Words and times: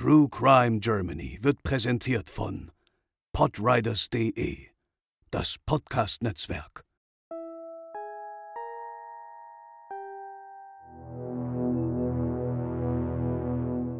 True 0.00 0.30
Crime 0.30 0.78
Germany 0.80 1.38
wird 1.42 1.62
präsentiert 1.62 2.30
von 2.30 2.70
podriders.de, 3.34 4.56
das 5.30 5.56
Podcast-Netzwerk. 5.66 6.86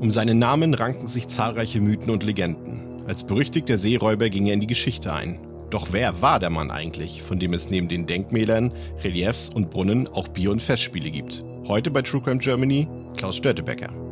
Um 0.00 0.10
seinen 0.10 0.38
Namen 0.38 0.72
ranken 0.72 1.06
sich 1.06 1.28
zahlreiche 1.28 1.82
Mythen 1.82 2.08
und 2.08 2.22
Legenden. 2.22 3.04
Als 3.06 3.26
berüchtigter 3.26 3.76
Seeräuber 3.76 4.30
ging 4.30 4.46
er 4.46 4.54
in 4.54 4.60
die 4.60 4.66
Geschichte 4.66 5.12
ein. 5.12 5.46
Doch 5.68 5.88
wer 5.90 6.22
war 6.22 6.40
der 6.40 6.48
Mann 6.48 6.70
eigentlich, 6.70 7.22
von 7.22 7.38
dem 7.38 7.52
es 7.52 7.68
neben 7.68 7.88
den 7.88 8.06
Denkmälern, 8.06 8.72
Reliefs 9.04 9.50
und 9.50 9.68
Brunnen 9.68 10.08
auch 10.08 10.28
Bier- 10.28 10.52
und 10.52 10.62
Festspiele 10.62 11.10
gibt? 11.10 11.44
Heute 11.68 11.90
bei 11.90 12.00
True 12.00 12.22
Crime 12.22 12.38
Germany 12.38 12.88
Klaus 13.18 13.36
Störtebecker. 13.36 14.09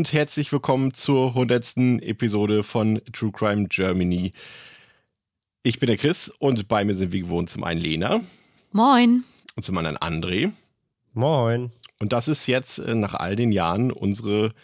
Und 0.00 0.14
herzlich 0.14 0.50
willkommen 0.50 0.94
zur 0.94 1.28
100. 1.28 1.76
Episode 2.00 2.62
von 2.62 3.02
True 3.12 3.32
Crime 3.32 3.68
Germany. 3.68 4.30
Ich 5.62 5.78
bin 5.78 5.88
der 5.88 5.98
Chris 5.98 6.32
und 6.38 6.68
bei 6.68 6.86
mir 6.86 6.94
sind 6.94 7.12
wie 7.12 7.20
gewohnt 7.20 7.50
zum 7.50 7.64
einen 7.64 7.82
Lena. 7.82 8.22
Moin. 8.72 9.24
Und 9.56 9.62
zum 9.62 9.76
anderen 9.76 9.98
André. 9.98 10.52
Moin. 11.12 11.70
Und 11.98 12.14
das 12.14 12.28
ist 12.28 12.46
jetzt 12.46 12.78
äh, 12.78 12.94
nach 12.94 13.12
all 13.12 13.36
den 13.36 13.52
Jahren 13.52 13.92
unsere 13.92 14.54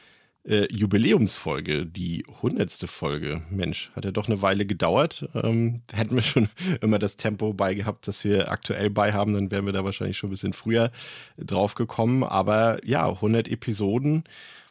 äh, 0.45 0.73
Jubiläumsfolge, 0.73 1.85
die 1.85 2.25
100. 2.37 2.73
Folge. 2.87 3.43
Mensch, 3.51 3.91
hat 3.95 4.07
ja 4.07 4.13
doch 4.13 4.29
eine 4.29 4.41
Weile 4.41 4.65
gedauert. 4.65 5.29
Ähm, 5.35 5.83
hätten 5.93 6.15
wir 6.15 6.23
schon 6.23 6.49
immer 6.81 6.99
das 6.99 7.17
Tempo 7.17 7.53
bei 7.53 7.75
gehabt, 7.75 8.09
das 8.09 8.25
wir 8.25 8.51
aktuell 8.51 8.89
bei 8.89 9.13
haben, 9.13 9.35
dann 9.35 9.51
wären 9.51 9.67
wir 9.67 9.75
da 9.75 9.85
wahrscheinlich 9.85 10.17
schon 10.17 10.29
ein 10.29 10.33
bisschen 10.33 10.55
früher 10.55 10.91
drauf 11.37 11.75
gekommen. 11.75 12.25
Aber 12.25 12.83
ja, 12.87 13.07
100 13.07 13.49
Episoden 13.49 14.25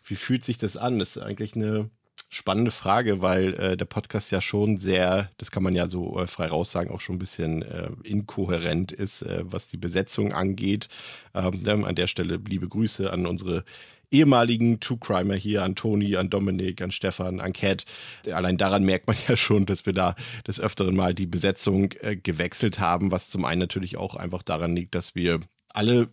wie 0.05 0.15
fühlt 0.15 0.45
sich 0.45 0.57
das 0.57 0.77
an? 0.77 0.99
Das 0.99 1.15
ist 1.15 1.21
eigentlich 1.21 1.55
eine 1.55 1.89
spannende 2.29 2.71
Frage, 2.71 3.21
weil 3.21 3.53
äh, 3.55 3.77
der 3.77 3.85
Podcast 3.85 4.31
ja 4.31 4.41
schon 4.41 4.77
sehr, 4.77 5.29
das 5.37 5.51
kann 5.51 5.63
man 5.63 5.75
ja 5.75 5.87
so 5.87 6.19
äh, 6.19 6.27
frei 6.27 6.47
raus 6.47 6.71
sagen, 6.71 6.91
auch 6.91 7.01
schon 7.01 7.15
ein 7.15 7.19
bisschen 7.19 7.61
äh, 7.61 7.89
inkohärent 8.03 8.91
ist, 8.91 9.21
äh, 9.21 9.43
was 9.43 9.67
die 9.67 9.77
Besetzung 9.77 10.33
angeht. 10.33 10.89
Ähm, 11.33 11.61
ne, 11.61 11.85
an 11.85 11.95
der 11.95 12.07
Stelle 12.07 12.39
liebe 12.47 12.67
Grüße 12.67 13.11
an 13.11 13.25
unsere 13.25 13.63
ehemaligen 14.11 14.79
True 14.79 14.97
Crimer 14.99 15.35
hier, 15.35 15.63
an 15.63 15.75
Toni, 15.75 16.15
an 16.15 16.29
Dominik, 16.29 16.81
an 16.81 16.91
Stefan, 16.91 17.39
an 17.39 17.53
Cat. 17.53 17.85
Allein 18.31 18.57
daran 18.57 18.83
merkt 18.83 19.07
man 19.07 19.17
ja 19.27 19.37
schon, 19.37 19.65
dass 19.65 19.85
wir 19.85 19.93
da 19.93 20.15
des 20.47 20.59
Öfteren 20.59 20.95
mal 20.95 21.13
die 21.13 21.27
Besetzung 21.27 21.91
äh, 22.01 22.15
gewechselt 22.15 22.79
haben, 22.79 23.11
was 23.11 23.29
zum 23.29 23.45
einen 23.45 23.59
natürlich 23.59 23.97
auch 23.97 24.15
einfach 24.15 24.43
daran 24.43 24.75
liegt, 24.75 24.95
dass 24.95 25.15
wir 25.15 25.39
alle 25.69 26.09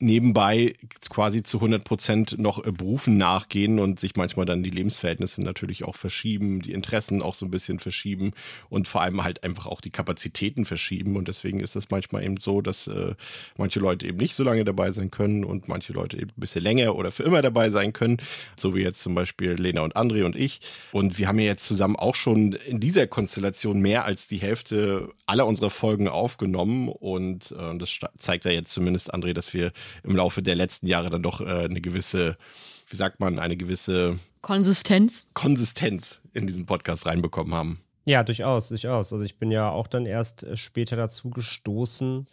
nebenbei 0.00 0.74
quasi 1.08 1.44
zu 1.44 1.58
100 1.58 1.84
Prozent 1.84 2.38
noch 2.38 2.64
äh, 2.64 2.72
Berufen 2.72 3.16
nachgehen 3.16 3.78
und 3.78 4.00
sich 4.00 4.16
manchmal 4.16 4.44
dann 4.44 4.64
die 4.64 4.70
Lebensverhältnisse 4.70 5.42
natürlich 5.42 5.84
auch 5.84 5.94
verschieben, 5.94 6.62
die 6.62 6.72
Interessen 6.72 7.22
auch 7.22 7.34
so 7.34 7.46
ein 7.46 7.50
bisschen 7.50 7.78
verschieben 7.78 8.32
und 8.68 8.88
vor 8.88 9.02
allem 9.02 9.22
halt 9.22 9.44
einfach 9.44 9.66
auch 9.66 9.80
die 9.80 9.90
Kapazitäten 9.90 10.64
verschieben. 10.64 11.16
Und 11.16 11.28
deswegen 11.28 11.60
ist 11.60 11.76
es 11.76 11.90
manchmal 11.90 12.24
eben 12.24 12.38
so, 12.38 12.60
dass 12.60 12.88
äh, 12.88 13.14
manche 13.56 13.78
Leute 13.78 14.06
eben 14.08 14.18
nicht 14.18 14.34
so 14.34 14.42
lange 14.42 14.64
dabei 14.64 14.90
sein 14.90 15.12
können 15.12 15.44
und 15.44 15.68
manche 15.68 15.92
Leute 15.92 16.16
eben 16.16 16.30
ein 16.30 16.40
bisschen 16.40 16.64
länger 16.64 16.96
oder 16.96 17.12
für 17.12 17.22
immer 17.22 17.40
dabei 17.40 17.70
sein 17.70 17.92
können. 17.92 18.16
So 18.56 18.74
wie 18.74 18.82
jetzt 18.82 19.00
zum 19.00 19.14
Beispiel 19.14 19.52
Lena 19.52 19.82
und 19.82 19.96
André 19.96 20.24
und 20.24 20.34
ich. 20.34 20.60
Und 20.90 21.18
wir 21.18 21.28
haben 21.28 21.38
ja 21.38 21.46
jetzt 21.46 21.64
zusammen 21.64 21.94
auch 21.94 22.16
schon 22.16 22.52
in 22.52 22.80
dieser 22.80 23.06
Konstellation 23.06 23.80
mehr 23.80 24.04
als 24.04 24.26
die 24.26 24.38
Hälfte 24.38 25.10
aller 25.26 25.46
unserer 25.46 25.70
Folgen 25.70 26.08
aufgenommen. 26.08 26.88
Und 26.88 27.52
äh, 27.52 27.78
das 27.78 27.96
zeigt 28.18 28.44
ja 28.44 28.50
jetzt 28.50 28.72
zumindest, 28.72 29.14
André, 29.14 29.34
dass 29.34 29.54
wir 29.54 29.72
im 30.02 30.16
Laufe 30.16 30.42
der 30.42 30.54
letzten 30.54 30.86
Jahre 30.86 31.10
dann 31.10 31.22
doch 31.22 31.40
äh, 31.40 31.44
eine 31.44 31.80
gewisse, 31.80 32.36
wie 32.88 32.96
sagt 32.96 33.20
man, 33.20 33.38
eine 33.38 33.56
gewisse 33.56 34.18
Konsistenz. 34.42 35.24
Konsistenz 35.32 36.20
in 36.34 36.46
diesen 36.46 36.66
Podcast 36.66 37.06
reinbekommen 37.06 37.54
haben. 37.54 37.80
Ja, 38.04 38.22
durchaus, 38.22 38.68
durchaus. 38.68 39.12
Also 39.12 39.24
ich 39.24 39.38
bin 39.38 39.50
ja 39.50 39.70
auch 39.70 39.86
dann 39.86 40.06
erst 40.06 40.44
äh, 40.44 40.56
später 40.56 40.96
dazu 40.96 41.30
gestoßen. 41.30 42.26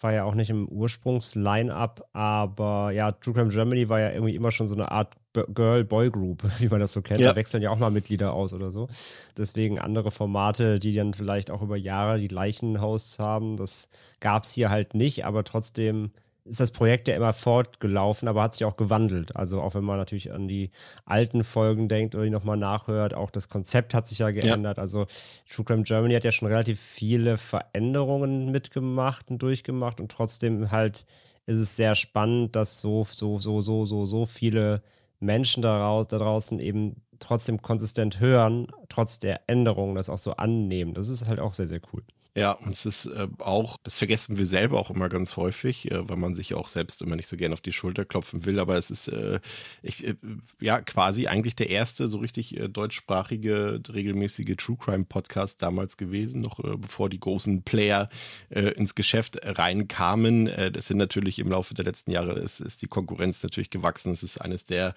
War 0.00 0.12
ja 0.12 0.24
auch 0.24 0.34
nicht 0.34 0.50
im 0.50 0.66
Ursprungs-Line-Up, 0.66 2.08
aber 2.12 2.90
ja, 2.90 3.12
True 3.12 3.34
Crime 3.34 3.50
Germany 3.50 3.88
war 3.88 4.00
ja 4.00 4.10
irgendwie 4.10 4.34
immer 4.34 4.50
schon 4.50 4.66
so 4.66 4.74
eine 4.74 4.90
Art 4.90 5.14
Girl-Boy-Group, 5.32 6.42
wie 6.58 6.68
man 6.68 6.80
das 6.80 6.92
so 6.92 7.02
kennt. 7.02 7.20
Ja. 7.20 7.30
Da 7.30 7.36
wechseln 7.36 7.62
ja 7.62 7.70
auch 7.70 7.78
mal 7.78 7.90
Mitglieder 7.90 8.32
aus 8.32 8.54
oder 8.54 8.70
so. 8.70 8.88
Deswegen 9.36 9.78
andere 9.78 10.10
Formate, 10.10 10.80
die 10.80 10.94
dann 10.94 11.14
vielleicht 11.14 11.50
auch 11.50 11.62
über 11.62 11.76
Jahre 11.76 12.18
die 12.18 12.28
gleichen 12.28 12.80
Hosts 12.80 13.18
haben. 13.18 13.56
Das 13.56 13.88
gab 14.20 14.44
es 14.44 14.52
hier 14.52 14.70
halt 14.70 14.94
nicht, 14.94 15.24
aber 15.24 15.44
trotzdem 15.44 16.12
ist 16.44 16.60
das 16.60 16.72
Projekt 16.72 17.08
ja 17.08 17.14
immer 17.14 17.32
fortgelaufen, 17.32 18.26
aber 18.28 18.42
hat 18.42 18.54
sich 18.54 18.64
auch 18.64 18.76
gewandelt. 18.76 19.36
Also 19.36 19.60
auch 19.60 19.74
wenn 19.74 19.84
man 19.84 19.96
natürlich 19.96 20.32
an 20.32 20.48
die 20.48 20.70
alten 21.04 21.44
Folgen 21.44 21.88
denkt 21.88 22.14
oder 22.14 22.24
die 22.24 22.30
nochmal 22.30 22.56
nachhört, 22.56 23.14
auch 23.14 23.30
das 23.30 23.48
Konzept 23.48 23.94
hat 23.94 24.06
sich 24.06 24.18
ja 24.18 24.30
geändert. 24.30 24.76
Ja. 24.76 24.82
Also 24.82 25.06
True 25.48 25.64
Crime 25.64 25.84
Germany 25.84 26.14
hat 26.14 26.24
ja 26.24 26.32
schon 26.32 26.48
relativ 26.48 26.80
viele 26.80 27.36
Veränderungen 27.36 28.50
mitgemacht 28.50 29.30
und 29.30 29.40
durchgemacht 29.40 30.00
und 30.00 30.10
trotzdem 30.10 30.70
halt 30.70 31.06
ist 31.46 31.58
es 31.58 31.76
sehr 31.76 31.94
spannend, 31.94 32.56
dass 32.56 32.80
so, 32.80 33.06
so, 33.10 33.38
so, 33.38 33.60
so, 33.60 33.84
so, 33.84 34.06
so 34.06 34.26
viele 34.26 34.82
Menschen 35.20 35.62
da, 35.62 36.04
da 36.08 36.18
draußen 36.18 36.58
eben 36.58 36.96
trotzdem 37.18 37.62
konsistent 37.62 38.20
hören, 38.20 38.66
trotz 38.88 39.18
der 39.18 39.42
Änderungen 39.48 39.94
das 39.94 40.10
auch 40.10 40.18
so 40.18 40.32
annehmen. 40.32 40.94
Das 40.94 41.08
ist 41.08 41.28
halt 41.28 41.40
auch 41.40 41.54
sehr, 41.54 41.66
sehr 41.68 41.80
cool. 41.92 42.02
Ja, 42.34 42.52
und 42.52 42.70
es 42.70 42.86
ist 42.86 43.06
äh, 43.06 43.28
auch, 43.40 43.76
das 43.82 43.96
vergessen 43.96 44.38
wir 44.38 44.46
selber 44.46 44.78
auch 44.78 44.88
immer 44.88 45.10
ganz 45.10 45.36
häufig, 45.36 45.90
äh, 45.90 46.08
weil 46.08 46.16
man 46.16 46.34
sich 46.34 46.54
auch 46.54 46.66
selbst 46.66 47.02
immer 47.02 47.14
nicht 47.14 47.28
so 47.28 47.36
gerne 47.36 47.52
auf 47.52 47.60
die 47.60 47.72
Schulter 47.74 48.06
klopfen 48.06 48.46
will, 48.46 48.58
aber 48.58 48.78
es 48.78 48.90
ist 48.90 49.08
äh, 49.08 49.38
ich, 49.82 50.06
äh, 50.06 50.14
ja 50.58 50.80
quasi 50.80 51.26
eigentlich 51.26 51.56
der 51.56 51.68
erste 51.68 52.08
so 52.08 52.16
richtig 52.18 52.56
äh, 52.58 52.70
deutschsprachige, 52.70 53.82
regelmäßige 53.92 54.56
True 54.56 54.78
Crime 54.80 55.04
Podcast 55.04 55.60
damals 55.60 55.98
gewesen, 55.98 56.40
noch 56.40 56.58
äh, 56.60 56.78
bevor 56.78 57.10
die 57.10 57.20
großen 57.20 57.62
Player 57.62 58.08
ins 58.50 58.94
Geschäft 58.94 59.38
reinkamen. 59.42 60.50
das 60.72 60.86
sind 60.86 60.98
natürlich 60.98 61.38
im 61.38 61.50
Laufe 61.50 61.74
der 61.74 61.84
letzten 61.84 62.10
Jahre, 62.10 62.32
ist, 62.32 62.60
ist 62.60 62.82
die 62.82 62.86
Konkurrenz 62.86 63.42
natürlich 63.42 63.70
gewachsen. 63.70 64.12
Es 64.12 64.22
ist 64.22 64.40
eines 64.40 64.66
der 64.66 64.94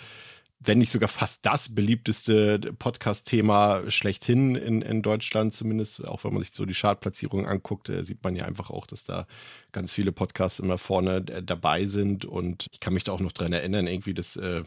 wenn 0.66 0.80
nicht 0.80 0.92
sogar 0.92 1.10
fast 1.10 1.46
das 1.46 1.74
beliebteste 1.74 2.60
Podcast-Thema 2.78 3.90
schlechthin 3.90 4.56
in, 4.56 4.82
in 4.82 5.02
Deutschland, 5.02 5.54
zumindest, 5.54 6.06
auch 6.08 6.24
wenn 6.24 6.34
man 6.34 6.42
sich 6.42 6.52
so 6.54 6.66
die 6.66 6.74
Chartplatzierung 6.74 7.46
anguckt, 7.46 7.90
äh, 7.90 8.04
sieht 8.04 8.24
man 8.24 8.36
ja 8.36 8.46
einfach 8.46 8.70
auch, 8.70 8.86
dass 8.88 9.04
da 9.04 9.28
ganz 9.72 9.94
viele 9.94 10.12
Podcasts 10.12 10.60
immer 10.60 10.78
vorne 10.78 11.18
äh, 11.28 11.44
dabei 11.44 11.86
sind. 11.86 12.26
Und 12.26 12.68
ich 12.72 12.80
kann 12.80 12.94
mich 12.94 13.04
da 13.04 13.12
auch 13.12 13.20
noch 13.20 13.32
dran 13.32 13.54
erinnern, 13.54 13.88
irgendwie, 13.88 14.14
dass 14.14 14.36
äh, 14.36 14.64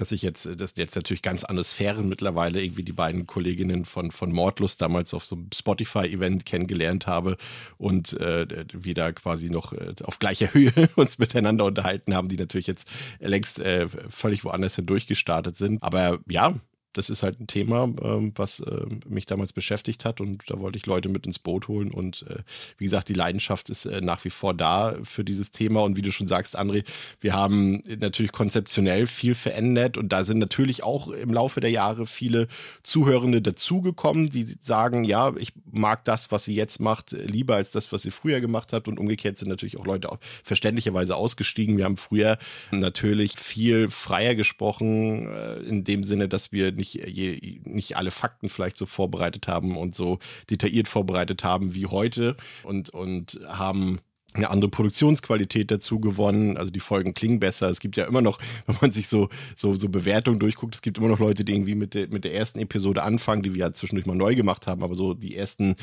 dass 0.00 0.12
ich 0.12 0.22
jetzt, 0.22 0.60
dass 0.60 0.74
jetzt 0.76 0.96
natürlich 0.96 1.22
ganz 1.22 1.44
andere 1.44 1.64
Sphären 1.64 2.08
mittlerweile 2.08 2.62
irgendwie 2.62 2.82
die 2.82 2.92
beiden 2.92 3.26
Kolleginnen 3.26 3.84
von, 3.84 4.10
von 4.10 4.32
Mordlust 4.32 4.80
damals 4.80 5.14
auf 5.14 5.24
so 5.24 5.36
einem 5.36 5.48
Spotify-Event 5.52 6.46
kennengelernt 6.46 7.06
habe 7.06 7.36
und 7.78 8.12
äh, 8.14 8.46
wir 8.72 8.94
da 8.94 9.12
quasi 9.12 9.50
noch 9.50 9.72
äh, 9.72 9.94
auf 10.04 10.18
gleicher 10.18 10.52
Höhe 10.52 10.72
uns 10.96 11.18
miteinander 11.18 11.64
unterhalten 11.64 12.14
haben, 12.14 12.28
die 12.28 12.36
natürlich 12.36 12.66
jetzt 12.66 12.88
längst 13.20 13.58
äh, 13.58 13.88
völlig 14.08 14.44
woanders 14.44 14.76
hindurch 14.76 15.06
gestartet 15.06 15.56
sind. 15.56 15.82
Aber 15.82 16.20
ja, 16.28 16.54
das 16.96 17.10
ist 17.10 17.22
halt 17.22 17.40
ein 17.40 17.46
Thema, 17.46 17.84
ähm, 18.02 18.32
was 18.36 18.60
äh, 18.60 18.86
mich 19.06 19.26
damals 19.26 19.52
beschäftigt 19.52 20.04
hat 20.04 20.20
und 20.20 20.44
da 20.48 20.58
wollte 20.58 20.78
ich 20.78 20.86
Leute 20.86 21.08
mit 21.10 21.26
ins 21.26 21.38
Boot 21.38 21.68
holen 21.68 21.90
und 21.90 22.24
äh, 22.28 22.38
wie 22.78 22.84
gesagt, 22.84 23.08
die 23.08 23.14
Leidenschaft 23.14 23.68
ist 23.68 23.84
äh, 23.84 24.00
nach 24.00 24.24
wie 24.24 24.30
vor 24.30 24.54
da 24.54 24.96
für 25.02 25.22
dieses 25.22 25.50
Thema 25.50 25.82
und 25.82 25.96
wie 25.96 26.02
du 26.02 26.10
schon 26.10 26.26
sagst, 26.26 26.58
André, 26.58 26.84
wir 27.20 27.34
haben 27.34 27.82
natürlich 27.98 28.32
konzeptionell 28.32 29.06
viel 29.06 29.34
verändert 29.34 29.98
und 29.98 30.08
da 30.08 30.24
sind 30.24 30.38
natürlich 30.38 30.82
auch 30.82 31.08
im 31.08 31.32
Laufe 31.34 31.60
der 31.60 31.70
Jahre 31.70 32.06
viele 32.06 32.48
Zuhörende 32.82 33.42
dazugekommen, 33.42 34.30
die 34.30 34.44
sagen, 34.60 35.04
ja, 35.04 35.34
ich 35.36 35.52
mag 35.70 36.02
das, 36.04 36.32
was 36.32 36.44
sie 36.44 36.54
jetzt 36.54 36.80
macht, 36.80 37.12
lieber 37.12 37.56
als 37.56 37.72
das, 37.72 37.92
was 37.92 38.02
sie 38.02 38.10
früher 38.10 38.40
gemacht 38.40 38.72
hat 38.72 38.88
und 38.88 38.98
umgekehrt 38.98 39.36
sind 39.36 39.48
natürlich 39.48 39.78
auch 39.78 39.84
Leute 39.84 40.10
auch 40.10 40.18
verständlicherweise 40.42 41.14
ausgestiegen. 41.14 41.76
Wir 41.76 41.84
haben 41.84 41.98
früher 41.98 42.38
natürlich 42.70 43.32
viel 43.38 43.88
freier 43.88 44.34
gesprochen, 44.34 45.28
in 45.66 45.84
dem 45.84 46.02
Sinne, 46.02 46.28
dass 46.28 46.52
wir 46.52 46.72
nicht 46.72 46.85
nicht, 46.94 47.08
je, 47.08 47.60
nicht 47.64 47.96
alle 47.96 48.10
Fakten 48.10 48.48
vielleicht 48.48 48.76
so 48.76 48.86
vorbereitet 48.86 49.48
haben 49.48 49.76
und 49.76 49.94
so 49.94 50.18
detailliert 50.50 50.88
vorbereitet 50.88 51.44
haben 51.44 51.74
wie 51.74 51.86
heute 51.86 52.36
und, 52.62 52.90
und 52.90 53.40
haben 53.46 54.00
eine 54.36 54.50
andere 54.50 54.70
Produktionsqualität 54.70 55.70
dazu 55.70 56.00
gewonnen. 56.00 56.56
Also 56.56 56.70
die 56.70 56.80
Folgen 56.80 57.14
klingen 57.14 57.40
besser. 57.40 57.68
Es 57.68 57.80
gibt 57.80 57.96
ja 57.96 58.04
immer 58.04 58.20
noch, 58.20 58.38
wenn 58.66 58.76
man 58.80 58.92
sich 58.92 59.08
so, 59.08 59.28
so, 59.56 59.74
so 59.74 59.88
Bewertungen 59.88 60.38
durchguckt, 60.38 60.74
es 60.74 60.82
gibt 60.82 60.98
immer 60.98 61.08
noch 61.08 61.18
Leute, 61.18 61.44
die 61.44 61.52
irgendwie 61.52 61.74
mit 61.74 61.94
der, 61.94 62.08
mit 62.08 62.24
der 62.24 62.34
ersten 62.34 62.58
Episode 62.58 63.02
anfangen, 63.02 63.42
die 63.42 63.54
wir 63.54 63.60
ja 63.60 63.72
zwischendurch 63.72 64.06
mal 64.06 64.16
neu 64.16 64.34
gemacht 64.34 64.66
haben. 64.66 64.82
Aber 64.82 64.94
so 64.94 65.14
die 65.14 65.36
ersten 65.36 65.76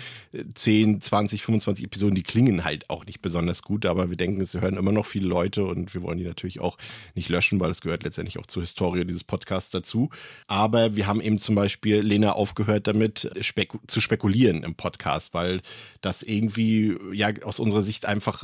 10, 0.53 1.01
20, 1.01 1.43
25 1.43 1.85
Episoden, 1.85 2.15
die 2.15 2.23
klingen 2.23 2.63
halt 2.63 2.89
auch 2.89 3.05
nicht 3.05 3.21
besonders 3.21 3.61
gut. 3.61 3.85
Aber 3.85 4.09
wir 4.09 4.17
denken, 4.17 4.41
es 4.41 4.53
hören 4.59 4.77
immer 4.77 4.91
noch 4.91 5.05
viele 5.05 5.27
Leute 5.27 5.65
und 5.65 5.93
wir 5.93 6.01
wollen 6.01 6.17
die 6.17 6.25
natürlich 6.25 6.59
auch 6.59 6.77
nicht 7.15 7.29
löschen, 7.29 7.59
weil 7.59 7.71
es 7.71 7.81
gehört 7.81 8.03
letztendlich 8.03 8.39
auch 8.39 8.45
zur 8.45 8.63
Historie 8.63 9.05
dieses 9.05 9.23
Podcasts 9.23 9.69
dazu. 9.69 10.09
Aber 10.47 10.95
wir 10.95 11.07
haben 11.07 11.21
eben 11.21 11.39
zum 11.39 11.55
Beispiel 11.55 12.01
Lena 12.01 12.33
aufgehört 12.33 12.87
damit 12.87 13.31
speku 13.41 13.79
zu 13.87 14.01
spekulieren 14.01 14.63
im 14.63 14.75
Podcast, 14.75 15.33
weil 15.33 15.61
das 16.01 16.21
irgendwie 16.21 16.95
ja 17.13 17.29
aus 17.43 17.59
unserer 17.59 17.81
Sicht 17.81 18.05
einfach 18.05 18.42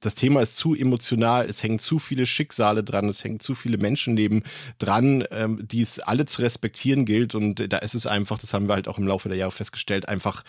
das 0.00 0.14
Thema 0.14 0.42
ist 0.42 0.56
zu 0.56 0.74
emotional, 0.74 1.46
es 1.46 1.62
hängen 1.62 1.78
zu 1.78 1.98
viele 1.98 2.26
Schicksale 2.26 2.84
dran, 2.84 3.08
es 3.08 3.24
hängen 3.24 3.40
zu 3.40 3.54
viele 3.54 3.78
Menschenleben 3.78 4.44
dran, 4.78 5.24
ähm, 5.30 5.66
die 5.66 5.80
es 5.80 5.98
alle 5.98 6.26
zu 6.26 6.42
respektieren 6.42 7.04
gilt. 7.04 7.34
Und 7.34 7.72
da 7.72 7.78
ist 7.78 7.94
es 7.94 8.06
einfach, 8.06 8.38
das 8.38 8.52
haben 8.52 8.68
wir 8.68 8.74
halt 8.74 8.88
auch 8.88 8.98
im 8.98 9.06
Laufe 9.06 9.28
der 9.28 9.38
Jahre 9.38 9.52
festgestellt, 9.52 10.08
einfach 10.08 10.44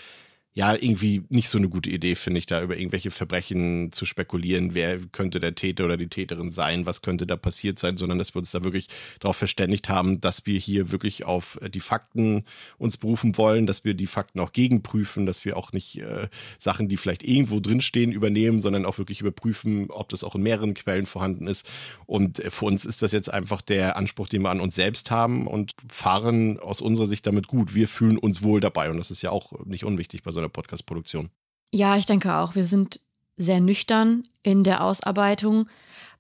ja, 0.58 0.74
irgendwie 0.74 1.22
nicht 1.30 1.50
so 1.50 1.60
eine 1.60 1.70
gute 1.70 1.92
Idee, 1.92 2.16
finde 2.16 2.40
ich, 2.40 2.48
da 2.48 2.64
über 2.64 2.76
irgendwelche 2.76 3.12
Verbrechen 3.12 3.92
zu 3.92 4.06
spekulieren, 4.06 4.74
wer 4.74 4.98
könnte 4.98 5.40
der 5.40 5.54
Täter 5.54 5.86
oder 5.86 5.98
die 5.98 6.08
Täterin 6.08 6.50
sein, 6.50 6.88
was 6.88 7.04
könnte 7.04 7.28
da 7.28 7.38
passiert 7.38 7.78
sein, 7.78 7.96
sondern 7.96 8.18
dass 8.18 8.34
wir 8.34 8.40
uns 8.40 8.50
da 8.50 8.64
wirklich 8.64 8.88
darauf 9.20 9.38
verständigt 9.38 9.88
haben, 9.88 10.20
dass 10.20 10.48
wir 10.48 10.58
hier 10.58 10.92
wirklich 10.92 11.26
auf 11.26 11.60
die 11.72 11.80
Fakten 11.80 12.44
uns 12.80 12.98
berufen 12.98 13.38
wollen, 13.38 13.68
dass 13.68 13.86
wir 13.86 13.94
die 13.94 14.08
Fakten 14.08 14.40
auch 14.40 14.52
gegenprüfen, 14.52 15.28
dass 15.28 15.46
wir 15.46 15.58
auch 15.58 15.74
nicht 15.74 16.00
äh, 16.00 16.28
Sachen, 16.58 16.90
die 16.90 16.98
vielleicht 16.98 17.22
irgendwo 17.22 17.60
drinstehen, 17.60 18.12
übernehmen, 18.12 18.60
sondern 18.60 18.88
auch 18.88 18.98
wirklich 18.98 19.22
überprüfen, 19.22 19.92
ob 19.92 20.10
das 20.10 20.24
auch 20.24 20.34
in 20.34 20.42
mehreren 20.42 20.74
Quellen 20.74 21.06
vorhanden 21.06 21.46
ist. 21.46 21.70
Und 22.08 22.42
für 22.50 22.66
uns 22.66 22.84
ist 22.84 23.04
das 23.04 23.12
jetzt 23.12 23.32
einfach 23.32 23.62
der 23.62 23.96
Anspruch, 23.96 24.28
den 24.28 24.42
wir 24.42 24.50
an 24.50 24.62
uns 24.62 24.74
selbst 24.74 25.12
haben 25.12 25.46
und 25.46 25.76
fahren 25.88 26.60
aus 26.60 26.82
unserer 26.82 27.06
Sicht 27.06 27.28
damit 27.28 27.46
gut. 27.46 27.76
Wir 27.76 27.88
fühlen 27.88 28.18
uns 28.18 28.42
wohl 28.42 28.60
dabei 28.60 28.90
und 28.90 28.98
das 28.98 29.12
ist 29.12 29.22
ja 29.22 29.30
auch 29.30 29.64
nicht 29.64 29.84
unwichtig 29.84 30.24
bei 30.24 30.32
so 30.32 30.40
einer 30.40 30.47
der 30.48 30.54
Podcast-Produktion. 30.54 31.30
Ja, 31.74 31.96
ich 31.96 32.06
denke 32.06 32.36
auch. 32.36 32.56
Wir 32.56 32.66
sind 32.66 33.00
sehr 33.36 33.60
nüchtern 33.60 34.24
in 34.44 34.64
der 34.64 34.84
Ausarbeitung, 34.84 35.70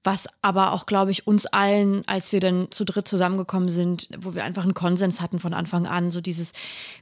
was 0.03 0.27
aber 0.41 0.73
auch, 0.73 0.85
glaube 0.85 1.11
ich, 1.11 1.25
uns 1.25 1.47
allen, 1.47 2.07
als 2.07 2.31
wir 2.31 2.39
dann 2.39 2.67
zu 2.71 2.85
dritt 2.85 3.07
zusammengekommen 3.07 3.69
sind, 3.69 4.07
wo 4.19 4.35
wir 4.35 4.43
einfach 4.43 4.63
einen 4.63 4.73
Konsens 4.73 5.19
hatten 5.19 5.39
von 5.39 5.53
Anfang 5.53 5.87
an, 5.87 6.11
so 6.11 6.21
dieses, 6.21 6.53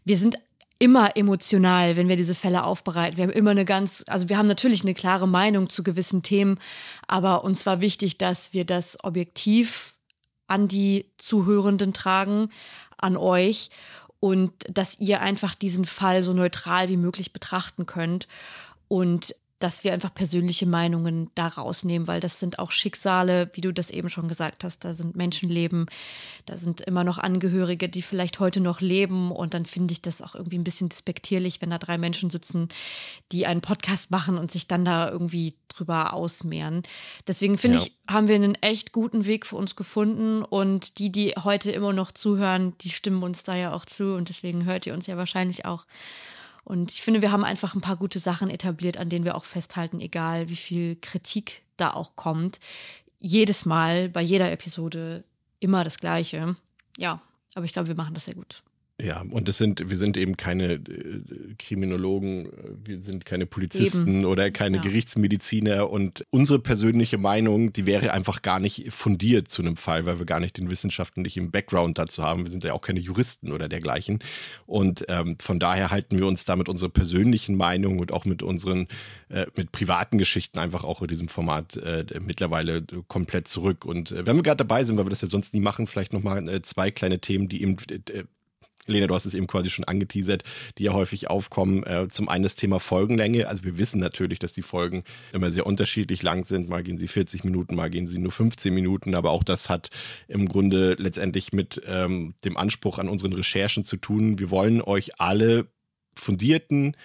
wir 0.06 0.18
sind 0.18 0.38
immer 0.80 1.16
emotional, 1.16 1.96
wenn 1.96 2.10
wir 2.10 2.16
diese 2.16 2.36
Fälle 2.36 2.64
aufbereiten. 2.64 3.18
Wir 3.18 3.24
haben 3.26 3.32
immer 3.32 3.52
eine 3.52 3.66
ganz, 3.66 4.04
also 4.08 4.30
wir 4.30 4.38
haben 4.38 4.48
natürlich 4.48 4.84
eine 4.84 4.94
klare 4.94 5.28
Meinung 5.28 5.70
zu 5.70 5.84
gewissen 5.84 6.22
Themen, 6.22 6.60
aber 7.08 7.44
uns 7.44 7.66
war 7.66 7.82
wichtig, 7.82 8.18
dass 8.18 8.54
wir 8.54 8.66
das 8.66 9.04
objektiv 9.04 9.94
an 10.48 10.68
die 10.68 11.06
Zuhörenden 11.18 11.94
tragen, 11.94 12.50
an 12.98 13.18
euch 13.18 13.70
und 14.26 14.54
dass 14.68 14.98
ihr 14.98 15.22
einfach 15.22 15.54
diesen 15.54 15.86
Fall 15.86 16.24
so 16.24 16.34
neutral 16.34 16.90
wie 16.90 16.98
möglich 16.98 17.32
betrachten 17.32 17.86
könnt. 17.86 18.28
Und 18.88 19.36
dass 19.60 19.86
wir 19.86 19.94
einfach 19.94 20.14
persönliche 20.14 20.66
Meinungen 20.66 21.32
da 21.34 21.48
rausnehmen, 21.48 22.08
weil 22.08 22.20
das 22.20 22.40
sind 22.40 22.60
auch 22.60 22.72
Schicksale, 22.72 23.50
wie 23.54 23.62
du 23.62 23.72
das 23.72 23.90
eben 23.90 24.10
schon 24.10 24.28
gesagt 24.28 24.66
hast. 24.66 24.84
Da 24.84 24.94
sind 24.94 25.16
Menschenleben, 25.16 25.86
da 26.46 26.58
sind 26.58 26.82
immer 26.82 27.06
noch 27.06 27.18
Angehörige, 27.18 27.88
die 27.88 28.02
vielleicht 28.02 28.40
heute 28.40 28.60
noch 28.60 28.82
leben. 28.82 29.32
Und 29.32 29.54
dann 29.54 29.66
finde 29.66 29.94
ich 29.94 30.02
das 30.02 30.22
auch 30.22 30.36
irgendwie 30.36 30.58
ein 30.58 30.66
bisschen 30.66 30.90
despektierlich, 30.90 31.62
wenn 31.62 31.70
da 31.70 31.78
drei 31.78 31.98
Menschen 31.98 32.30
sitzen, 32.30 32.68
die 33.32 33.46
einen 33.46 33.62
Podcast 33.62 34.12
machen 34.12 34.38
und 34.38 34.52
sich 34.52 34.68
dann 34.68 34.84
da 34.84 35.10
irgendwie 35.10 35.56
drüber 35.70 36.14
ausmehren. 36.14 36.84
Deswegen 37.26 37.58
finde 37.58 37.78
ja. 37.78 37.86
ich, 37.86 37.94
haben 38.10 38.28
wir 38.28 38.36
einen 38.36 38.56
echt 38.56 38.92
guten 38.92 39.26
Weg 39.26 39.46
für 39.46 39.56
uns 39.56 39.78
gefunden. 39.78 40.44
Und 40.44 41.00
die, 41.00 41.14
die 41.14 41.34
heute 41.42 41.72
immer 41.72 41.94
noch 41.94 42.12
zuhören, 42.12 42.78
die 42.82 42.90
stimmen 42.90 43.24
uns 43.24 43.44
da 43.44 43.56
ja 43.56 43.74
auch 43.74 43.86
zu. 43.86 44.16
Und 44.16 44.28
deswegen 44.28 44.66
hört 44.66 44.86
ihr 44.86 44.94
uns 44.94 45.08
ja 45.08 45.16
wahrscheinlich 45.16 45.64
auch. 45.64 45.86
Und 46.66 46.92
ich 46.92 47.04
finde, 47.04 47.22
wir 47.22 47.32
haben 47.32 47.46
einfach 47.46 47.76
ein 47.76 47.82
paar 47.82 47.96
gute 47.96 48.20
Sachen 48.20 48.50
etabliert, 48.50 48.98
an 48.98 49.08
denen 49.08 49.24
wir 49.24 49.36
auch 49.36 49.46
festhalten, 49.46 50.02
egal 50.02 50.50
wie 50.50 50.56
viel 50.56 50.98
Kritik 50.98 51.64
da 51.78 51.94
auch 51.94 52.16
kommt. 52.16 52.60
Jedes 53.20 53.66
Mal, 53.66 54.10
bei 54.10 54.22
jeder 54.22 54.52
Episode 54.52 55.24
immer 55.60 55.84
das 55.84 56.00
Gleiche. 56.00 56.56
Ja, 56.98 57.22
aber 57.54 57.66
ich 57.66 57.74
glaube, 57.74 57.88
wir 57.88 57.96
machen 57.96 58.16
das 58.16 58.26
sehr 58.26 58.36
gut. 58.36 58.64
Ja, 59.02 59.26
und 59.30 59.50
das 59.50 59.58
sind, 59.58 59.90
wir 59.90 59.98
sind 59.98 60.16
eben 60.16 60.38
keine 60.38 60.76
äh, 60.76 61.22
Kriminologen, 61.60 62.48
wir 62.82 63.02
sind 63.04 63.26
keine 63.26 63.46
Polizisten 63.46 64.20
eben. 64.20 64.26
oder 64.26 64.52
keine 64.52 64.78
ja. 64.78 64.84
Gerichtsmediziner 64.84 65.90
und 65.90 66.26
unsere 66.30 66.60
persönliche 66.60 67.18
Meinung, 67.18 67.74
die 67.74 67.86
wäre 67.86 68.14
einfach 68.14 68.42
gar 68.42 68.62
nicht 68.62 68.94
fundiert 68.94 69.50
zu 69.50 69.62
einem 69.62 69.76
Fall, 69.76 70.06
weil 70.06 70.20
wir 70.20 70.26
gar 70.26 70.40
nicht 70.40 70.58
den 70.58 70.72
wissenschaftlichen 70.72 71.52
Background 71.52 71.98
dazu 71.98 72.24
haben. 72.24 72.46
Wir 72.46 72.52
sind 72.52 72.64
ja 72.64 72.72
auch 72.72 72.80
keine 72.80 73.02
Juristen 73.02 73.52
oder 73.52 73.68
dergleichen. 73.68 74.20
Und 74.66 75.04
ähm, 75.10 75.36
von 75.42 75.60
daher 75.60 75.92
halten 75.92 76.18
wir 76.18 76.26
uns 76.26 76.46
da 76.46 76.56
mit 76.56 76.70
unserer 76.70 76.90
persönlichen 76.90 77.58
Meinung 77.58 78.00
und 78.00 78.14
auch 78.14 78.24
mit 78.24 78.44
unseren, 78.44 78.88
äh, 79.28 79.46
mit 79.58 79.74
privaten 79.74 80.18
Geschichten 80.18 80.58
einfach 80.58 80.86
auch 80.86 81.02
in 81.02 81.10
diesem 81.10 81.28
Format 81.28 81.76
äh, 81.76 82.06
mittlerweile 82.22 82.84
komplett 83.10 83.50
zurück. 83.50 83.84
Und 83.84 84.12
äh, 84.12 84.26
wenn 84.26 84.38
wir 84.38 84.44
gerade 84.44 84.64
dabei 84.64 84.86
sind, 84.86 84.98
weil 84.98 85.06
wir 85.06 85.10
das 85.10 85.22
ja 85.22 85.28
sonst 85.28 85.54
nie 85.54 85.60
machen, 85.60 85.86
vielleicht 85.86 86.14
nochmal 86.14 86.48
äh, 86.48 86.62
zwei 86.62 86.92
kleine 86.92 87.20
Themen, 87.20 87.50
die 87.50 87.62
eben 87.62 87.76
äh, 87.90 88.24
Lena, 88.88 89.08
du 89.08 89.16
hast 89.16 89.26
es 89.26 89.34
eben 89.34 89.48
quasi 89.48 89.70
schon 89.70 89.86
angeteasert, 89.86 90.44
die 90.78 90.84
ja 90.84 90.94
häufig 90.94 91.30
aufkommen. 91.30 91.84
Äh, 91.84 92.08
zum 92.10 92.30
einen 92.30 92.44
das 92.44 92.56
Thema 92.56 92.80
Folgenlänge. 92.80 93.48
Also 93.48 93.64
wir 93.64 93.78
wissen 93.78 94.00
natürlich, 94.00 94.40
dass 94.40 94.54
die 94.54 94.62
Folgen 94.62 95.04
immer 95.34 95.52
sehr 95.52 95.66
unterschiedlich 95.66 96.22
lang 96.24 96.46
sind. 96.46 96.70
Mal 96.70 96.84
gehen 96.84 96.98
sie 96.98 97.08
40 97.08 97.44
Minuten, 97.44 97.76
mal 97.76 97.90
gehen 97.90 98.08
sie 98.08 98.18
nur 98.18 98.32
15 98.32 98.74
Minuten. 98.74 99.16
Aber 99.16 99.32
auch 99.32 99.44
das 99.44 99.70
hat 99.70 99.90
im 100.28 100.48
Grunde 100.48 100.96
letztendlich 101.00 101.54
mit 101.54 101.82
ähm, 101.88 102.36
dem 102.44 102.58
Anspruch 102.58 103.00
an 103.00 103.10
unseren 103.10 103.34
Recherchen 103.34 103.86
zu 103.86 103.98
tun. 103.98 104.40
Wir 104.40 104.52
wollen 104.52 104.82
euch 104.82 105.20
alle 105.20 105.68
fundierten, 106.16 106.96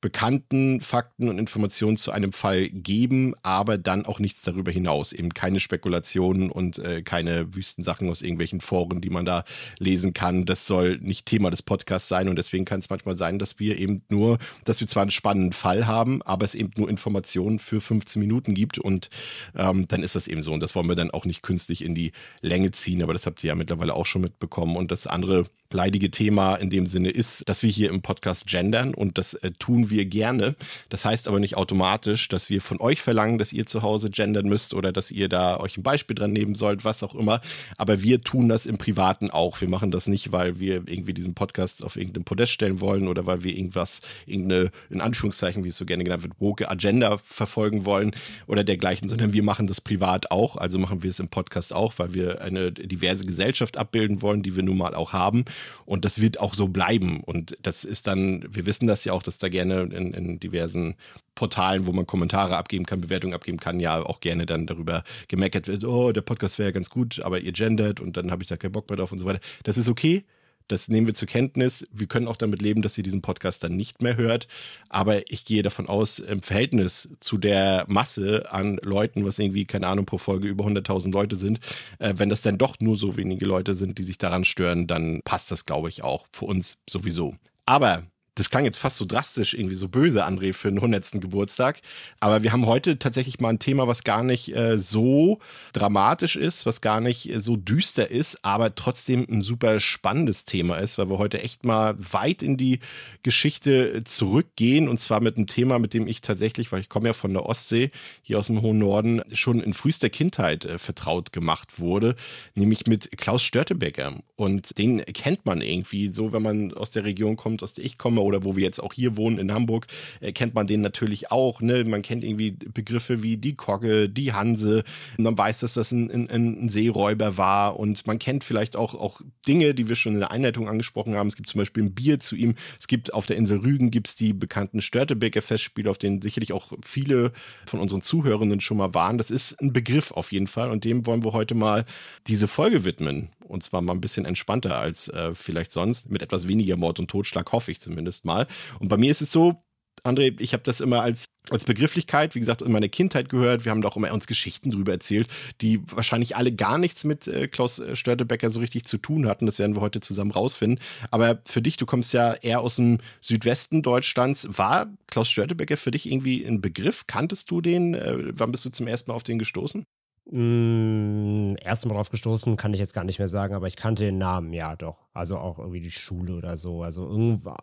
bekannten 0.00 0.80
Fakten 0.80 1.28
und 1.28 1.38
Informationen 1.38 1.96
zu 1.96 2.10
einem 2.10 2.32
Fall 2.32 2.68
geben, 2.68 3.34
aber 3.42 3.78
dann 3.78 4.06
auch 4.06 4.18
nichts 4.18 4.42
darüber 4.42 4.70
hinaus. 4.70 5.12
Eben 5.12 5.30
keine 5.30 5.60
Spekulationen 5.60 6.50
und 6.50 6.78
äh, 6.78 7.02
keine 7.02 7.54
Wüstensachen 7.54 8.08
aus 8.10 8.22
irgendwelchen 8.22 8.60
Foren, 8.60 9.00
die 9.00 9.10
man 9.10 9.24
da 9.24 9.44
lesen 9.78 10.12
kann. 10.12 10.44
Das 10.44 10.66
soll 10.66 10.98
nicht 10.98 11.26
Thema 11.26 11.50
des 11.50 11.62
Podcasts 11.62 12.08
sein 12.08 12.28
und 12.28 12.36
deswegen 12.36 12.64
kann 12.64 12.80
es 12.80 12.90
manchmal 12.90 13.16
sein, 13.16 13.38
dass 13.38 13.58
wir 13.58 13.78
eben 13.78 14.02
nur, 14.08 14.38
dass 14.64 14.80
wir 14.80 14.88
zwar 14.88 15.02
einen 15.02 15.10
spannenden 15.10 15.52
Fall 15.52 15.86
haben, 15.86 16.22
aber 16.22 16.44
es 16.44 16.54
eben 16.54 16.70
nur 16.76 16.88
Informationen 16.88 17.58
für 17.58 17.80
15 17.80 18.20
Minuten 18.20 18.54
gibt 18.54 18.78
und 18.78 19.10
ähm, 19.54 19.88
dann 19.88 20.02
ist 20.02 20.14
das 20.14 20.28
eben 20.28 20.42
so. 20.42 20.52
Und 20.52 20.60
das 20.60 20.74
wollen 20.74 20.88
wir 20.88 20.96
dann 20.96 21.10
auch 21.10 21.24
nicht 21.24 21.42
künstlich 21.42 21.84
in 21.84 21.94
die 21.94 22.12
Länge 22.40 22.70
ziehen, 22.70 23.02
aber 23.02 23.12
das 23.12 23.26
habt 23.26 23.42
ihr 23.44 23.48
ja 23.48 23.54
mittlerweile 23.54 23.94
auch 23.94 24.06
schon 24.06 24.22
mitbekommen. 24.22 24.76
Und 24.76 24.90
das 24.90 25.06
andere 25.06 25.46
leidige 25.76 26.10
Thema 26.10 26.56
in 26.56 26.70
dem 26.70 26.86
Sinne 26.86 27.10
ist, 27.10 27.48
dass 27.48 27.62
wir 27.62 27.70
hier 27.70 27.90
im 27.90 28.02
Podcast 28.02 28.46
gendern 28.46 28.94
und 28.94 29.18
das 29.18 29.34
äh, 29.34 29.52
tun 29.58 29.90
wir 29.90 30.06
gerne. 30.06 30.56
Das 30.88 31.04
heißt 31.04 31.28
aber 31.28 31.38
nicht 31.38 31.56
automatisch, 31.56 32.28
dass 32.28 32.50
wir 32.50 32.60
von 32.60 32.80
euch 32.80 33.02
verlangen, 33.02 33.38
dass 33.38 33.52
ihr 33.52 33.66
zu 33.66 33.82
Hause 33.82 34.10
gendern 34.10 34.48
müsst 34.48 34.74
oder 34.74 34.90
dass 34.90 35.10
ihr 35.10 35.28
da 35.28 35.60
euch 35.60 35.76
ein 35.76 35.82
Beispiel 35.82 36.16
dran 36.16 36.32
nehmen 36.32 36.54
sollt, 36.54 36.84
was 36.84 37.02
auch 37.02 37.14
immer. 37.14 37.40
Aber 37.76 38.02
wir 38.02 38.22
tun 38.22 38.48
das 38.48 38.66
im 38.66 38.78
Privaten 38.78 39.30
auch. 39.30 39.60
Wir 39.60 39.68
machen 39.68 39.90
das 39.90 40.06
nicht, 40.06 40.32
weil 40.32 40.58
wir 40.58 40.82
irgendwie 40.86 41.12
diesen 41.12 41.34
Podcast 41.34 41.84
auf 41.84 41.96
irgendeinem 41.96 42.24
Podest 42.24 42.52
stellen 42.52 42.80
wollen 42.80 43.06
oder 43.06 43.26
weil 43.26 43.44
wir 43.44 43.54
irgendwas, 43.54 44.00
irgendeine, 44.24 44.70
in 44.88 45.00
Anführungszeichen, 45.00 45.62
wie 45.62 45.68
es 45.68 45.76
so 45.76 45.84
gerne 45.84 46.04
genannt 46.04 46.22
wird, 46.22 46.40
woke 46.40 46.70
Agenda 46.70 47.18
verfolgen 47.18 47.84
wollen 47.84 48.12
oder 48.46 48.64
dergleichen, 48.64 49.08
sondern 49.10 49.34
wir 49.34 49.42
machen 49.42 49.66
das 49.66 49.82
privat 49.82 50.30
auch. 50.30 50.56
Also 50.56 50.78
machen 50.78 51.02
wir 51.02 51.10
es 51.10 51.20
im 51.20 51.28
Podcast 51.28 51.74
auch, 51.74 51.92
weil 51.98 52.14
wir 52.14 52.40
eine 52.40 52.72
diverse 52.72 53.26
Gesellschaft 53.26 53.76
abbilden 53.76 54.22
wollen, 54.22 54.42
die 54.42 54.56
wir 54.56 54.62
nun 54.62 54.78
mal 54.78 54.94
auch 54.94 55.12
haben. 55.12 55.44
Und 55.84 56.04
das 56.04 56.20
wird 56.20 56.40
auch 56.40 56.54
so 56.54 56.68
bleiben. 56.68 57.20
Und 57.20 57.56
das 57.62 57.84
ist 57.84 58.06
dann, 58.06 58.44
wir 58.48 58.66
wissen 58.66 58.86
das 58.86 59.04
ja 59.04 59.12
auch, 59.12 59.22
dass 59.22 59.38
da 59.38 59.48
gerne 59.48 59.82
in, 59.82 60.14
in 60.14 60.40
diversen 60.40 60.94
Portalen, 61.34 61.86
wo 61.86 61.92
man 61.92 62.06
Kommentare 62.06 62.56
abgeben 62.56 62.86
kann, 62.86 63.00
Bewertungen 63.00 63.34
abgeben 63.34 63.58
kann, 63.58 63.78
ja 63.80 64.02
auch 64.02 64.20
gerne 64.20 64.46
dann 64.46 64.66
darüber 64.66 65.04
gemeckert 65.28 65.68
wird, 65.68 65.84
oh, 65.84 66.12
der 66.12 66.22
Podcast 66.22 66.58
wäre 66.58 66.70
ja 66.70 66.72
ganz 66.72 66.90
gut, 66.90 67.20
aber 67.22 67.40
ihr 67.40 67.52
gendert 67.52 68.00
und 68.00 68.16
dann 68.16 68.30
habe 68.30 68.42
ich 68.42 68.48
da 68.48 68.56
keinen 68.56 68.72
Bock 68.72 68.88
mehr 68.88 68.96
drauf 68.96 69.12
und 69.12 69.18
so 69.18 69.26
weiter. 69.26 69.40
Das 69.64 69.78
ist 69.78 69.88
okay. 69.88 70.24
Das 70.68 70.88
nehmen 70.88 71.06
wir 71.06 71.14
zur 71.14 71.28
Kenntnis. 71.28 71.86
Wir 71.92 72.06
können 72.06 72.28
auch 72.28 72.36
damit 72.36 72.62
leben, 72.62 72.82
dass 72.82 72.98
ihr 72.98 73.04
diesen 73.04 73.22
Podcast 73.22 73.62
dann 73.64 73.76
nicht 73.76 74.02
mehr 74.02 74.16
hört. 74.16 74.48
Aber 74.88 75.30
ich 75.30 75.44
gehe 75.44 75.62
davon 75.62 75.88
aus, 75.88 76.18
im 76.18 76.42
Verhältnis 76.42 77.08
zu 77.20 77.38
der 77.38 77.84
Masse 77.88 78.52
an 78.52 78.78
Leuten, 78.82 79.24
was 79.24 79.38
irgendwie, 79.38 79.64
keine 79.64 79.86
Ahnung, 79.86 80.06
pro 80.06 80.18
Folge 80.18 80.48
über 80.48 80.64
100.000 80.64 81.12
Leute 81.12 81.36
sind, 81.36 81.60
äh, 81.98 82.14
wenn 82.16 82.28
das 82.28 82.42
dann 82.42 82.58
doch 82.58 82.80
nur 82.80 82.96
so 82.96 83.16
wenige 83.16 83.46
Leute 83.46 83.74
sind, 83.74 83.98
die 83.98 84.02
sich 84.02 84.18
daran 84.18 84.44
stören, 84.44 84.86
dann 84.86 85.22
passt 85.22 85.50
das, 85.50 85.66
glaube 85.66 85.88
ich, 85.88 86.02
auch 86.02 86.26
für 86.32 86.46
uns 86.46 86.78
sowieso. 86.88 87.36
Aber 87.66 88.04
das 88.36 88.50
klang 88.50 88.64
jetzt 88.64 88.76
fast 88.76 88.98
so 88.98 89.06
drastisch, 89.06 89.54
irgendwie 89.54 89.74
so 89.74 89.88
böse, 89.88 90.26
André, 90.26 90.52
für 90.52 90.68
den 90.68 90.76
100. 90.76 91.22
Geburtstag. 91.22 91.80
Aber 92.20 92.42
wir 92.42 92.52
haben 92.52 92.66
heute 92.66 92.98
tatsächlich 92.98 93.40
mal 93.40 93.48
ein 93.48 93.58
Thema, 93.58 93.88
was 93.88 94.04
gar 94.04 94.22
nicht 94.22 94.54
äh, 94.54 94.78
so 94.78 95.38
dramatisch 95.72 96.36
ist, 96.36 96.66
was 96.66 96.82
gar 96.82 97.00
nicht 97.00 97.30
äh, 97.30 97.40
so 97.40 97.56
düster 97.56 98.10
ist, 98.10 98.44
aber 98.44 98.74
trotzdem 98.74 99.26
ein 99.30 99.40
super 99.40 99.80
spannendes 99.80 100.44
Thema 100.44 100.76
ist, 100.76 100.98
weil 100.98 101.08
wir 101.08 101.16
heute 101.16 101.42
echt 101.42 101.64
mal 101.64 101.96
weit 101.98 102.42
in 102.42 102.58
die 102.58 102.80
Geschichte 103.22 104.04
zurückgehen. 104.04 104.88
Und 104.88 105.00
zwar 105.00 105.20
mit 105.20 105.38
einem 105.38 105.46
Thema, 105.46 105.78
mit 105.78 105.94
dem 105.94 106.06
ich 106.06 106.20
tatsächlich, 106.20 106.70
weil 106.72 106.80
ich 106.80 106.90
komme 106.90 107.08
ja 107.08 107.14
von 107.14 107.32
der 107.32 107.46
Ostsee, 107.46 107.90
hier 108.20 108.38
aus 108.38 108.48
dem 108.48 108.60
hohen 108.60 108.78
Norden, 108.78 109.22
schon 109.32 109.60
in 109.60 109.72
frühester 109.72 110.10
Kindheit 110.10 110.66
äh, 110.66 110.76
vertraut 110.76 111.32
gemacht 111.32 111.80
wurde, 111.80 112.16
nämlich 112.54 112.86
mit 112.86 113.16
Klaus 113.16 113.42
Störtebecker. 113.42 114.20
Und 114.36 114.76
den 114.76 115.02
kennt 115.06 115.46
man 115.46 115.62
irgendwie 115.62 116.08
so, 116.08 116.34
wenn 116.34 116.42
man 116.42 116.74
aus 116.74 116.90
der 116.90 117.04
Region 117.04 117.36
kommt, 117.36 117.62
aus 117.62 117.72
der 117.72 117.86
ich 117.86 117.96
komme 117.96 118.25
oder 118.26 118.44
wo 118.44 118.56
wir 118.56 118.62
jetzt 118.62 118.80
auch 118.80 118.92
hier 118.92 119.16
wohnen 119.16 119.38
in 119.38 119.52
Hamburg, 119.52 119.86
äh, 120.20 120.32
kennt 120.32 120.54
man 120.54 120.66
den 120.66 120.80
natürlich 120.80 121.30
auch. 121.30 121.60
Ne? 121.60 121.84
Man 121.84 122.02
kennt 122.02 122.24
irgendwie 122.24 122.50
Begriffe 122.50 123.22
wie 123.22 123.36
die 123.36 123.54
Kogge, 123.54 124.08
die 124.08 124.32
Hanse. 124.32 124.84
Man 125.16 125.38
weiß, 125.38 125.60
dass 125.60 125.74
das 125.74 125.92
ein, 125.92 126.10
ein, 126.10 126.30
ein, 126.30 126.68
Seeräuber 126.68 127.36
war. 127.36 127.78
Und 127.78 128.06
man 128.06 128.18
kennt 128.18 128.44
vielleicht 128.44 128.76
auch, 128.76 128.94
auch 128.94 129.20
Dinge, 129.46 129.74
die 129.74 129.88
wir 129.88 129.96
schon 129.96 130.14
in 130.14 130.20
der 130.20 130.30
Einleitung 130.30 130.68
angesprochen 130.68 131.14
haben. 131.14 131.28
Es 131.28 131.36
gibt 131.36 131.48
zum 131.48 131.60
Beispiel 131.60 131.84
ein 131.84 131.94
Bier 131.94 132.20
zu 132.20 132.36
ihm. 132.36 132.54
Es 132.78 132.88
gibt 132.88 133.14
auf 133.14 133.26
der 133.26 133.36
Insel 133.36 133.58
Rügen 133.58 133.90
gibt's 133.90 134.14
die 134.14 134.32
bekannten 134.32 134.80
Störtebeker 134.80 135.42
Festspiele, 135.42 135.90
auf 135.90 135.98
denen 135.98 136.20
sicherlich 136.20 136.52
auch 136.52 136.72
viele 136.84 137.32
von 137.66 137.80
unseren 137.80 138.02
Zuhörenden 138.02 138.60
schon 138.60 138.76
mal 138.76 138.94
waren. 138.94 139.18
Das 139.18 139.30
ist 139.30 139.60
ein 139.60 139.72
Begriff 139.72 140.10
auf 140.10 140.32
jeden 140.32 140.46
Fall. 140.46 140.70
Und 140.70 140.84
dem 140.84 141.06
wollen 141.06 141.24
wir 141.24 141.32
heute 141.32 141.54
mal 141.54 141.84
diese 142.26 142.48
Folge 142.48 142.84
widmen. 142.84 143.30
Und 143.46 143.62
zwar 143.62 143.82
mal 143.82 143.92
ein 143.92 144.00
bisschen 144.00 144.24
entspannter 144.24 144.76
als 144.76 145.08
äh, 145.08 145.34
vielleicht 145.34 145.72
sonst, 145.72 146.10
mit 146.10 146.22
etwas 146.22 146.48
weniger 146.48 146.76
Mord 146.76 146.98
und 146.98 147.08
Totschlag, 147.08 147.52
hoffe 147.52 147.70
ich 147.70 147.80
zumindest 147.80 148.24
mal. 148.24 148.46
Und 148.78 148.88
bei 148.88 148.96
mir 148.96 149.10
ist 149.10 149.22
es 149.22 149.32
so, 149.32 149.62
André, 150.06 150.38
ich 150.40 150.52
habe 150.52 150.62
das 150.62 150.80
immer 150.80 151.02
als, 151.02 151.26
als 151.50 151.64
Begrifflichkeit, 151.64 152.34
wie 152.34 152.40
gesagt, 152.40 152.62
in 152.62 152.72
meiner 152.72 152.88
Kindheit 152.88 153.28
gehört. 153.28 153.64
Wir 153.64 153.72
haben 153.72 153.82
da 153.82 153.88
auch 153.88 153.96
immer 153.96 154.12
uns 154.12 154.26
Geschichten 154.26 154.70
drüber 154.70 154.92
erzählt, 154.92 155.28
die 155.60 155.80
wahrscheinlich 155.90 156.36
alle 156.36 156.52
gar 156.52 156.78
nichts 156.78 157.04
mit 157.04 157.26
äh, 157.26 157.48
Klaus 157.48 157.78
äh, 157.78 157.96
Störtebecker 157.96 158.50
so 158.50 158.60
richtig 158.60 158.84
zu 158.84 158.98
tun 158.98 159.26
hatten. 159.26 159.46
Das 159.46 159.58
werden 159.58 159.74
wir 159.74 159.80
heute 159.80 160.00
zusammen 160.00 160.30
rausfinden. 160.30 160.80
Aber 161.10 161.40
für 161.44 161.62
dich, 161.62 161.76
du 161.76 161.86
kommst 161.86 162.12
ja 162.12 162.34
eher 162.34 162.60
aus 162.60 162.76
dem 162.76 162.98
Südwesten 163.20 163.82
Deutschlands. 163.82 164.48
War 164.50 164.86
Klaus 165.06 165.30
Störtebecker 165.30 165.76
für 165.76 165.90
dich 165.90 166.10
irgendwie 166.10 166.44
ein 166.44 166.60
Begriff? 166.60 167.06
Kanntest 167.06 167.50
du 167.50 167.60
den? 167.60 167.94
Äh, 167.94 168.16
wann 168.32 168.52
bist 168.52 168.64
du 168.64 168.70
zum 168.70 168.86
ersten 168.86 169.10
Mal 169.10 169.16
auf 169.16 169.24
den 169.24 169.38
gestoßen? 169.38 169.84
Mm, 170.28 171.54
erst 171.60 171.86
Mal 171.86 171.94
drauf 171.94 172.10
gestoßen, 172.10 172.56
kann 172.56 172.74
ich 172.74 172.80
jetzt 172.80 172.94
gar 172.94 173.04
nicht 173.04 173.20
mehr 173.20 173.28
sagen, 173.28 173.54
aber 173.54 173.68
ich 173.68 173.76
kannte 173.76 174.04
den 174.04 174.18
Namen, 174.18 174.52
ja 174.52 174.74
doch. 174.74 175.06
Also 175.14 175.38
auch 175.38 175.58
irgendwie 175.58 175.80
die 175.80 175.92
Schule 175.92 176.34
oder 176.34 176.56
so. 176.56 176.82
Also 176.82 177.06
irgendwas, 177.06 177.56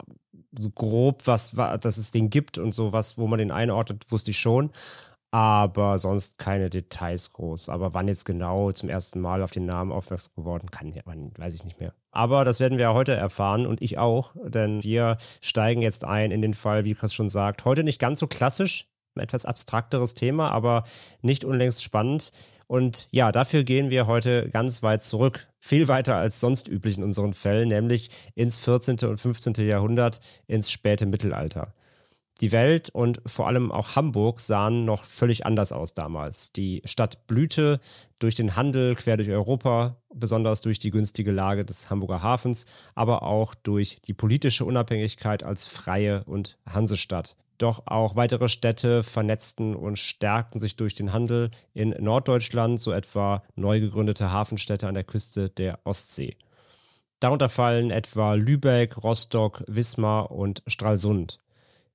so 0.58 0.70
grob, 0.70 1.24
was, 1.26 1.52
dass 1.52 1.98
es 1.98 2.12
den 2.12 2.30
gibt 2.30 2.58
und 2.58 2.74
so 2.74 2.94
was, 2.94 3.18
wo 3.18 3.28
man 3.28 3.40
den 3.40 3.52
einordnet, 3.52 4.06
wusste 4.10 4.32
ich 4.32 4.40
schon. 4.40 4.72
Aber 5.32 5.98
sonst 5.98 6.38
keine 6.38 6.70
Details 6.70 7.34
groß. 7.34 7.68
Aber 7.68 7.94
wann 7.96 8.08
jetzt 8.08 8.24
genau 8.24 8.72
zum 8.72 8.88
ersten 8.88 9.20
Mal 9.20 9.42
auf 9.42 9.52
den 9.52 9.66
Namen 9.66 9.92
aufmerksam 9.92 10.34
geworden, 10.36 10.70
kann 10.70 10.94
weiß 10.96 11.56
ich 11.56 11.66
nicht 11.66 11.80
mehr. 11.80 11.94
Aber 12.12 12.46
das 12.46 12.60
werden 12.60 12.78
wir 12.78 12.84
ja 12.84 12.94
heute 12.94 13.14
erfahren 13.14 13.66
und 13.66 13.82
ich 13.82 13.98
auch, 13.98 14.36
denn 14.46 14.84
wir 14.84 15.18
steigen 15.42 15.82
jetzt 15.82 16.06
ein 16.06 16.30
in 16.30 16.44
den 16.44 16.54
Fall, 16.54 16.86
wie 16.86 16.94
Chris 16.94 17.14
schon 17.14 17.30
sagt, 17.30 17.66
heute 17.66 17.84
nicht 17.84 18.00
ganz 18.00 18.20
so 18.20 18.28
klassisch, 18.28 18.93
etwas 19.16 19.46
abstrakteres 19.46 20.14
Thema, 20.14 20.52
aber 20.52 20.84
nicht 21.22 21.46
unlängst 21.46 21.84
spannend. 21.84 22.32
Und 22.68 23.08
ja, 23.12 23.32
dafür 23.32 23.64
gehen 23.64 23.90
wir 23.90 24.08
heute 24.08 24.50
ganz 24.50 24.82
weit 24.82 25.04
zurück, 25.04 25.48
viel 25.60 25.88
weiter 25.88 26.16
als 26.16 26.40
sonst 26.40 26.68
üblich 26.68 26.98
in 26.98 27.04
unseren 27.04 27.34
Fällen, 27.34 27.68
nämlich 27.68 28.10
ins 28.36 28.58
14. 28.58 28.98
und 29.04 29.20
15. 29.20 29.54
Jahrhundert, 29.66 30.20
ins 30.48 30.72
späte 30.72 31.06
Mittelalter. 31.06 31.74
Die 32.42 32.52
Welt 32.52 32.90
und 32.90 33.22
vor 33.26 33.48
allem 33.48 33.72
auch 33.72 33.96
Hamburg 33.96 34.40
sahen 34.40 34.86
noch 34.86 35.06
völlig 35.06 35.46
anders 35.46 35.72
aus 35.72 35.94
damals. 35.94 36.52
Die 36.52 36.82
Stadt 36.84 37.28
blühte 37.28 37.80
durch 38.18 38.34
den 38.34 38.56
Handel 38.56 38.96
quer 38.96 39.18
durch 39.18 39.30
Europa, 39.30 39.98
besonders 40.14 40.62
durch 40.62 40.80
die 40.80 40.90
günstige 40.90 41.32
Lage 41.32 41.64
des 41.64 41.90
Hamburger 41.90 42.24
Hafens, 42.24 42.66
aber 42.96 43.22
auch 43.24 43.54
durch 43.54 44.00
die 44.08 44.14
politische 44.14 44.66
Unabhängigkeit 44.66 45.44
als 45.44 45.66
freie 45.66 46.24
und 46.24 46.58
Hansestadt. 46.68 47.36
Doch 47.58 47.84
auch 47.86 48.16
weitere 48.16 48.48
Städte 48.48 49.04
vernetzten 49.04 49.76
und 49.76 49.98
stärkten 49.98 50.60
sich 50.60 50.76
durch 50.76 50.96
den 50.96 51.14
Handel 51.14 51.52
in 51.74 51.90
Norddeutschland, 52.00 52.80
so 52.80 52.92
etwa 52.92 53.44
neu 53.56 53.80
gegründete 53.80 54.32
Hafenstädte 54.32 54.88
an 54.88 54.96
der 54.96 55.04
Küste 55.04 55.50
der 55.50 55.80
Ostsee. 55.84 56.36
Darunter 57.20 57.50
fallen 57.50 57.92
etwa 57.92 58.34
Lübeck, 58.34 59.02
Rostock, 59.04 59.64
Wismar 59.68 60.32
und 60.32 60.62
Stralsund. 60.68 61.40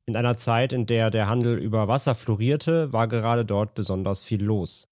In 0.07 0.17
einer 0.17 0.39
Zeit, 0.39 0.73
in 0.73 0.87
der 0.87 1.11
der 1.11 1.29
Handel 1.29 1.59
über 1.59 1.87
Wasser 1.87 2.15
florierte, 2.15 2.93
war 2.95 3.09
gerade 3.09 3.45
dort 3.45 3.75
besonders 3.75 4.23
viel 4.23 4.43
los. 4.43 4.89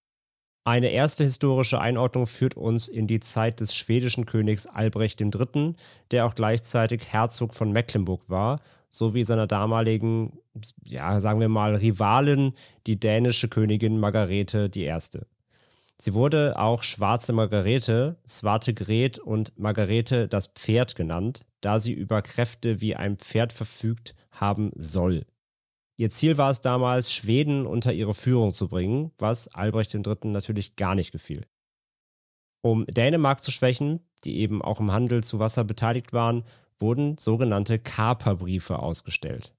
Eine 0.66 0.90
erste 0.90 1.24
historische 1.24 1.80
Einordnung 1.80 2.26
führt 2.26 2.54
uns 2.54 2.88
in 2.88 3.06
die 3.06 3.20
Zeit 3.20 3.60
des 3.60 3.74
schwedischen 3.74 4.26
Königs 4.26 4.66
Albrecht 4.66 5.20
III., 5.20 5.74
der 6.10 6.26
auch 6.26 6.34
gleichzeitig 6.34 7.04
Herzog 7.12 7.54
von 7.54 7.72
Mecklenburg 7.72 8.28
war 8.28 8.60
sowie 8.88 9.24
seiner 9.24 9.46
damaligen, 9.46 10.38
ja, 10.84 11.20
sagen 11.20 11.40
wir 11.40 11.48
mal, 11.48 11.74
Rivalin, 11.74 12.52
die 12.86 12.98
dänische 12.98 13.48
Königin 13.48 13.98
Margarete 13.98 14.70
I. 14.74 14.98
Sie 15.98 16.12
wurde 16.12 16.58
auch 16.58 16.82
Schwarze 16.82 17.32
Margarete, 17.32 18.16
Swarte 18.26 18.74
Gret 18.74 19.18
und 19.18 19.58
Margarete 19.58 20.28
das 20.28 20.48
Pferd 20.48 20.94
genannt, 20.94 21.44
da 21.60 21.78
sie 21.78 21.92
über 21.92 22.20
Kräfte 22.20 22.80
wie 22.80 22.94
ein 22.94 23.16
Pferd 23.16 23.52
verfügt 23.52 24.14
haben 24.30 24.72
soll. 24.76 25.24
Ihr 25.96 26.10
Ziel 26.10 26.36
war 26.36 26.50
es 26.50 26.60
damals, 26.60 27.12
Schweden 27.12 27.66
unter 27.66 27.92
ihre 27.94 28.12
Führung 28.12 28.52
zu 28.52 28.68
bringen, 28.68 29.12
was 29.16 29.48
Albrecht 29.54 29.94
III. 29.94 30.16
natürlich 30.24 30.76
gar 30.76 30.94
nicht 30.94 31.12
gefiel. 31.12 31.46
Um 32.60 32.84
Dänemark 32.86 33.42
zu 33.42 33.50
schwächen, 33.50 34.00
die 34.24 34.38
eben 34.38 34.60
auch 34.60 34.80
im 34.80 34.92
Handel 34.92 35.24
zu 35.24 35.38
Wasser 35.38 35.64
beteiligt 35.64 36.12
waren, 36.12 36.44
wurden 36.80 37.18
sogenannte 37.18 37.78
Kaperbriefe 37.78 38.78
ausgestellt. 38.78 39.54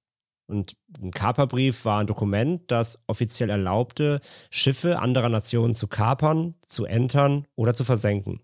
Und 0.48 0.78
ein 1.02 1.12
Kaperbrief 1.12 1.84
war 1.84 2.00
ein 2.00 2.08
Dokument, 2.08 2.64
das 2.72 3.04
offiziell 3.08 3.50
erlaubte, 3.50 4.22
Schiffe 4.50 5.00
anderer 5.00 5.30
Nationen 5.30 5.74
zu 5.74 5.88
kapern, 5.88 6.56
zu 6.68 6.86
entern 6.86 7.46
oder 7.56 7.74
zu 7.74 7.84
versenken. 7.84 8.42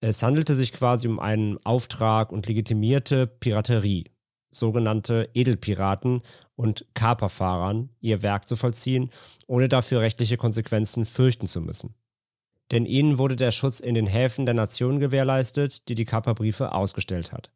Es 0.00 0.22
handelte 0.22 0.54
sich 0.54 0.72
quasi 0.72 1.08
um 1.08 1.18
einen 1.18 1.58
Auftrag 1.64 2.30
und 2.32 2.46
legitimierte 2.46 3.26
Piraterie, 3.26 4.04
sogenannte 4.50 5.30
Edelpiraten 5.34 6.20
und 6.54 6.86
Kaperfahrern, 6.94 7.90
ihr 8.00 8.22
Werk 8.22 8.46
zu 8.46 8.54
vollziehen, 8.54 9.10
ohne 9.46 9.68
dafür 9.68 10.00
rechtliche 10.00 10.36
Konsequenzen 10.36 11.04
fürchten 11.06 11.46
zu 11.46 11.62
müssen. 11.62 11.94
Denn 12.70 12.84
ihnen 12.84 13.18
wurde 13.18 13.36
der 13.36 13.50
Schutz 13.50 13.80
in 13.80 13.94
den 13.94 14.06
Häfen 14.06 14.44
der 14.44 14.54
Nation 14.54 15.00
gewährleistet, 15.00 15.88
die 15.88 15.94
die 15.94 16.04
Kaperbriefe 16.04 16.72
ausgestellt 16.72 17.32
hat. 17.32 17.50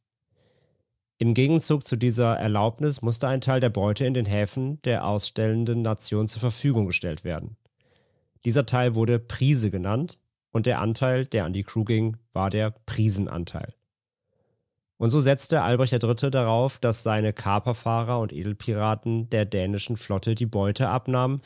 Im 1.23 1.35
Gegenzug 1.35 1.87
zu 1.87 1.95
dieser 1.95 2.37
Erlaubnis 2.37 3.01
musste 3.01 3.29
ein 3.29 3.41
Teil 3.41 3.61
der 3.61 3.71
Beute 3.71 4.05
in 4.05 4.13
den 4.13 4.27
Häfen 4.27 4.83
der 4.83 5.07
ausstellenden 5.07 5.81
Nation 5.81 6.27
zur 6.27 6.41
Verfügung 6.41 6.87
gestellt 6.87 7.23
werden. 7.23 7.57
Dieser 8.45 8.67
Teil 8.67 8.97
wurde 8.97 9.21
Prise 9.21 9.71
genannt 9.71 10.19
und 10.51 10.67
der 10.67 10.81
Anteil, 10.81 11.25
der 11.25 11.45
an 11.45 11.53
die 11.53 11.63
Crew 11.63 11.85
ging, 11.85 12.17
war 12.33 12.51
der 12.51 12.75
Prisenanteil. 12.87 13.73
Und 14.97 15.11
so 15.11 15.21
setzte 15.21 15.63
Albrecht 15.63 15.93
III. 15.93 16.33
darauf, 16.33 16.81
dass 16.81 17.05
seine 17.05 17.33
Kaperfahrer 17.33 18.19
und 18.19 18.33
Edelpiraten 18.33 19.31
der 19.31 19.45
dänischen 19.45 19.97
Flotte 19.97 20.35
die 20.35 20.47
Beute 20.47 20.89
abnahmen 20.89 21.41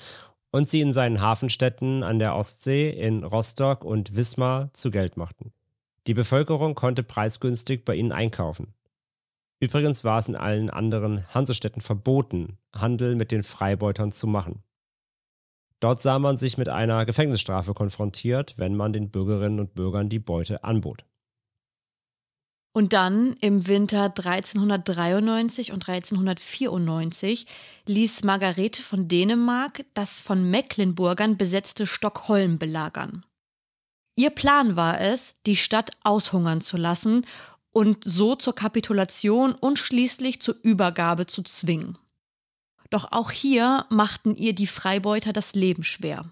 und 0.53 0.71
sie 0.71 0.81
in 0.81 0.95
seinen 0.95 1.21
Hafenstädten 1.21 2.03
an 2.03 2.19
der 2.19 2.35
Ostsee 2.35 2.89
in 2.89 3.25
Rostock 3.25 3.85
und 3.85 4.17
Wismar 4.17 4.73
zu 4.73 4.91
Geld 4.91 5.19
machten. 5.19 5.53
Die 6.07 6.15
Bevölkerung 6.15 6.75
konnte 6.75 7.03
preisgünstig 7.03 7.85
bei 7.85 7.95
ihnen 7.95 8.13
einkaufen. 8.13 8.73
Übrigens 9.59 10.05
war 10.05 10.19
es 10.19 10.29
in 10.29 10.37
allen 10.37 10.69
anderen 10.69 11.27
Hansestädten 11.33 11.81
verboten, 11.81 12.59
Handel 12.75 13.17
mit 13.17 13.31
den 13.31 13.43
Freibeutern 13.43 14.13
zu 14.13 14.27
machen. 14.27 14.63
Dort 15.81 16.01
sah 16.01 16.19
man 16.19 16.37
sich 16.37 16.59
mit 16.59 16.69
einer 16.69 17.05
Gefängnisstrafe 17.05 17.75
konfrontiert, 17.75 18.55
wenn 18.57 18.77
man 18.77 18.93
den 18.93 19.11
Bürgerinnen 19.11 19.61
und 19.61 19.75
Bürgern 19.75 20.09
die 20.09 20.19
Beute 20.19 20.65
anbot. 20.65 21.05
Und 22.73 22.93
dann 22.93 23.33
im 23.41 23.67
Winter 23.69 24.05
1393 24.05 25.73
und 25.73 25.89
1394 25.89 27.47
ließ 27.87 28.25
Margarete 28.25 28.83
von 28.83 29.09
Dänemark 29.09 29.87
das 29.95 30.21
von 30.21 30.51
Mecklenburgern 30.51 31.39
besetzte 31.39 31.87
Stockholm 31.87 32.59
belagern. 32.59 33.25
Ihr 34.15 34.31
Plan 34.31 34.77
war 34.77 35.01
es, 35.01 35.37
die 35.47 35.57
Stadt 35.57 35.91
aushungern 36.03 36.61
zu 36.61 36.77
lassen 36.77 37.25
und 37.77 38.05
so 38.05 38.37
zur 38.37 38.55
Kapitulation 38.55 39.55
und 39.55 39.79
schließlich 39.79 40.41
zur 40.41 40.57
Übergabe 40.63 41.27
zu 41.27 41.43
zwingen. 41.43 41.99
Doch 42.89 43.13
auch 43.13 43.31
hier 43.31 43.85
machten 43.91 44.35
ihr 44.35 44.55
die 44.55 44.67
Freibeuter 44.67 45.35
das 45.35 45.55
Leben 45.55 45.85
schwer. 45.85 46.25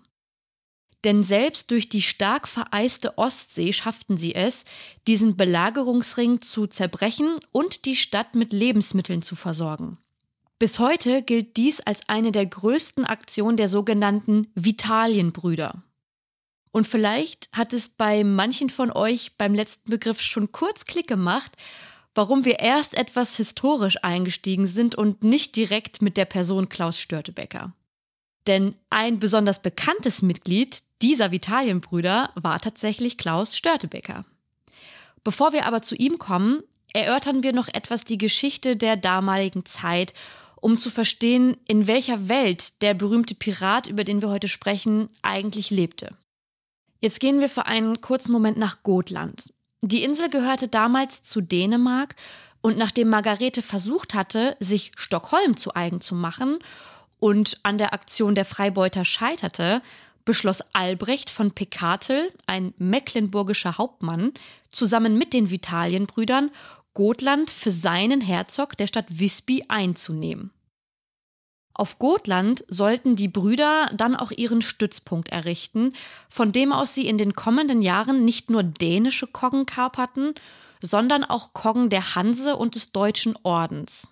Denn 1.05 1.23
selbst 1.23 1.71
durch 1.71 1.91
die 1.91 2.01
stark 2.01 2.49
vereiste 2.49 3.19
Ostsee 3.19 3.75
schafften 3.75 4.17
sie 4.17 4.35
es, 4.35 4.65
diesen 5.07 5.37
Belagerungsring 5.37 6.41
zu 6.41 6.67
zerbrechen 6.67 7.35
und 7.53 7.85
die 7.85 7.97
Stadt 7.97 8.35
mit 8.35 8.55
Lebensmitteln 8.55 9.21
zu 9.21 9.37
versorgen. 9.37 9.99
Bis 10.59 10.79
heute 10.79 11.21
gilt 11.21 11.59
dies 11.59 11.83
als 11.83 12.09
eine 12.09 12.33
der 12.33 12.47
größten 12.47 13.05
Aktionen 13.05 13.59
der 13.59 13.69
sogenannten 13.69 14.47
Vitalienbrüder. 14.55 15.83
Und 16.75 16.89
vielleicht 16.89 17.49
hat 17.53 17.73
es 17.73 17.89
bei 17.89 18.25
manchen 18.25 18.69
von 18.69 18.91
euch 18.91 19.37
beim 19.39 19.55
letzten 19.55 19.93
Begriff 19.93 20.21
schon 20.21 20.51
kurz 20.51 20.87
Klick 20.87 21.07
gemacht, 21.07 21.53
warum 22.17 22.45
wir 22.45 22.59
erst 22.59 22.99
etwas 22.99 23.37
historisch 23.37 24.03
eingestiegen 24.03 24.67
sind 24.67 24.97
und 24.97 25.23
nicht 25.23 25.55
direkt 25.55 26.03
mit 26.03 26.17
der 26.17 26.25
Person 26.25 26.69
Klaus 26.69 26.99
Störtebecker. 26.99 27.73
Denn 28.49 28.75
ein 28.91 29.21
besonders 29.21 29.63
bekanntes 29.63 30.21
Mitglied 30.21 30.83
dieser 31.01 31.31
Vitalienbrüder 31.31 32.33
war 32.35 32.59
tatsächlich 32.59 33.19
Klaus 33.19 33.57
Störtebecker. 33.57 34.25
Bevor 35.23 35.53
wir 35.53 35.67
aber 35.67 35.81
zu 35.81 35.95
ihm 35.95 36.19
kommen, 36.19 36.65
erörtern 36.93 37.45
wir 37.45 37.53
noch 37.53 37.69
etwas 37.69 38.05
die 38.05 38.19
Geschichte 38.19 38.75
der 38.75 38.97
damaligen 38.97 39.65
Zeit, 39.65 40.13
um 40.57 40.81
zu 40.81 40.91
verstehen, 40.91 41.57
in 41.69 41.87
welcher 41.87 42.29
Welt 42.29 42.83
der 42.83 42.95
berühmte 42.95 43.37
Pirat, 43.37 43.87
über 43.87 44.03
den 44.03 44.21
wir 44.23 44.31
heute 44.31 44.49
sprechen, 44.49 45.09
eigentlich 45.23 45.71
lebte. 45.71 46.17
Jetzt 47.05 47.21
gehen 47.21 47.39
wir 47.39 47.51
für 47.51 47.67
einen 47.67 48.01
kurzen 48.01 48.33
Moment 48.33 48.57
nach 48.57 48.83
Gotland. 48.83 49.53
Die 49.83 50.03
Insel 50.03 50.31
gehörte 50.31 50.69
damals 50.69 51.23
zu 51.23 51.43
Dänemark 51.43 52.17
und 52.63 52.79
nachdem 52.79 53.11
Margarete 53.11 53.61
versucht 53.61 54.15
hatte, 54.15 54.57
sich 54.59 54.91
Stockholm 54.97 55.59
zu 55.59 55.75
eigen 55.75 56.01
zu 56.01 56.15
machen 56.15 56.61
und 57.21 57.61
an 57.63 57.77
der 57.77 57.93
Aktion 57.93 58.35
der 58.35 58.47
Freibeuter 58.47 59.05
scheiterte, 59.05 59.83
beschloss 60.25 60.63
Albrecht 60.73 61.29
von 61.29 61.51
Pekatel, 61.51 62.33
ein 62.47 62.73
mecklenburgischer 62.79 63.77
Hauptmann, 63.77 64.33
zusammen 64.71 65.19
mit 65.19 65.35
den 65.35 65.51
Vitalienbrüdern 65.51 66.51
Gotland 66.95 67.51
für 67.51 67.71
seinen 67.71 68.23
Herzog 68.23 68.79
der 68.79 68.87
Stadt 68.87 69.09
Visby 69.11 69.67
einzunehmen. 69.69 70.53
Auf 71.75 71.99
Gotland 71.99 72.65
sollten 72.69 73.17
die 73.17 73.27
Brüder 73.27 73.91
dann 73.97 74.15
auch 74.15 74.31
ihren 74.31 74.63
Stützpunkt 74.63 75.31
errichten, 75.31 75.93
von 76.29 76.53
dem 76.53 76.73
aus 76.73 76.95
sie 76.95 77.09
in 77.09 77.19
den 77.19 77.33
kommenden 77.33 77.83
Jahren 77.83 78.25
nicht 78.25 78.49
nur 78.49 78.63
dänische 78.63 79.27
Koggen 79.27 79.67
kaperten, 79.67 80.35
sondern 80.81 81.25
auch 81.25 81.53
Koggen 81.53 81.91
der 81.91 82.15
Hanse 82.15 82.57
und 82.57 82.77
des 82.77 82.93
Deutschen 82.93 83.35
Ordens. 83.43 84.07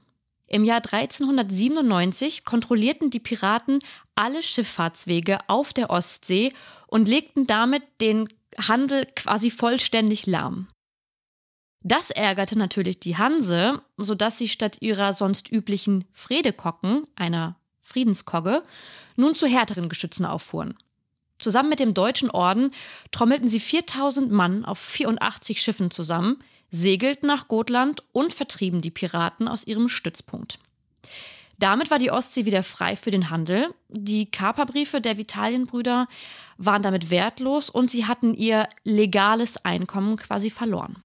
Im 0.48 0.64
Jahr 0.64 0.82
1397 0.84 2.44
kontrollierten 2.44 3.10
die 3.10 3.20
Piraten 3.20 3.78
alle 4.16 4.42
Schifffahrtswege 4.42 5.38
auf 5.46 5.72
der 5.72 5.90
Ostsee 5.90 6.52
und 6.88 7.08
legten 7.08 7.46
damit 7.46 7.84
den 8.00 8.28
Handel 8.58 9.06
quasi 9.16 9.50
vollständig 9.50 10.26
lahm. 10.26 10.68
Das 11.84 12.10
ärgerte 12.10 12.56
natürlich 12.56 13.00
die 13.00 13.16
Hanse, 13.16 13.82
sodass 13.96 14.38
sie 14.38 14.48
statt 14.48 14.78
ihrer 14.80 15.12
sonst 15.12 15.50
üblichen 15.50 16.04
Fredekocken, 16.12 17.06
einer 17.16 17.56
Friedenskogge, 17.80 18.62
nun 19.16 19.34
zu 19.34 19.46
härteren 19.46 19.88
Geschützen 19.88 20.24
auffuhren. 20.24 20.74
Zusammen 21.38 21.70
mit 21.70 21.80
dem 21.80 21.92
Deutschen 21.92 22.30
Orden 22.30 22.70
trommelten 23.10 23.48
sie 23.48 23.58
4000 23.58 24.30
Mann 24.30 24.64
auf 24.64 24.78
84 24.78 25.60
Schiffen 25.60 25.90
zusammen, 25.90 26.38
segelten 26.70 27.26
nach 27.26 27.48
Gotland 27.48 28.04
und 28.12 28.32
vertrieben 28.32 28.80
die 28.80 28.92
Piraten 28.92 29.48
aus 29.48 29.66
ihrem 29.66 29.88
Stützpunkt. 29.88 30.60
Damit 31.58 31.90
war 31.90 31.98
die 31.98 32.10
Ostsee 32.10 32.44
wieder 32.44 32.62
frei 32.62 32.96
für 32.96 33.10
den 33.10 33.28
Handel. 33.28 33.74
Die 33.88 34.30
Kaperbriefe 34.30 35.00
der 35.00 35.16
Vitalienbrüder 35.16 36.08
waren 36.56 36.82
damit 36.82 37.10
wertlos 37.10 37.70
und 37.70 37.90
sie 37.90 38.06
hatten 38.06 38.34
ihr 38.34 38.68
legales 38.84 39.64
Einkommen 39.64 40.16
quasi 40.16 40.48
verloren. 40.48 41.02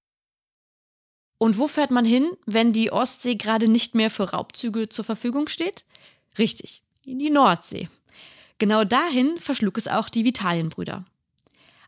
Und 1.38 1.56
wo 1.56 1.68
fährt 1.68 1.90
man 1.90 2.04
hin, 2.04 2.32
wenn 2.46 2.72
die 2.72 2.90
Ostsee 2.90 3.36
gerade 3.36 3.68
nicht 3.68 3.94
mehr 3.94 4.10
für 4.10 4.30
Raubzüge 4.30 4.88
zur 4.88 5.04
Verfügung 5.04 5.48
steht? 5.48 5.84
Richtig, 6.36 6.82
in 7.06 7.18
die 7.18 7.30
Nordsee. 7.30 7.88
Genau 8.58 8.84
dahin 8.84 9.38
verschlug 9.38 9.78
es 9.78 9.86
auch 9.86 10.08
die 10.08 10.24
Vitalienbrüder. 10.24 11.04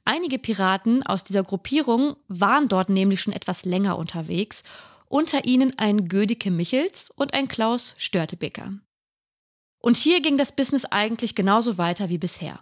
Einige 0.05 0.39
Piraten 0.39 1.03
aus 1.03 1.25
dieser 1.25 1.43
Gruppierung 1.43 2.17
waren 2.29 2.69
dort 2.69 2.89
nämlich 2.89 3.21
schon 3.21 3.33
etwas 3.33 3.65
länger 3.65 3.99
unterwegs, 3.99 4.63
unter 5.07 5.45
ihnen 5.45 5.77
ein 5.79 6.09
Gödike 6.09 6.51
Michels 6.51 7.11
und 7.17 7.35
ein 7.35 7.49
Klaus 7.49 7.95
Störtebeker. 7.97 8.75
Und 9.81 9.97
hier 9.97 10.21
ging 10.21 10.39
das 10.39 10.53
Business 10.53 10.85
eigentlich 10.85 11.35
genauso 11.35 11.79
weiter 11.79 12.09
wie 12.09 12.19
bisher. 12.19 12.61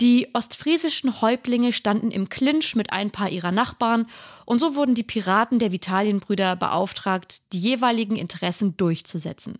Die 0.00 0.28
ostfriesischen 0.34 1.20
Häuptlinge 1.20 1.72
standen 1.72 2.10
im 2.10 2.28
Clinch 2.28 2.74
mit 2.74 2.92
ein 2.92 3.10
paar 3.10 3.28
ihrer 3.28 3.52
Nachbarn 3.52 4.06
und 4.44 4.58
so 4.58 4.74
wurden 4.74 4.94
die 4.94 5.02
Piraten 5.02 5.58
der 5.58 5.72
Vitalienbrüder 5.72 6.56
beauftragt, 6.56 7.42
die 7.52 7.60
jeweiligen 7.60 8.16
Interessen 8.16 8.76
durchzusetzen. 8.76 9.58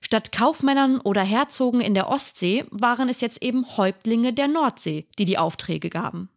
Statt 0.00 0.32
Kaufmännern 0.32 1.00
oder 1.00 1.22
Herzogen 1.22 1.80
in 1.80 1.94
der 1.94 2.08
Ostsee 2.08 2.64
waren 2.70 3.08
es 3.08 3.20
jetzt 3.20 3.42
eben 3.42 3.76
Häuptlinge 3.76 4.32
der 4.32 4.48
Nordsee, 4.48 5.06
die 5.18 5.24
die 5.24 5.38
Aufträge 5.38 5.90
gaben. 5.90 6.28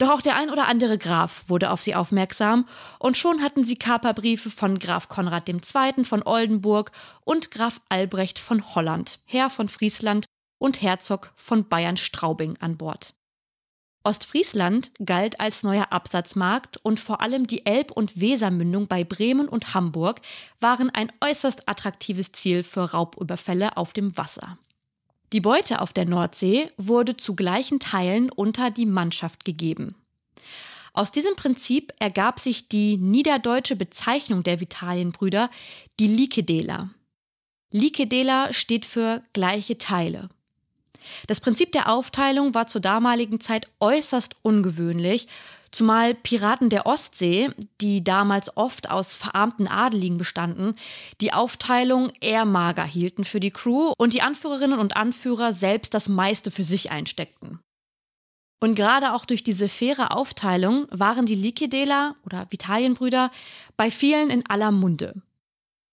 Doch 0.00 0.08
auch 0.08 0.22
der 0.22 0.36
ein 0.36 0.48
oder 0.48 0.66
andere 0.66 0.96
Graf 0.96 1.44
wurde 1.48 1.70
auf 1.70 1.82
sie 1.82 1.94
aufmerksam 1.94 2.66
und 2.98 3.18
schon 3.18 3.42
hatten 3.42 3.64
sie 3.64 3.76
Kaperbriefe 3.76 4.48
von 4.48 4.78
Graf 4.78 5.08
Konrad 5.08 5.46
II. 5.46 6.04
von 6.04 6.22
Oldenburg 6.22 6.90
und 7.22 7.50
Graf 7.50 7.82
Albrecht 7.90 8.38
von 8.38 8.74
Holland, 8.74 9.18
Herr 9.26 9.50
von 9.50 9.68
Friesland 9.68 10.24
und 10.60 10.82
Herzog 10.82 11.32
von 11.34 11.68
Bayern-Straubing 11.68 12.58
an 12.60 12.76
Bord. 12.76 13.14
Ostfriesland 14.04 14.92
galt 15.04 15.40
als 15.40 15.62
neuer 15.62 15.92
Absatzmarkt 15.92 16.78
und 16.78 17.00
vor 17.00 17.20
allem 17.20 17.46
die 17.46 17.66
Elb- 17.66 17.90
und 17.90 18.20
Wesermündung 18.20 18.86
bei 18.86 19.04
Bremen 19.04 19.48
und 19.48 19.74
Hamburg 19.74 20.20
waren 20.58 20.88
ein 20.90 21.12
äußerst 21.20 21.68
attraktives 21.68 22.32
Ziel 22.32 22.62
für 22.62 22.92
Raubüberfälle 22.92 23.76
auf 23.76 23.92
dem 23.92 24.16
Wasser. 24.16 24.56
Die 25.32 25.40
Beute 25.40 25.80
auf 25.80 25.92
der 25.92 26.06
Nordsee 26.06 26.66
wurde 26.76 27.16
zu 27.16 27.36
gleichen 27.36 27.78
Teilen 27.78 28.30
unter 28.30 28.70
die 28.70 28.86
Mannschaft 28.86 29.44
gegeben. 29.44 29.94
Aus 30.92 31.12
diesem 31.12 31.36
Prinzip 31.36 31.92
ergab 32.00 32.40
sich 32.40 32.68
die 32.68 32.96
niederdeutsche 32.96 33.76
Bezeichnung 33.76 34.42
der 34.42 34.60
Vitalienbrüder, 34.60 35.50
die 36.00 36.08
Likedela. 36.08 36.90
Likedela 37.70 38.52
steht 38.52 38.86
für 38.86 39.22
gleiche 39.32 39.78
Teile. 39.78 40.30
Das 41.26 41.40
Prinzip 41.40 41.72
der 41.72 41.90
Aufteilung 41.90 42.54
war 42.54 42.66
zur 42.66 42.80
damaligen 42.80 43.40
Zeit 43.40 43.68
äußerst 43.80 44.36
ungewöhnlich, 44.42 45.28
zumal 45.70 46.14
Piraten 46.14 46.68
der 46.68 46.86
Ostsee, 46.86 47.50
die 47.80 48.02
damals 48.02 48.56
oft 48.56 48.90
aus 48.90 49.14
verarmten 49.14 49.68
Adeligen 49.68 50.18
bestanden, 50.18 50.74
die 51.20 51.32
Aufteilung 51.32 52.12
eher 52.20 52.44
mager 52.44 52.84
hielten 52.84 53.24
für 53.24 53.40
die 53.40 53.50
Crew 53.50 53.92
und 53.96 54.12
die 54.12 54.22
Anführerinnen 54.22 54.78
und 54.78 54.96
Anführer 54.96 55.52
selbst 55.52 55.94
das 55.94 56.08
meiste 56.08 56.50
für 56.50 56.64
sich 56.64 56.90
einsteckten. 56.90 57.60
Und 58.62 58.74
gerade 58.74 59.14
auch 59.14 59.24
durch 59.24 59.42
diese 59.42 59.68
faire 59.68 60.14
Aufteilung 60.14 60.86
waren 60.90 61.24
die 61.24 61.34
Likedela 61.34 62.16
oder 62.26 62.46
Vitalienbrüder 62.50 63.30
bei 63.76 63.90
vielen 63.90 64.28
in 64.28 64.44
aller 64.46 64.70
Munde. 64.70 65.22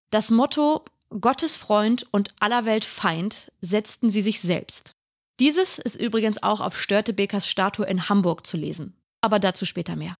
Das 0.09 0.29
Motto 0.29 0.83
Gottes 1.21 1.55
Freund 1.55 2.05
und 2.11 2.33
aller 2.41 2.65
Welt 2.65 2.83
Feind 2.83 3.51
setzten 3.61 4.09
sie 4.09 4.21
sich 4.21 4.41
selbst. 4.41 4.96
Dieses 5.39 5.77
ist 5.77 5.95
übrigens 5.95 6.41
auch 6.41 6.61
auf 6.61 6.79
Störtebekers 6.79 7.47
Statue 7.47 7.85
in 7.85 8.09
Hamburg 8.09 8.47
zu 8.47 8.57
lesen. 8.57 8.95
Aber 9.21 9.39
dazu 9.39 9.65
später 9.65 9.95
mehr. 9.95 10.15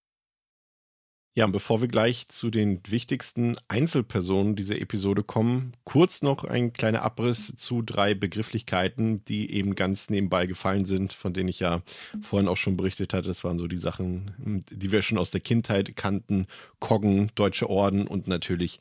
Ja, 1.38 1.46
und 1.46 1.52
bevor 1.52 1.82
wir 1.82 1.88
gleich 1.88 2.30
zu 2.30 2.50
den 2.50 2.82
wichtigsten 2.88 3.56
Einzelpersonen 3.68 4.56
dieser 4.56 4.82
Episode 4.82 5.22
kommen, 5.22 5.74
kurz 5.84 6.24
noch 6.24 6.44
ein 6.44 6.74
kleiner 6.74 7.04
Abriss 7.04 7.56
zu 7.58 7.84
drei 7.84 8.16
Begrifflichkeiten, 8.16 9.24
die 9.26 9.52
eben 9.52 9.76
ganz 9.76 10.10
nebenbei 10.10 10.48
gefallen 10.48 10.86
sind, 10.86 11.14
von 11.14 11.34
denen 11.34 11.50
ich 11.50 11.60
ja 11.60 11.84
vorhin 12.24 12.48
auch 12.48 12.58
schon 12.58 12.76
berichtet 12.76 13.14
hatte. 13.14 13.28
Das 13.28 13.44
waren 13.44 13.60
so 13.60 13.68
die 13.68 13.78
Sachen, 13.78 14.64
die 14.72 14.92
wir 14.92 15.04
schon 15.04 15.20
aus 15.20 15.30
der 15.30 15.42
Kindheit 15.42 15.96
kannten: 15.96 16.48
Koggen, 16.80 17.32
Deutsche 17.36 17.70
Orden 17.70 18.08
und 18.08 18.28
natürlich 18.28 18.80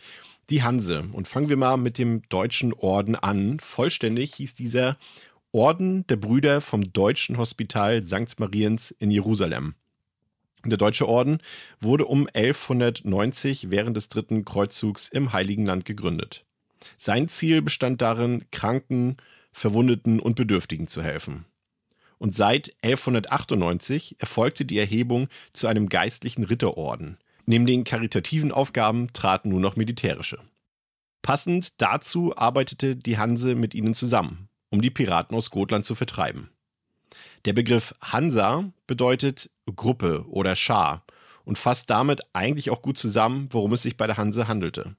die 0.48 0.62
Hanse. 0.62 1.04
Und 1.12 1.28
fangen 1.28 1.50
wir 1.50 1.58
mal 1.58 1.76
mit 1.76 1.98
dem 1.98 2.26
Deutschen 2.30 2.72
Orden 2.72 3.16
an. 3.16 3.60
Vollständig 3.60 4.34
hieß 4.34 4.54
dieser 4.54 4.96
Orden 5.56 6.06
der 6.08 6.16
Brüder 6.16 6.60
vom 6.60 6.92
Deutschen 6.92 7.38
Hospital 7.38 8.06
St. 8.06 8.38
Mariens 8.38 8.90
in 8.98 9.10
Jerusalem. 9.10 9.74
Der 10.66 10.76
Deutsche 10.76 11.08
Orden 11.08 11.38
wurde 11.80 12.04
um 12.04 12.28
1190 12.30 13.70
während 13.70 13.96
des 13.96 14.10
dritten 14.10 14.44
Kreuzzugs 14.44 15.08
im 15.08 15.32
Heiligen 15.32 15.64
Land 15.64 15.86
gegründet. 15.86 16.44
Sein 16.98 17.28
Ziel 17.28 17.62
bestand 17.62 18.02
darin, 18.02 18.44
Kranken, 18.52 19.16
Verwundeten 19.50 20.20
und 20.20 20.36
Bedürftigen 20.36 20.88
zu 20.88 21.02
helfen. 21.02 21.46
Und 22.18 22.34
seit 22.34 22.72
1198 22.82 24.16
erfolgte 24.18 24.66
die 24.66 24.78
Erhebung 24.78 25.28
zu 25.54 25.68
einem 25.68 25.88
geistlichen 25.88 26.44
Ritterorden. 26.44 27.16
Neben 27.46 27.64
den 27.64 27.84
karitativen 27.84 28.52
Aufgaben 28.52 29.10
traten 29.14 29.48
nur 29.48 29.60
noch 29.60 29.76
militärische. 29.76 30.38
Passend 31.22 31.80
dazu 31.80 32.36
arbeitete 32.36 32.94
die 32.94 33.16
Hanse 33.16 33.54
mit 33.54 33.74
ihnen 33.74 33.94
zusammen 33.94 34.45
um 34.70 34.80
die 34.82 34.90
Piraten 34.90 35.36
aus 35.36 35.50
Gotland 35.50 35.84
zu 35.84 35.94
vertreiben. 35.94 36.50
Der 37.44 37.52
Begriff 37.52 37.94
Hansa 38.00 38.72
bedeutet 38.86 39.50
Gruppe 39.74 40.24
oder 40.28 40.56
Schar 40.56 41.04
und 41.44 41.58
fasst 41.58 41.90
damit 41.90 42.22
eigentlich 42.32 42.70
auch 42.70 42.82
gut 42.82 42.98
zusammen, 42.98 43.48
worum 43.50 43.72
es 43.72 43.82
sich 43.82 43.96
bei 43.96 44.06
der 44.06 44.16
Hanse 44.16 44.48
handelte. 44.48 44.96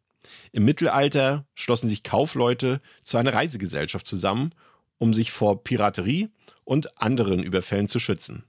Im 0.51 0.65
Mittelalter 0.65 1.45
schlossen 1.55 1.87
sich 1.87 2.03
Kaufleute 2.03 2.81
zu 3.01 3.17
einer 3.17 3.33
Reisegesellschaft 3.33 4.07
zusammen, 4.07 4.51
um 4.97 5.13
sich 5.13 5.31
vor 5.31 5.63
Piraterie 5.63 6.29
und 6.63 7.01
anderen 7.01 7.43
Überfällen 7.43 7.87
zu 7.87 7.99
schützen. 7.99 8.43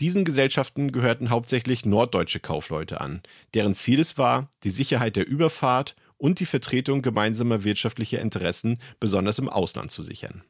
Diesen 0.00 0.24
Gesellschaften 0.24 0.90
gehörten 0.90 1.30
hauptsächlich 1.30 1.84
norddeutsche 1.84 2.40
Kaufleute 2.40 3.00
an, 3.00 3.22
deren 3.54 3.74
Ziel 3.74 4.00
es 4.00 4.18
war, 4.18 4.48
die 4.64 4.70
Sicherheit 4.70 5.16
der 5.16 5.26
Überfahrt 5.26 5.94
und 6.16 6.40
die 6.40 6.46
Vertretung 6.46 7.02
gemeinsamer 7.02 7.62
wirtschaftlicher 7.64 8.20
Interessen 8.20 8.78
besonders 9.00 9.38
im 9.38 9.48
Ausland 9.48 9.90
zu 9.90 10.02
sichern. 10.02 10.42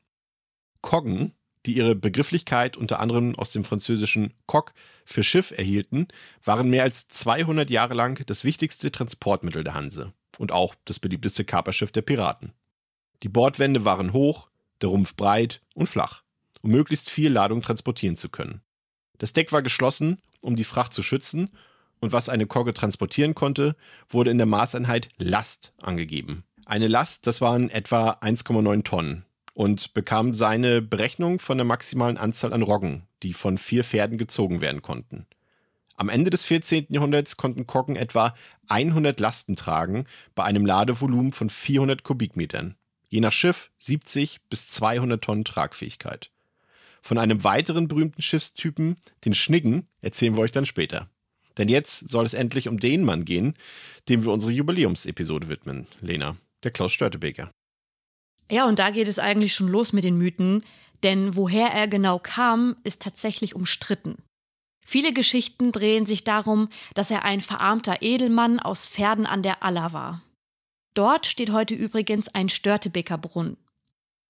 Koggen, 0.83 1.33
die 1.64 1.77
ihre 1.77 1.95
Begrifflichkeit 1.95 2.77
unter 2.77 3.01
anderem 3.01 3.37
aus 3.37 3.51
dem 3.51 3.64
französischen 3.64 4.35
Coq 4.47 4.73
für 5.05 5.23
Schiff 5.23 5.53
erhielten, 5.53 6.09
waren 6.45 6.68
mehr 6.68 6.83
als 6.83 7.09
200 7.09 7.71
Jahre 7.71 7.95
lang 7.95 8.25
das 8.27 8.45
wichtigste 8.45 8.90
Transportmittel 8.90 9.64
der 9.64 9.75
Hanse 9.75 10.12
und 10.38 10.53
auch 10.53 10.75
das 10.85 10.99
beliebteste 10.99 11.45
Kaperschiff 11.45 11.92
der 11.92 12.03
Piraten. 12.03 12.53
Die 13.23 13.29
Bordwände 13.29 13.85
waren 13.85 14.12
hoch, 14.12 14.51
der 14.81 14.88
Rumpf 14.88 15.14
breit 15.14 15.62
und 15.75 15.88
flach, 15.88 16.23
um 16.62 16.73
möglichst 16.73 17.09
viel 17.09 17.31
Ladung 17.31 17.62
transportieren 17.62 18.16
zu 18.16 18.29
können. 18.29 18.61
Das 19.18 19.33
Deck 19.33 19.53
war 19.53 19.62
geschlossen, 19.62 20.21
um 20.40 20.57
die 20.57 20.64
Fracht 20.64 20.92
zu 20.92 21.03
schützen, 21.03 21.51
und 22.01 22.11
was 22.11 22.29
eine 22.29 22.49
Kogge 22.49 22.75
transportieren 22.75 23.37
konnte, 23.37 23.77
wurde 24.09 24.33
in 24.33 24.38
der 24.38 24.47
Maßeinheit 24.49 25.07
Last 25.18 25.73
angegeben. 25.81 26.42
Eine 26.66 26.88
Last, 26.88 27.29
das 27.29 27.40
waren 27.40 27.71
etwa 27.71 28.11
1,9 28.14 28.83
Tonnen 28.83 29.25
und 29.55 29.95
bekam 29.95 30.35
seine 30.35 30.83
Berechnung 30.83 31.38
von 31.38 31.59
der 31.59 31.65
maximalen 31.65 32.17
Anzahl 32.17 32.53
an 32.53 32.62
Roggen, 32.62 33.03
die 33.23 33.33
von 33.33 33.59
vier 33.59 33.85
Pferden 33.85 34.19
gezogen 34.19 34.61
werden 34.61 34.83
konnten. 34.83 35.27
Am 35.97 36.09
Ende 36.09 36.31
des 36.31 36.45
14. 36.45 36.87
Jahrhunderts 36.88 37.37
konnten 37.37 37.67
Koggen 37.67 37.97
etwa 37.97 38.35
100 38.69 39.21
Lasten 39.21 39.57
tragen 39.57 40.07
bei 40.35 40.45
einem 40.45 40.67
Ladevolumen 40.67 41.33
von 41.33 41.51
400 41.51 42.03
Kubikmetern. 42.03 42.77
Je 43.09 43.21
nach 43.21 43.33
Schiff 43.33 43.71
70 43.79 44.41
bis 44.49 44.69
200 44.69 45.23
Tonnen 45.23 45.45
Tragfähigkeit. 45.45 46.31
Von 47.03 47.19
einem 47.19 47.45
weiteren 47.45 47.88
berühmten 47.88 48.23
Schiffstypen, 48.23 48.97
den 49.25 49.35
Schniggen, 49.35 49.87
erzählen 50.01 50.35
wir 50.35 50.43
euch 50.43 50.53
dann 50.53 50.67
später. 50.67 51.09
Denn 51.59 51.69
jetzt 51.69 52.09
soll 52.09 52.25
es 52.25 52.33
endlich 52.35 52.69
um 52.69 52.81
den 52.81 53.05
Mann 53.05 53.25
gehen, 53.25 53.55
dem 54.09 54.25
wir 54.25 54.33
unsere 54.33 54.53
Jubiläumsepisode 54.53 55.49
widmen, 55.49 55.87
Lena, 56.01 56.37
der 56.62 56.71
Klaus 56.71 56.93
Störtebeker. 56.93 57.53
Ja, 58.53 58.67
und 58.67 58.79
da 58.79 58.91
geht 58.91 59.09
es 59.09 59.19
eigentlich 59.19 59.55
schon 59.55 59.69
los 59.69 59.95
mit 59.95 60.05
den 60.05 60.19
Mythen, 60.19 60.62
denn 61.03 61.37
woher 61.37 61.69
er 61.69 61.88
genau 61.88 62.19
kam, 62.19 62.77
ist 62.85 63.01
tatsächlich 63.01 63.57
umstritten. 63.57 64.17
Viele 64.85 65.15
Geschichten 65.15 65.73
drehen 65.73 66.05
sich 66.05 66.23
darum, 66.23 66.69
dass 66.93 67.11
er 67.11 67.25
ein 67.25 67.41
verarmter 67.41 68.03
Edelmann 68.03 68.61
aus 68.61 68.87
Pferden 68.87 69.25
an 69.25 69.43
der 69.43 69.62
Aller 69.62 69.95
war. 69.95 70.21
Dort 70.93 71.25
steht 71.25 71.51
heute 71.51 71.75
übrigens 71.75 72.29
ein 72.29 72.51
Störtebeker 72.51 73.17
Brunnen. 73.17 73.57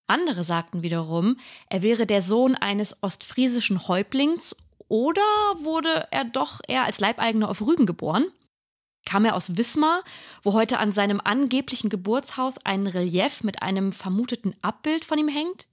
Andere 0.07 0.45
sagten 0.45 0.85
wiederum, 0.85 1.37
er 1.69 1.83
wäre 1.83 2.07
der 2.07 2.23
Sohn 2.23 2.55
eines 2.55 3.03
ostfriesischen 3.03 3.89
Häuptlings 3.89 4.55
oder 4.87 5.21
wurde 5.57 6.07
er 6.13 6.25
doch 6.25 6.61
eher 6.69 6.85
als 6.85 7.01
Leibeigener 7.01 7.49
auf 7.49 7.61
Rügen 7.61 7.87
geboren? 7.87 8.27
Kam 9.05 9.25
er 9.25 9.35
aus 9.35 9.57
Wismar, 9.57 10.03
wo 10.43 10.53
heute 10.53 10.79
an 10.79 10.93
seinem 10.93 11.21
angeblichen 11.23 11.91
Geburtshaus 11.91 12.65
ein 12.65 12.87
Relief 12.87 13.43
mit 13.43 13.63
einem 13.63 13.93
vermuteten 13.93 14.55
Abbild 14.63 15.05
von 15.05 15.19
ihm 15.19 15.29
hängt? 15.29 15.67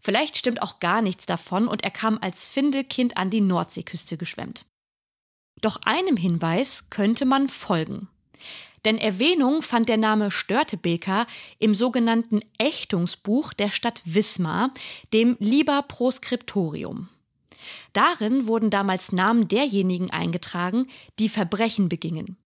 Vielleicht 0.00 0.36
stimmt 0.36 0.62
auch 0.62 0.80
gar 0.80 1.02
nichts 1.02 1.26
davon 1.26 1.68
und 1.68 1.84
er 1.84 1.90
kam 1.90 2.18
als 2.20 2.48
Findelkind 2.48 3.16
an 3.16 3.30
die 3.30 3.40
Nordseeküste 3.40 4.16
geschwemmt. 4.16 4.66
Doch 5.60 5.78
einem 5.84 6.16
Hinweis 6.16 6.90
könnte 6.90 7.24
man 7.24 7.48
folgen. 7.48 8.08
Denn 8.84 8.98
Erwähnung 8.98 9.62
fand 9.62 9.88
der 9.88 9.96
Name 9.96 10.32
Störtebeker 10.32 11.26
im 11.60 11.72
sogenannten 11.72 12.40
Ächtungsbuch 12.58 13.52
der 13.52 13.70
Stadt 13.70 14.02
Wismar, 14.04 14.74
dem 15.12 15.36
Liber 15.38 15.82
Proscriptorium. 15.82 17.08
Darin 17.92 18.48
wurden 18.48 18.70
damals 18.70 19.12
Namen 19.12 19.46
derjenigen 19.46 20.10
eingetragen, 20.10 20.88
die 21.20 21.28
Verbrechen 21.28 21.88
begingen. 21.88 22.36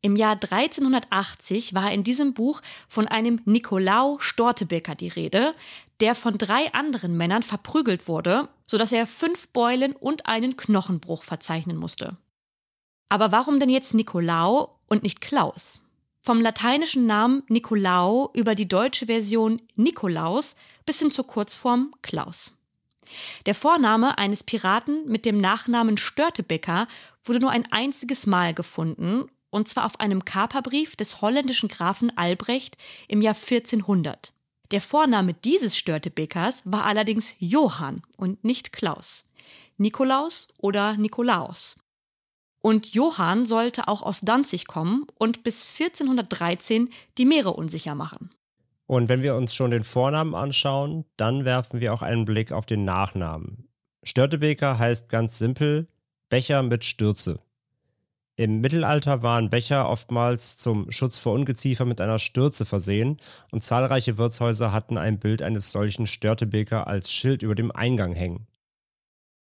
Im 0.00 0.14
Jahr 0.14 0.34
1380 0.40 1.74
war 1.74 1.90
in 1.90 2.04
diesem 2.04 2.32
Buch 2.32 2.60
von 2.88 3.08
einem 3.08 3.40
Nikolaus 3.44 4.22
Stortebeker 4.22 4.94
die 4.94 5.08
Rede, 5.08 5.54
der 6.00 6.14
von 6.14 6.38
drei 6.38 6.72
anderen 6.72 7.16
Männern 7.16 7.42
verprügelt 7.42 8.06
wurde, 8.06 8.48
sodass 8.66 8.92
er 8.92 9.08
fünf 9.08 9.48
Beulen 9.48 9.94
und 9.94 10.26
einen 10.26 10.56
Knochenbruch 10.56 11.24
verzeichnen 11.24 11.76
musste. 11.76 12.16
Aber 13.08 13.32
warum 13.32 13.58
denn 13.58 13.70
jetzt 13.70 13.94
Nikolaus 13.94 14.68
und 14.86 15.02
nicht 15.02 15.20
Klaus? 15.20 15.80
Vom 16.20 16.40
lateinischen 16.40 17.06
Namen 17.06 17.42
Nicolau 17.48 18.30
über 18.34 18.54
die 18.54 18.68
deutsche 18.68 19.06
Version 19.06 19.62
Nikolaus 19.74 20.54
bis 20.86 21.00
hin 21.00 21.10
zur 21.10 21.26
Kurzform 21.26 21.94
Klaus. 22.02 22.54
Der 23.46 23.54
Vorname 23.54 24.18
eines 24.18 24.44
Piraten 24.44 25.08
mit 25.08 25.24
dem 25.24 25.40
Nachnamen 25.40 25.96
Störtebeker 25.96 26.86
wurde 27.24 27.40
nur 27.40 27.50
ein 27.50 27.66
einziges 27.72 28.26
Mal 28.26 28.52
gefunden, 28.52 29.30
und 29.50 29.68
zwar 29.68 29.86
auf 29.86 30.00
einem 30.00 30.24
Kaperbrief 30.24 30.96
des 30.96 31.20
holländischen 31.20 31.68
Grafen 31.68 32.16
Albrecht 32.16 32.76
im 33.08 33.22
Jahr 33.22 33.34
1400. 33.34 34.32
Der 34.70 34.80
Vorname 34.80 35.32
dieses 35.32 35.76
Störtebekers 35.76 36.62
war 36.64 36.84
allerdings 36.84 37.34
Johann 37.38 38.02
und 38.16 38.44
nicht 38.44 38.72
Klaus. 38.72 39.24
Nikolaus 39.78 40.48
oder 40.58 40.96
Nikolaus. 40.96 41.76
Und 42.60 42.92
Johann 42.92 43.46
sollte 43.46 43.88
auch 43.88 44.02
aus 44.02 44.20
Danzig 44.20 44.66
kommen 44.66 45.06
und 45.14 45.44
bis 45.44 45.64
1413 45.78 46.90
die 47.16 47.24
Meere 47.24 47.52
unsicher 47.52 47.94
machen. 47.94 48.30
Und 48.86 49.08
wenn 49.08 49.22
wir 49.22 49.36
uns 49.36 49.54
schon 49.54 49.70
den 49.70 49.84
Vornamen 49.84 50.34
anschauen, 50.34 51.04
dann 51.16 51.44
werfen 51.44 51.80
wir 51.80 51.94
auch 51.94 52.02
einen 52.02 52.24
Blick 52.24 52.52
auf 52.52 52.66
den 52.66 52.84
Nachnamen. 52.84 53.68
Störtebeker 54.02 54.78
heißt 54.78 55.08
ganz 55.08 55.38
simpel 55.38 55.88
Becher 56.30 56.62
mit 56.62 56.84
Stürze. 56.84 57.40
Im 58.38 58.60
Mittelalter 58.60 59.24
waren 59.24 59.50
Becher 59.50 59.88
oftmals 59.88 60.56
zum 60.56 60.92
Schutz 60.92 61.18
vor 61.18 61.32
Ungeziefer 61.32 61.84
mit 61.84 62.00
einer 62.00 62.20
Stürze 62.20 62.64
versehen 62.64 63.16
und 63.50 63.64
zahlreiche 63.64 64.16
Wirtshäuser 64.16 64.72
hatten 64.72 64.96
ein 64.96 65.18
Bild 65.18 65.42
eines 65.42 65.72
solchen 65.72 66.06
Störtebeker 66.06 66.86
als 66.86 67.10
Schild 67.10 67.42
über 67.42 67.56
dem 67.56 67.72
Eingang 67.72 68.14
hängen. 68.14 68.46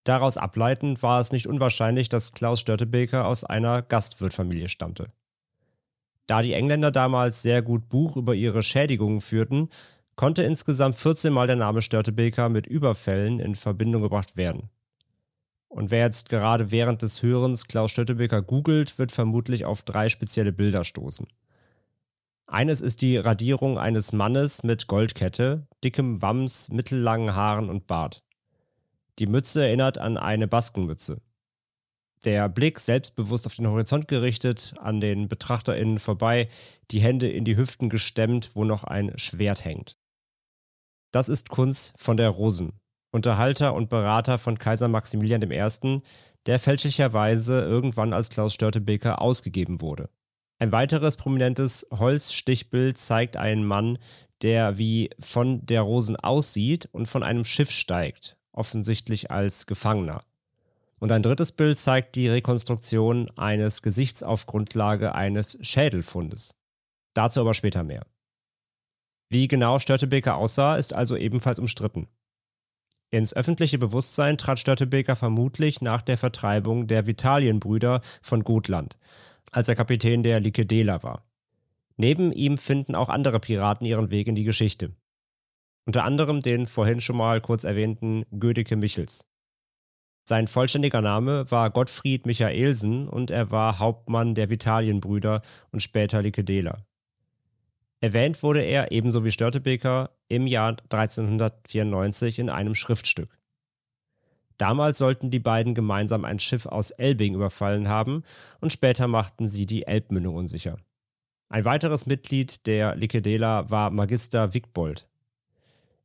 Daraus 0.05 0.39
ableitend 0.39 1.03
war 1.03 1.21
es 1.21 1.31
nicht 1.31 1.47
unwahrscheinlich, 1.47 2.09
dass 2.09 2.33
Klaus 2.33 2.61
Störtebeker 2.61 3.27
aus 3.27 3.45
einer 3.45 3.83
Gastwirtfamilie 3.83 4.71
stammte. 4.71 5.13
Da 6.27 6.41
die 6.41 6.55
Engländer 6.55 6.91
damals 6.91 7.43
sehr 7.43 7.61
gut 7.61 7.91
Buch 7.91 8.17
über 8.17 8.35
ihre 8.35 8.63
Schädigungen 8.63 9.21
führten, 9.21 9.69
konnte 10.15 10.43
insgesamt 10.43 10.97
14 10.97 11.35
Mal 11.35 11.47
der 11.47 11.57
Name 11.57 11.83
Störtebeker 11.83 12.49
mit 12.49 12.67
Überfällen 12.67 13.41
in 13.41 13.57
Verbindung 13.57 14.01
gebracht 14.01 14.39
werden. 14.39 14.71
Und 15.69 15.91
wer 15.91 16.01
jetzt 16.01 16.29
gerade 16.29 16.71
während 16.71 17.03
des 17.03 17.23
Hörens 17.23 17.67
Klaus 17.67 17.91
Störtebeker 17.91 18.43
googelt, 18.43 18.99
wird 18.99 19.13
vermutlich 19.13 19.65
auf 19.65 19.83
drei 19.83 20.09
spezielle 20.09 20.53
Bilder 20.53 20.85
stoßen. 20.85 21.27
Eines 22.47 22.81
ist 22.81 23.03
die 23.03 23.17
Radierung 23.17 23.77
eines 23.77 24.13
Mannes 24.13 24.63
mit 24.63 24.87
Goldkette, 24.87 25.67
dickem 25.83 26.23
Wams, 26.23 26.69
mittellangen 26.69 27.35
Haaren 27.35 27.69
und 27.69 27.89
Bart. 27.89 28.23
Die 29.19 29.27
Mütze 29.27 29.65
erinnert 29.65 29.99
an 29.99 30.17
eine 30.17 30.47
Baskenmütze. 30.47 31.21
Der 32.25 32.49
Blick 32.49 32.79
selbstbewusst 32.79 33.47
auf 33.47 33.57
den 33.57 33.67
Horizont 33.67 34.09
gerichtet, 34.09 34.75
an 34.81 35.01
den 35.01 35.29
BetrachterInnen 35.29 35.99
vorbei, 35.99 36.49
die 36.91 37.01
Hände 37.01 37.29
in 37.29 37.45
die 37.45 37.57
Hüften 37.57 37.89
gestemmt, 37.89 38.51
wo 38.55 38.65
noch 38.65 38.85
ein 38.85 39.13
Schwert 39.19 39.65
hängt. 39.65 39.97
Das 41.11 41.29
ist 41.29 41.49
Kunz 41.49 41.93
von 41.97 42.17
der 42.17 42.31
Rosen, 42.31 42.81
Unterhalter 43.17 43.73
und 43.73 43.89
Berater 43.89 44.37
von 44.37 44.59
Kaiser 44.59 44.89
Maximilian 44.89 45.41
I., 45.41 46.03
der 46.45 46.59
fälschlicherweise 46.59 47.63
irgendwann 47.63 48.13
als 48.13 48.29
Klaus 48.29 48.53
Störtebeker 48.53 49.23
ausgegeben 49.23 49.81
wurde. 49.81 50.11
Ein 50.59 50.71
weiteres 50.71 51.17
prominentes 51.17 51.87
Holzstichbild 51.91 52.99
zeigt 52.99 53.39
einen 53.39 53.65
Mann, 53.65 53.97
der 54.43 54.77
wie 54.77 55.09
von 55.19 55.65
der 55.65 55.81
Rosen 55.81 56.17
aussieht 56.17 56.91
und 56.93 57.07
von 57.07 57.23
einem 57.23 57.47
Schiff 57.47 57.71
steigt, 57.71 58.37
offensichtlich 58.53 59.31
als 59.31 59.67
Gefangener. 59.67 60.21
Und 61.01 61.11
ein 61.11 61.23
drittes 61.23 61.53
Bild 61.53 61.79
zeigt 61.79 62.17
die 62.17 62.29
Rekonstruktion 62.29 63.31
eines 63.37 63.81
Gesichts 63.81 64.23
auf 64.23 64.45
Grundlage 64.45 65.15
eines 65.15 65.57
Schädelfundes. 65.63 66.55
Dazu 67.15 67.41
aber 67.41 67.55
später 67.55 67.83
mehr. 67.83 68.05
Wie 69.31 69.49
genau 69.49 69.79
Störtebeker 69.79 70.37
aussah, 70.37 70.77
ist 70.77 70.93
also 70.93 71.17
ebenfalls 71.17 71.59
umstritten. 71.59 72.09
Ins 73.11 73.35
öffentliche 73.35 73.79
Bewusstsein 73.79 74.37
trat 74.37 74.59
Störtebeker 74.59 75.17
vermutlich 75.17 75.81
nach 75.81 76.03
der 76.03 76.19
Vertreibung 76.19 76.87
der 76.87 77.07
Vitalienbrüder 77.07 78.01
von 78.21 78.43
Gotland, 78.43 78.99
als 79.53 79.69
er 79.69 79.77
Kapitän 79.77 80.23
der 80.23 80.41
Likedela 80.41 81.03
war. 81.03 81.25
Neben 81.97 82.33
ihm 82.33 82.59
finden 82.59 82.95
auch 82.95 83.09
andere 83.09 83.41
Piraten 83.41 83.87
ihren 83.87 84.11
Weg 84.11 84.27
in 84.27 84.35
die 84.35 84.45
Geschichte. 84.45 84.95
Unter 85.87 86.05
anderem 86.05 86.43
den 86.43 86.67
vorhin 86.67 87.01
schon 87.01 87.17
mal 87.17 87.41
kurz 87.41 87.65
erwähnten 87.65 88.25
Gödeke 88.39 88.77
Michels. 88.77 89.29
Sein 90.29 90.49
vollständiger 90.49 91.01
Name 91.01 91.49
war 91.53 91.71
Gottfried 91.71 92.27
Michaelsen 92.27 93.09
und 93.09 93.31
er 93.31 93.53
war 93.53 93.79
Hauptmann 93.79 94.35
der 94.35 94.51
Vitalienbrüder 94.51 95.43
und 95.71 95.81
später 95.81 96.23
Likedela. 96.23 96.85
Erwähnt 98.01 98.43
wurde 98.43 98.63
er 98.63 98.93
ebenso 98.93 99.25
wie 99.25 99.31
Störtebeker 99.31 100.11
im 100.29 100.47
Jahr 100.47 100.77
1394 100.91 102.39
in 102.39 102.51
einem 102.51 102.75
Schriftstück. 102.75 103.39
Damals 104.59 104.99
sollten 104.99 105.31
die 105.31 105.39
beiden 105.39 105.75
gemeinsam 105.75 106.25
ein 106.25 106.39
Schiff 106.39 106.67
aus 106.67 106.91
Elbing 106.91 107.35
überfallen 107.35 107.89
haben 107.89 108.23
und 108.61 108.73
später 108.73 109.07
machten 109.07 109.49
sie 109.49 109.67
die 109.67 109.87
Elbmündung 109.87 110.35
unsicher. 110.35 110.79
Ein 111.49 111.65
weiteres 111.65 112.07
Mitglied 112.07 112.67
der 112.67 112.97
Likedela 112.97 113.71
war 113.71 113.91
Magister 113.91 114.53
Wigbold. 114.55 115.07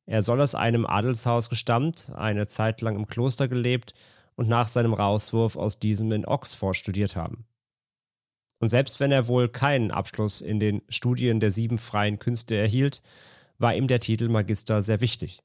Er 0.05 0.21
soll 0.21 0.41
aus 0.41 0.55
einem 0.55 0.85
Adelshaus 0.85 1.49
gestammt, 1.49 2.11
eine 2.15 2.47
Zeit 2.47 2.81
lang 2.81 2.95
im 2.95 3.07
Kloster 3.07 3.47
gelebt 3.47 3.93
und 4.35 4.49
nach 4.49 4.67
seinem 4.67 4.93
Rauswurf 4.93 5.55
aus 5.55 5.79
diesem 5.79 6.11
in 6.11 6.25
Oxford 6.25 6.75
studiert 6.75 7.15
haben. 7.15 7.45
Und 8.61 8.69
selbst 8.69 8.99
wenn 8.99 9.11
er 9.11 9.27
wohl 9.27 9.49
keinen 9.49 9.89
Abschluss 9.89 10.39
in 10.39 10.59
den 10.59 10.83
Studien 10.87 11.39
der 11.39 11.49
sieben 11.49 11.79
freien 11.79 12.19
Künste 12.19 12.55
erhielt, 12.55 13.01
war 13.57 13.73
ihm 13.75 13.87
der 13.87 13.99
Titel 13.99 14.29
Magister 14.29 14.83
sehr 14.83 15.01
wichtig. 15.01 15.41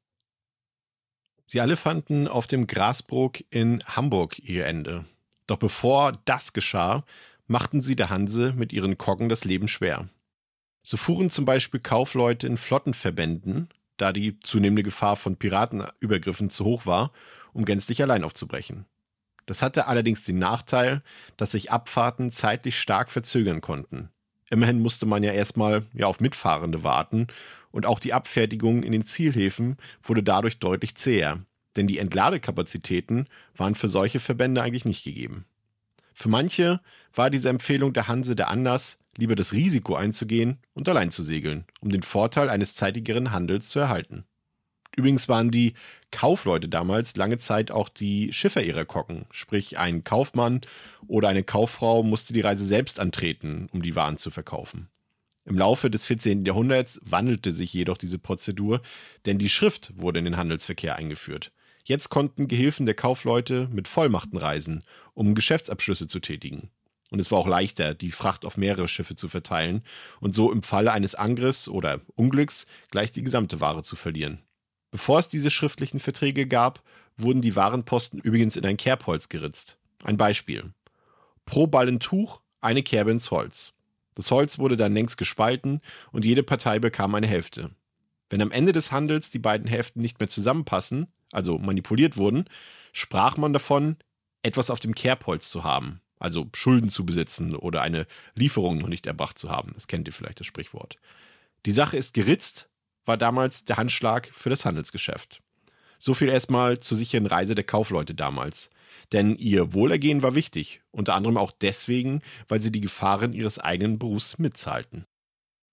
Sie 1.47 1.63
alle 1.63 1.79
fanden 1.79 2.29
auf 2.29 2.47
dem 2.47 2.67
Grasbrook 2.67 3.43
in 3.49 3.83
Hamburg 3.87 4.39
ihr 4.41 4.67
Ende. 4.67 5.07
Doch 5.47 5.57
bevor 5.57 6.13
das 6.27 6.53
geschah, 6.53 7.05
machten 7.47 7.81
sie 7.81 7.97
der 7.97 8.11
Hanse 8.11 8.53
mit 8.53 8.75
ihren 8.75 8.99
Koggen 8.99 9.31
das 9.31 9.45
Leben 9.45 9.69
schwer. 9.69 10.11
So 10.83 10.99
fuhren 10.99 11.31
zum 11.31 11.47
Beispiel 11.47 11.81
Kaufleute 11.81 12.47
in 12.47 12.59
Flottenverbänden, 12.59 13.71
da 13.97 14.13
die 14.13 14.39
zunehmende 14.41 14.83
Gefahr 14.83 15.17
von 15.17 15.37
Piratenübergriffen 15.37 16.51
zu 16.51 16.67
hoch 16.67 16.85
war, 16.85 17.13
um 17.55 17.65
gänzlich 17.65 18.03
allein 18.03 18.25
aufzubrechen. 18.25 18.85
Das 19.47 19.63
hatte 19.63 19.87
allerdings 19.87 20.25
den 20.25 20.39
Nachteil, 20.39 21.03
dass 21.37 21.53
sich 21.53 21.71
Abfahrten 21.71 22.31
zeitlich 22.33 22.79
stark 22.79 23.11
verzögern 23.11 23.61
konnten. 23.61 24.11
Immerhin 24.51 24.81
musste 24.81 25.07
man 25.07 25.23
ja 25.23 25.33
erstmal 25.33 25.85
ja, 25.95 26.07
auf 26.07 26.21
Mitfahrende 26.21 26.83
warten 26.83 27.29
und 27.71 27.87
auch 27.87 27.99
die 27.99 28.13
Abfertigung 28.13 28.83
in 28.83 28.93
den 28.93 29.05
Zielhäfen 29.05 29.77
wurde 30.03 30.23
dadurch 30.23 30.59
deutlich 30.59 30.95
zäher, 30.97 31.41
denn 31.77 31.87
die 31.87 31.99
Entladekapazitäten 31.99 33.29
waren 33.57 33.75
für 33.75 33.89
solche 33.89 34.21
Verbände 34.21 34.63
eigentlich 34.63 34.85
nicht 34.85 35.05
gegeben. 35.05 35.45
Für 36.15 36.29
manche 36.29 36.81
war 37.15 37.31
diese 37.31 37.49
Empfehlung 37.49 37.93
der 37.93 38.09
Hanse 38.09 38.37
der 38.37 38.49
Anlass, 38.49 38.99
lieber 39.17 39.37
das 39.37 39.53
Risiko 39.53 39.95
einzugehen 39.95 40.59
und 40.75 40.89
allein 40.89 41.11
zu 41.11 41.23
segeln, 41.23 41.65
um 41.81 41.91
den 41.91 42.03
Vorteil 42.03 42.49
eines 42.49 42.75
zeitigeren 42.75 43.33
Handels 43.33 43.69
zu 43.69 43.79
erhalten. 43.79 44.25
Übrigens 44.97 45.29
waren 45.29 45.51
die 45.51 45.75
Kaufleute 46.11 46.69
damals 46.69 47.17
lange 47.17 47.37
Zeit 47.37 47.71
auch 47.71 47.91
die 47.91 48.33
Schiffer 48.33 48.63
ihrer 48.63 48.87
Kocken, 48.87 49.27
sprich 49.31 49.79
ein 49.79 50.05
Kaufmann 50.05 50.63
oder 51.07 51.29
eine 51.29 51.45
Kauffrau 51.45 52.03
musste 52.03 52.33
die 52.33 52.41
Reise 52.41 52.65
selbst 52.65 52.99
antreten, 52.99 53.69
um 53.73 53.83
die 53.83 53.95
Waren 53.95 54.17
zu 54.17 54.31
verkaufen. 54.31 54.89
Im 55.45 55.59
Laufe 55.59 55.91
des 55.91 56.07
14. 56.07 56.45
Jahrhunderts 56.45 57.01
wandelte 57.05 57.53
sich 57.53 57.73
jedoch 57.73 57.99
diese 57.99 58.19
Prozedur, 58.19 58.81
denn 59.27 59.39
die 59.39 59.51
Schrift 59.51 59.93
wurde 59.95 60.19
in 60.19 60.25
den 60.25 60.39
Handelsverkehr 60.39 60.97
eingeführt. 60.97 61.53
Jetzt 61.85 62.09
konnten 62.09 62.49
Gehilfen 62.49 62.87
der 62.87 62.97
Kaufleute 62.97 63.69
mit 63.71 63.87
Vollmachten 63.87 64.39
reisen, 64.39 64.83
um 65.15 65.37
Geschäftsabschlüsse 65.37 66.09
zu 66.09 66.19
tätigen. 66.19 66.71
Und 67.11 67.21
es 67.21 67.31
war 67.31 67.39
auch 67.39 67.47
leichter, 67.47 67.95
die 67.95 68.11
Fracht 68.11 68.45
auf 68.45 68.57
mehrere 68.57 68.89
Schiffe 68.89 69.15
zu 69.15 69.29
verteilen 69.29 69.83
und 70.21 70.35
so 70.35 70.51
im 70.51 70.65
Falle 70.65 70.91
eines 70.91 71.15
Angriffs 71.15 71.69
oder 71.69 72.01
Unglücks 72.17 72.67
gleich 72.91 73.13
die 73.13 73.23
gesamte 73.23 73.61
Ware 73.61 73.85
zu 73.85 73.95
verlieren. 73.95 74.43
Bevor 74.97 75.19
es 75.19 75.29
diese 75.29 75.51
schriftlichen 75.51 76.01
Verträge 76.01 76.47
gab, 76.47 76.83
wurden 77.19 77.43
die 77.43 77.55
Warenposten 77.55 78.19
übrigens 78.19 78.57
in 78.57 78.65
ein 78.65 78.79
Kerbholz 78.79 79.29
geritzt. 79.29 79.77
Ein 80.03 80.17
Beispiel. 80.17 80.73
Pro 81.45 81.67
Ballentuch 81.67 82.41
eine 82.63 82.83
Kerbe 82.83 83.11
ins 83.11 83.31
Holz. 83.31 83.75
Das 84.15 84.31
Holz 84.31 84.59
wurde 84.59 84.79
dann 84.79 84.95
längst 84.95 85.19
gespalten 85.19 85.83
und 86.13 86.25
jede 86.25 86.43
Partei 86.43 86.79
bekam 86.79 87.15
eine 87.15 87.27
Hälfte. 87.27 87.73
Wenn 88.31 88.41
am 88.41 88.51
Ende 88.51 88.73
des 88.73 88.91
Handels 88.91 89.29
die 89.29 89.39
beiden 89.39 89.67
Hälften 89.67 90.01
nicht 90.01 90.19
mehr 90.19 90.31
zusammenpassen, 90.31 91.09
also 91.31 91.59
manipuliert 91.59 92.17
wurden, 92.17 92.47
sprach 92.95 93.37
man 93.37 93.53
davon, 93.53 93.99
etwas 94.43 94.71
auf 94.71 94.81
dem 94.81 94.95
Kerbholz 94.95 95.51
zu 95.51 95.63
haben, 95.63 96.01
also 96.19 96.49
Schulden 96.55 96.89
zu 96.89 97.05
besitzen 97.05 97.55
oder 97.55 97.83
eine 97.83 98.07
Lieferung 98.35 98.79
noch 98.79 98.89
nicht 98.89 99.05
erbracht 99.05 99.39
zu 99.39 99.51
haben. 99.51 99.73
Das 99.75 99.89
kennt 99.89 100.09
ihr 100.09 100.15
vielleicht 100.15 100.41
das 100.41 100.47
Sprichwort. 100.47 100.97
Die 101.67 101.73
Sache 101.73 101.99
ist 101.99 102.15
geritzt, 102.15 102.71
war 103.07 103.17
damals 103.17 103.65
der 103.65 103.79
Handschlag 103.79 104.31
für 104.35 104.51
das 104.51 104.65
Handelsgeschäft. 104.65 105.41
So 105.99 106.13
viel 106.13 106.29
erstmal 106.29 106.79
zur 106.79 106.99
sicheren 106.99 107.27
Reise 107.27 107.55
der 107.55 107.65
Kaufleute 107.65 108.15
damals. 108.15 108.71
Denn 109.13 109.37
ihr 109.37 109.73
Wohlergehen 109.73 110.23
war 110.23 110.35
wichtig, 110.35 110.83
unter 110.91 111.15
anderem 111.15 111.37
auch 111.37 111.53
deswegen, 111.53 112.23
weil 112.49 112.61
sie 112.61 112.73
die 112.73 112.81
Gefahren 112.81 113.33
ihres 113.33 113.59
eigenen 113.59 113.99
Berufs 113.99 114.39
mitzahlten. 114.39 115.07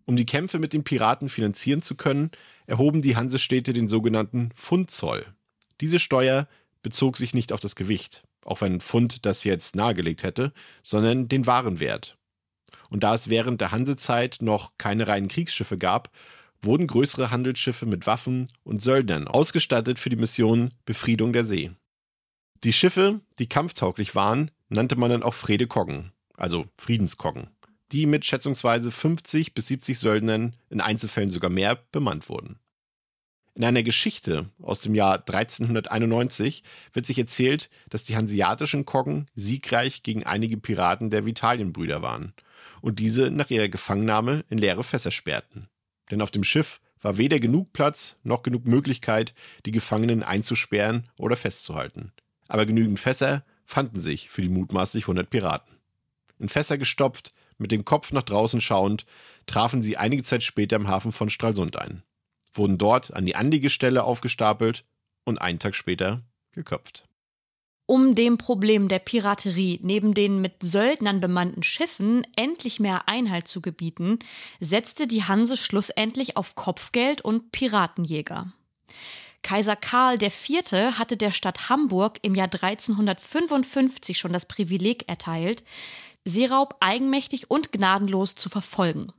Um 0.05 0.15
die 0.15 0.25
Kämpfe 0.25 0.59
mit 0.59 0.73
den 0.73 0.83
Piraten 0.83 1.29
finanzieren 1.29 1.81
zu 1.81 1.95
können, 1.95 2.31
erhoben 2.67 3.01
die 3.01 3.15
Hansestädte 3.15 3.73
den 3.73 3.87
sogenannten 3.87 4.51
Pfundzoll. 4.55 5.25
Diese 5.81 5.99
Steuer 5.99 6.47
bezog 6.81 7.17
sich 7.17 7.33
nicht 7.33 7.51
auf 7.51 7.59
das 7.59 7.75
Gewicht, 7.75 8.23
auch 8.43 8.61
wenn 8.61 8.81
Pfund 8.81 9.25
das 9.25 9.43
jetzt 9.43 9.75
nahegelegt 9.75 10.23
hätte, 10.23 10.53
sondern 10.83 11.27
den 11.29 11.47
Warenwert. 11.47 12.17
Und 12.89 13.03
da 13.03 13.15
es 13.15 13.29
während 13.29 13.61
der 13.61 13.71
Hansezeit 13.71 14.37
noch 14.41 14.73
keine 14.77 15.07
reinen 15.07 15.29
Kriegsschiffe 15.29 15.77
gab, 15.77 16.11
wurden 16.63 16.87
größere 16.87 17.31
Handelsschiffe 17.31 17.85
mit 17.85 18.07
Waffen 18.07 18.49
und 18.63 18.81
Söldnern 18.81 19.27
ausgestattet 19.27 19.99
für 19.99 20.09
die 20.09 20.15
Mission 20.15 20.71
Befriedung 20.85 21.33
der 21.33 21.45
See. 21.45 21.71
Die 22.63 22.73
Schiffe, 22.73 23.19
die 23.39 23.47
kampftauglich 23.47 24.15
waren, 24.15 24.51
nannte 24.69 24.95
man 24.95 25.11
dann 25.11 25.23
auch 25.23 25.33
Fredekoggen, 25.33 26.11
also 26.35 26.65
Friedenskoggen 26.77 27.49
die 27.93 28.07
mit 28.07 28.25
schätzungsweise 28.25 28.91
50 28.91 29.53
bis 29.53 29.67
70 29.67 29.99
Söldnern, 29.99 30.53
in 30.69 30.81
Einzelfällen 30.81 31.29
sogar 31.29 31.51
mehr, 31.51 31.77
bemannt 31.91 32.27
wurden. 32.27 32.59
In 33.55 33.63
einer 33.63 33.83
Geschichte 33.83 34.49
aus 34.63 34.81
dem 34.81 34.95
Jahr 34.95 35.19
1391 35.19 36.63
wird 36.91 37.05
sich 37.05 37.19
erzählt, 37.19 37.69
dass 37.89 38.03
die 38.03 38.15
hanseatischen 38.15 38.85
Koggen 38.85 39.27
siegreich 39.35 40.01
gegen 40.01 40.23
einige 40.23 40.57
Piraten 40.57 41.11
der 41.11 41.27
Vitalienbrüder 41.27 42.01
waren 42.01 42.33
und 42.81 42.97
diese 42.97 43.29
nach 43.29 43.51
ihrer 43.51 43.69
Gefangennahme 43.69 44.43
in 44.49 44.57
leere 44.57 44.83
Fässer 44.83 45.11
sperrten. 45.11 45.69
Denn 46.11 46.21
auf 46.21 46.31
dem 46.31 46.43
Schiff 46.43 46.79
war 47.01 47.17
weder 47.17 47.39
genug 47.39 47.73
Platz 47.73 48.17
noch 48.23 48.43
genug 48.43 48.65
Möglichkeit, 48.65 49.33
die 49.65 49.71
Gefangenen 49.71 50.23
einzusperren 50.23 51.09
oder 51.17 51.35
festzuhalten. 51.35 52.11
Aber 52.47 52.65
genügend 52.65 52.99
Fässer 52.99 53.43
fanden 53.65 53.99
sich 53.99 54.29
für 54.29 54.41
die 54.41 54.49
mutmaßlich 54.49 55.05
100 55.05 55.29
Piraten. 55.29 55.77
In 56.39 56.49
Fässer 56.49 56.77
gestopft 56.77 57.33
mit 57.57 57.71
dem 57.71 57.85
Kopf 57.85 58.11
nach 58.11 58.23
draußen 58.23 58.61
schauend, 58.61 59.05
trafen 59.45 59.81
sie 59.81 59.97
einige 59.97 60.23
Zeit 60.23 60.43
später 60.43 60.75
im 60.75 60.87
Hafen 60.87 61.11
von 61.11 61.29
Stralsund 61.29 61.77
ein, 61.77 62.03
wurden 62.53 62.77
dort 62.77 63.13
an 63.13 63.25
die 63.25 63.35
andige 63.35 63.69
Stelle 63.69 64.03
aufgestapelt 64.03 64.85
und 65.23 65.41
einen 65.41 65.59
Tag 65.59 65.75
später 65.75 66.21
geköpft. 66.51 67.07
Um 67.85 68.15
dem 68.15 68.37
Problem 68.37 68.87
der 68.87 68.99
Piraterie 68.99 69.79
neben 69.83 70.13
den 70.13 70.39
mit 70.39 70.53
Söldnern 70.63 71.19
bemannten 71.19 71.63
Schiffen 71.63 72.25
endlich 72.37 72.79
mehr 72.79 73.09
Einhalt 73.09 73.47
zu 73.47 73.61
gebieten, 73.61 74.19
setzte 74.61 75.05
die 75.05 75.25
Hanse 75.25 75.57
schlussendlich 75.57 76.37
auf 76.37 76.55
Kopfgeld 76.55 77.21
und 77.21 77.51
Piratenjäger. 77.51 78.53
Kaiser 79.41 79.75
Karl 79.75 80.21
IV. 80.23 80.97
hatte 80.97 81.17
der 81.17 81.31
Stadt 81.31 81.69
Hamburg 81.69 82.19
im 82.21 82.33
Jahr 82.33 82.45
1355 82.45 84.17
schon 84.17 84.31
das 84.31 84.45
Privileg 84.45 85.09
erteilt, 85.09 85.63
Seeraub 86.23 86.77
eigenmächtig 86.79 87.51
und 87.51 87.73
gnadenlos 87.73 88.35
zu 88.35 88.47
verfolgen. 88.47 89.11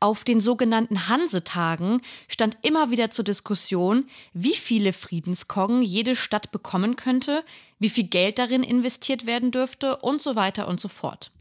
Auf 0.00 0.22
den 0.22 0.40
sogenannten 0.40 1.08
Hansetagen 1.08 2.02
stand 2.28 2.56
immer 2.62 2.90
wieder 2.90 3.10
zur 3.10 3.24
Diskussion, 3.24 4.08
wie 4.32 4.54
viele 4.54 4.92
Friedenskoggen 4.92 5.82
jede 5.82 6.14
Stadt 6.14 6.52
bekommen 6.52 6.94
könnte, 6.94 7.44
wie 7.80 7.90
viel 7.90 8.04
Geld 8.04 8.38
darin 8.38 8.62
investiert 8.62 9.26
werden 9.26 9.50
dürfte 9.50 9.96
und 9.96 10.22
so 10.22 10.36
weiter 10.36 10.68
und 10.68 10.80
so 10.80 10.86
fort. 10.86 11.32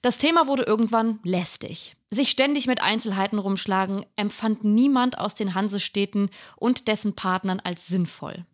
Das 0.00 0.16
Thema 0.16 0.46
wurde 0.46 0.62
irgendwann 0.62 1.18
lästig. 1.22 1.96
Sich 2.10 2.30
ständig 2.30 2.66
mit 2.66 2.80
Einzelheiten 2.80 3.38
rumschlagen 3.38 4.06
empfand 4.16 4.64
niemand 4.64 5.18
aus 5.18 5.34
den 5.34 5.54
Hansestädten 5.54 6.30
und 6.56 6.88
dessen 6.88 7.14
Partnern 7.14 7.60
als 7.60 7.86
sinnvoll. 7.86 8.46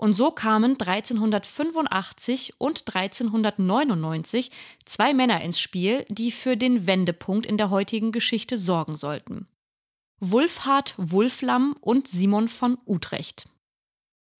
Und 0.00 0.14
so 0.14 0.30
kamen 0.30 0.80
1385 0.80 2.54
und 2.56 2.88
1399 2.88 4.50
zwei 4.86 5.12
Männer 5.12 5.42
ins 5.42 5.60
Spiel, 5.60 6.06
die 6.08 6.32
für 6.32 6.56
den 6.56 6.86
Wendepunkt 6.86 7.44
in 7.44 7.58
der 7.58 7.68
heutigen 7.68 8.10
Geschichte 8.10 8.56
sorgen 8.56 8.96
sollten. 8.96 9.46
Wulfhard 10.18 10.94
Wulflamm 10.96 11.76
und 11.82 12.08
Simon 12.08 12.48
von 12.48 12.78
Utrecht. 12.86 13.50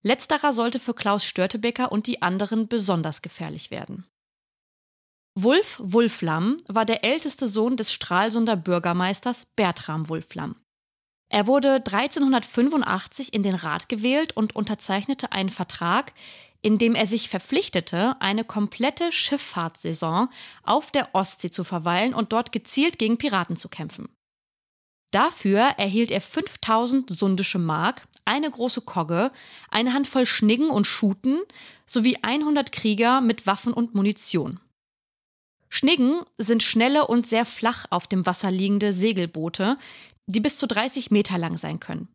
Letzterer 0.03 0.55
sollte 0.55 0.79
für 0.79 0.95
Klaus 0.95 1.27
Störtebeker 1.27 1.93
und 1.93 2.07
die 2.07 2.23
anderen 2.23 2.67
besonders 2.67 3.21
gefährlich 3.21 3.71
werden. 3.71 4.07
Wulf 5.35 5.79
Wulflamm 5.83 6.63
war 6.69 6.87
der 6.87 7.05
älteste 7.05 7.47
Sohn 7.47 7.77
des 7.77 7.93
Stralsunder 7.93 8.57
Bürgermeisters 8.57 9.47
Bertram 9.57 10.09
Wulflamm. 10.09 10.57
Er 11.31 11.47
wurde 11.47 11.77
1385 11.77 13.33
in 13.33 13.45
den 13.45 13.55
Rat 13.55 13.89
gewählt 13.89 14.37
und 14.37 14.57
unterzeichnete 14.57 15.31
einen 15.31 15.49
Vertrag, 15.49 16.13
indem 16.61 16.95
er 16.95 17.07
sich 17.07 17.29
verpflichtete, 17.29 18.17
eine 18.21 18.45
komplette 18.45 19.13
Schifffahrtssaison 19.13 20.29
auf 20.65 20.91
der 20.91 21.15
Ostsee 21.15 21.51
zu 21.51 21.63
verweilen 21.63 22.15
und 22.15 22.33
dort 22.33 22.53
gezielt 22.53 22.99
gegen 22.99 23.17
Piraten 23.17 23.57
zu 23.57 23.69
kämpfen. 23.69 24.09
Dafür 25.13 25.61
erhielt 25.61 26.11
er 26.11 26.21
5000 26.21 27.09
sundische 27.09 27.59
Mark, 27.59 28.07
eine 28.25 28.51
große 28.51 28.83
Kogge, 28.83 29.31
eine 29.71 29.93
Handvoll 29.93 30.27
Schniggen 30.27 30.69
und 30.69 30.87
Schuten 30.87 31.41
sowie 31.87 32.19
100 32.23 32.73
Krieger 32.73 33.21
mit 33.21 33.47
Waffen 33.47 33.73
und 33.73 33.95
Munition. 33.95 34.61
Schniggen 35.69 36.23
sind 36.37 36.65
schnelle 36.65 37.07
und 37.07 37.27
sehr 37.29 37.45
flach 37.45 37.87
auf 37.91 38.09
dem 38.09 38.27
Wasser 38.27 38.51
liegende 38.51 38.93
Segelboote, 38.93 39.79
die 40.31 40.41
bis 40.41 40.57
zu 40.57 40.67
30 40.67 41.11
Meter 41.11 41.39
lang 41.39 41.57
sein 41.57 41.81
können. 41.81 42.09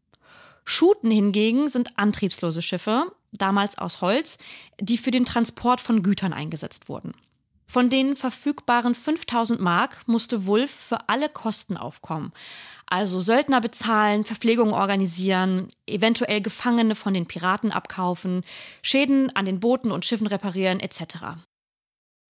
Schuten 0.63 1.11
hingegen 1.11 1.67
sind 1.67 1.97
antriebslose 1.97 2.61
Schiffe, 2.61 3.11
damals 3.31 3.77
aus 3.77 4.01
Holz, 4.01 4.37
die 4.79 4.97
für 4.97 5.11
den 5.11 5.25
Transport 5.25 5.79
von 5.79 6.01
Gütern 6.01 6.33
eingesetzt 6.33 6.89
wurden. 6.89 7.13
Von 7.67 7.89
den 7.89 8.15
verfügbaren 8.15 8.93
5000 8.93 9.59
Mark 9.59 10.07
musste 10.07 10.45
Wulf 10.45 10.71
für 10.71 11.09
alle 11.09 11.29
Kosten 11.29 11.77
aufkommen. 11.77 12.31
Also 12.85 13.21
Söldner 13.21 13.59
bezahlen, 13.59 14.23
Verpflegung 14.23 14.71
organisieren, 14.71 15.69
eventuell 15.87 16.41
Gefangene 16.41 16.93
von 16.93 17.15
den 17.15 17.25
Piraten 17.25 17.71
abkaufen, 17.71 18.43
Schäden 18.83 19.35
an 19.35 19.45
den 19.45 19.59
Booten 19.59 19.91
und 19.91 20.05
Schiffen 20.05 20.27
reparieren 20.27 20.79
etc. 20.79 21.37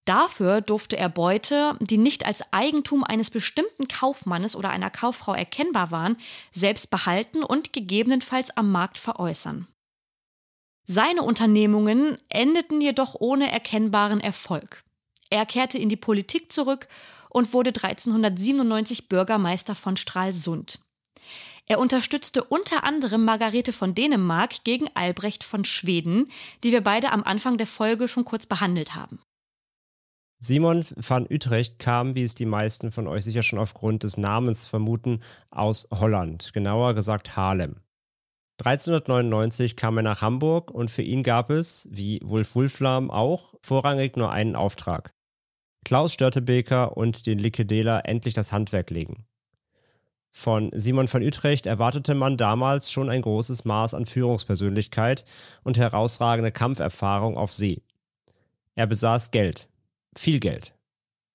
Dafür 0.05 0.61
durfte 0.61 0.97
er 0.97 1.09
Beute, 1.09 1.75
die 1.79 1.97
nicht 1.97 2.27
als 2.27 2.43
Eigentum 2.53 3.03
eines 3.03 3.31
bestimmten 3.31 3.87
Kaufmannes 3.87 4.55
oder 4.55 4.69
einer 4.69 4.91
Kauffrau 4.91 5.33
erkennbar 5.33 5.89
waren, 5.89 6.17
selbst 6.51 6.91
behalten 6.91 7.43
und 7.43 7.73
gegebenenfalls 7.73 8.55
am 8.55 8.71
Markt 8.71 8.99
veräußern. 8.99 9.67
Seine 10.87 11.23
Unternehmungen 11.23 12.19
endeten 12.29 12.79
jedoch 12.79 13.15
ohne 13.19 13.51
erkennbaren 13.51 14.21
Erfolg. 14.21 14.83
Er 15.31 15.47
kehrte 15.47 15.79
in 15.79 15.89
die 15.89 15.95
Politik 15.95 16.51
zurück 16.51 16.87
und 17.29 17.51
wurde 17.53 17.69
1397 17.69 19.09
Bürgermeister 19.09 19.73
von 19.73 19.97
Stralsund. 19.97 20.79
Er 21.65 21.79
unterstützte 21.79 22.43
unter 22.43 22.83
anderem 22.83 23.25
Margarete 23.25 23.73
von 23.73 23.95
Dänemark 23.95 24.63
gegen 24.63 24.87
Albrecht 24.93 25.43
von 25.43 25.65
Schweden, 25.65 26.29
die 26.63 26.71
wir 26.71 26.81
beide 26.81 27.11
am 27.11 27.23
Anfang 27.23 27.57
der 27.57 27.65
Folge 27.65 28.07
schon 28.07 28.23
kurz 28.23 28.45
behandelt 28.45 28.93
haben. 28.93 29.19
Simon 30.39 30.85
van 30.95 31.27
Utrecht 31.29 31.79
kam, 31.79 32.15
wie 32.15 32.23
es 32.23 32.35
die 32.35 32.45
meisten 32.45 32.91
von 32.91 33.07
euch 33.07 33.23
sicher 33.23 33.43
schon 33.43 33.59
aufgrund 33.59 34.03
des 34.03 34.17
Namens 34.17 34.67
vermuten, 34.67 35.21
aus 35.49 35.87
Holland, 35.91 36.51
genauer 36.53 36.93
gesagt 36.93 37.35
Haarlem. 37.35 37.77
1399 38.59 39.75
kam 39.75 39.97
er 39.97 40.03
nach 40.03 40.21
Hamburg 40.21 40.71
und 40.71 40.89
für 40.89 41.01
ihn 41.01 41.23
gab 41.23 41.49
es, 41.49 41.89
wie 41.91 42.21
Wulf 42.23 42.55
Wulflam 42.55 43.11
auch, 43.11 43.53
vorrangig 43.61 44.15
nur 44.15 44.31
einen 44.31 44.55
Auftrag. 44.55 45.13
Klaus 45.83 46.13
Störtebeker 46.13 46.95
und 46.95 47.25
den 47.25 47.37
Likedeler 47.37 48.05
endlich 48.05 48.33
das 48.33 48.51
Handwerk 48.51 48.89
legen. 48.89 49.25
Von 50.31 50.71
Simon 50.73 51.07
von 51.07 51.23
Utrecht 51.23 51.65
erwartete 51.65 52.13
man 52.13 52.37
damals 52.37 52.91
schon 52.91 53.09
ein 53.09 53.21
großes 53.21 53.65
Maß 53.65 53.93
an 53.93 54.05
Führungspersönlichkeit 54.05 55.25
und 55.63 55.77
herausragende 55.77 56.51
Kampferfahrung 56.51 57.37
auf 57.37 57.53
See. 57.53 57.81
Er 58.75 58.87
besaß 58.87 59.31
Geld, 59.31 59.69
viel 60.17 60.39
Geld. 60.39 60.73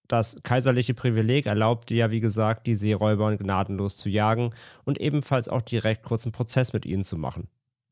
Das 0.08 0.40
kaiserliche 0.42 0.94
Privileg 0.94 1.46
erlaubte 1.46 1.94
ja, 1.94 2.10
wie 2.10 2.18
gesagt, 2.18 2.66
die 2.66 2.74
Seeräuber 2.74 3.36
gnadenlos 3.36 3.96
zu 3.96 4.08
jagen 4.08 4.52
und 4.84 5.00
ebenfalls 5.00 5.48
auch 5.48 5.62
direkt 5.62 6.04
kurzen 6.04 6.32
Prozess 6.32 6.72
mit 6.72 6.84
ihnen 6.84 7.04
zu 7.04 7.16
machen. 7.16 7.48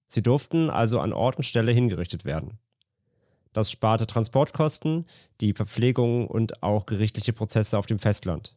Sie 0.09 0.22
durften 0.22 0.68
also 0.68 0.98
an 0.98 1.12
Ort 1.12 1.37
und 1.37 1.44
Stelle 1.44 1.70
hingerichtet 1.70 2.24
werden. 2.24 2.59
Das 3.53 3.70
sparte 3.70 4.07
Transportkosten, 4.07 5.07
die 5.40 5.53
Verpflegung 5.53 6.27
und 6.27 6.62
auch 6.62 6.87
gerichtliche 6.87 7.33
Prozesse 7.33 7.79
auf 7.79 7.87
dem 7.87 7.98
Festland. 7.98 8.57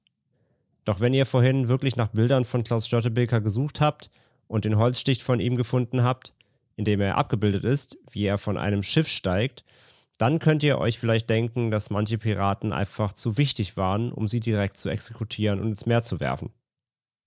Doch 0.85 0.99
wenn 0.99 1.13
ihr 1.13 1.25
vorhin 1.25 1.67
wirklich 1.67 1.95
nach 1.95 2.07
Bildern 2.07 2.45
von 2.45 2.63
Klaus 2.63 2.87
Störtebeker 2.87 3.41
gesucht 3.41 3.79
habt 3.79 4.09
und 4.47 4.65
den 4.65 4.77
Holzstich 4.77 5.23
von 5.23 5.39
ihm 5.39 5.55
gefunden 5.55 6.03
habt, 6.03 6.33
in 6.75 6.85
dem 6.85 6.99
er 6.99 7.17
abgebildet 7.17 7.63
ist, 7.63 7.97
wie 8.11 8.25
er 8.25 8.37
von 8.37 8.57
einem 8.57 8.81
Schiff 8.81 9.07
steigt, 9.07 9.63
dann 10.21 10.37
könnt 10.37 10.61
ihr 10.61 10.77
euch 10.77 10.99
vielleicht 10.99 11.31
denken, 11.31 11.71
dass 11.71 11.89
manche 11.89 12.19
Piraten 12.19 12.73
einfach 12.73 13.11
zu 13.11 13.39
wichtig 13.39 13.75
waren, 13.75 14.11
um 14.11 14.27
sie 14.27 14.39
direkt 14.39 14.77
zu 14.77 14.87
exekutieren 14.87 15.59
und 15.59 15.69
ins 15.69 15.87
Meer 15.87 16.03
zu 16.03 16.19
werfen. 16.19 16.51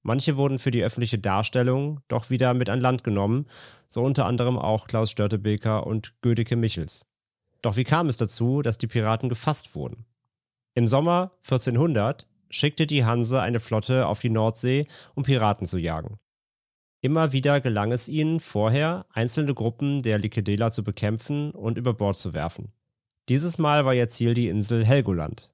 Manche 0.02 0.36
wurden 0.36 0.60
für 0.60 0.70
die 0.70 0.84
öffentliche 0.84 1.18
Darstellung 1.18 1.98
doch 2.06 2.30
wieder 2.30 2.54
mit 2.54 2.70
an 2.70 2.80
Land 2.80 3.02
genommen, 3.02 3.46
so 3.88 4.04
unter 4.04 4.26
anderem 4.26 4.56
auch 4.56 4.86
Klaus 4.86 5.10
Störtebeker 5.10 5.88
und 5.88 6.14
Gödeke 6.20 6.54
Michels. 6.54 7.04
Doch 7.62 7.74
wie 7.74 7.82
kam 7.82 8.08
es 8.08 8.16
dazu, 8.16 8.62
dass 8.62 8.78
die 8.78 8.86
Piraten 8.86 9.28
gefasst 9.28 9.74
wurden? 9.74 10.04
Im 10.74 10.86
Sommer 10.86 11.32
1400 11.42 12.28
schickte 12.48 12.86
die 12.86 13.04
Hanse 13.04 13.40
eine 13.40 13.58
Flotte 13.58 14.06
auf 14.06 14.20
die 14.20 14.30
Nordsee, 14.30 14.86
um 15.16 15.24
Piraten 15.24 15.66
zu 15.66 15.78
jagen. 15.78 16.20
Immer 17.00 17.32
wieder 17.32 17.60
gelang 17.60 17.90
es 17.90 18.08
ihnen 18.08 18.38
vorher, 18.38 19.04
einzelne 19.12 19.52
Gruppen 19.52 20.02
der 20.02 20.18
Likedela 20.18 20.70
zu 20.70 20.84
bekämpfen 20.84 21.50
und 21.50 21.76
über 21.76 21.92
Bord 21.92 22.16
zu 22.16 22.34
werfen. 22.34 22.72
Dieses 23.28 23.56
Mal 23.58 23.84
war 23.84 23.94
ihr 23.94 24.08
Ziel 24.08 24.34
die 24.34 24.48
Insel 24.48 24.84
Helgoland, 24.84 25.52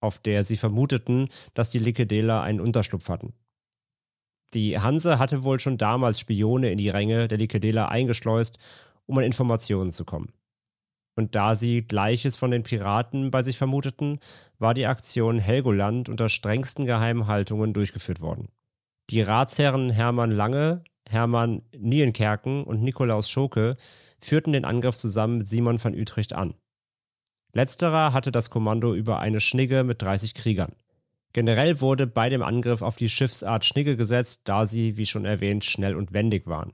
auf 0.00 0.18
der 0.18 0.42
sie 0.42 0.56
vermuteten, 0.56 1.28
dass 1.54 1.70
die 1.70 1.78
Likedela 1.78 2.42
einen 2.42 2.60
Unterschlupf 2.60 3.08
hatten. 3.08 3.34
Die 4.52 4.78
Hanse 4.78 5.18
hatte 5.18 5.44
wohl 5.44 5.60
schon 5.60 5.78
damals 5.78 6.20
Spione 6.20 6.70
in 6.70 6.78
die 6.78 6.88
Ränge 6.88 7.28
der 7.28 7.38
Likedela 7.38 7.88
eingeschleust, 7.88 8.58
um 9.06 9.18
an 9.18 9.24
Informationen 9.24 9.92
zu 9.92 10.04
kommen. 10.04 10.32
Und 11.16 11.36
da 11.36 11.54
sie 11.54 11.82
Gleiches 11.82 12.34
von 12.34 12.50
den 12.50 12.64
Piraten 12.64 13.30
bei 13.30 13.42
sich 13.42 13.58
vermuteten, 13.58 14.18
war 14.58 14.74
die 14.74 14.86
Aktion 14.86 15.38
Helgoland 15.38 16.08
unter 16.08 16.28
strengsten 16.28 16.86
Geheimhaltungen 16.86 17.72
durchgeführt 17.72 18.20
worden. 18.20 18.48
Die 19.10 19.20
Ratsherren 19.20 19.90
Hermann 19.90 20.32
Lange, 20.32 20.82
Hermann 21.08 21.62
Nienkerken 21.76 22.64
und 22.64 22.82
Nikolaus 22.82 23.30
Schoke 23.30 23.76
führten 24.18 24.52
den 24.52 24.64
Angriff 24.64 24.96
zusammen 24.96 25.38
mit 25.38 25.46
Simon 25.46 25.78
von 25.78 25.94
Utrecht 25.94 26.32
an. 26.32 26.54
Letzterer 27.54 28.12
hatte 28.12 28.32
das 28.32 28.50
Kommando 28.50 28.94
über 28.94 29.20
eine 29.20 29.40
Schnigge 29.40 29.84
mit 29.84 30.02
30 30.02 30.34
Kriegern. 30.34 30.72
Generell 31.32 31.80
wurde 31.80 32.06
bei 32.08 32.28
dem 32.28 32.42
Angriff 32.42 32.82
auf 32.82 32.96
die 32.96 33.08
Schiffsart 33.08 33.64
Schnigge 33.64 33.96
gesetzt, 33.96 34.42
da 34.44 34.66
sie, 34.66 34.96
wie 34.96 35.06
schon 35.06 35.24
erwähnt, 35.24 35.64
schnell 35.64 35.94
und 35.94 36.12
wendig 36.12 36.46
waren. 36.46 36.72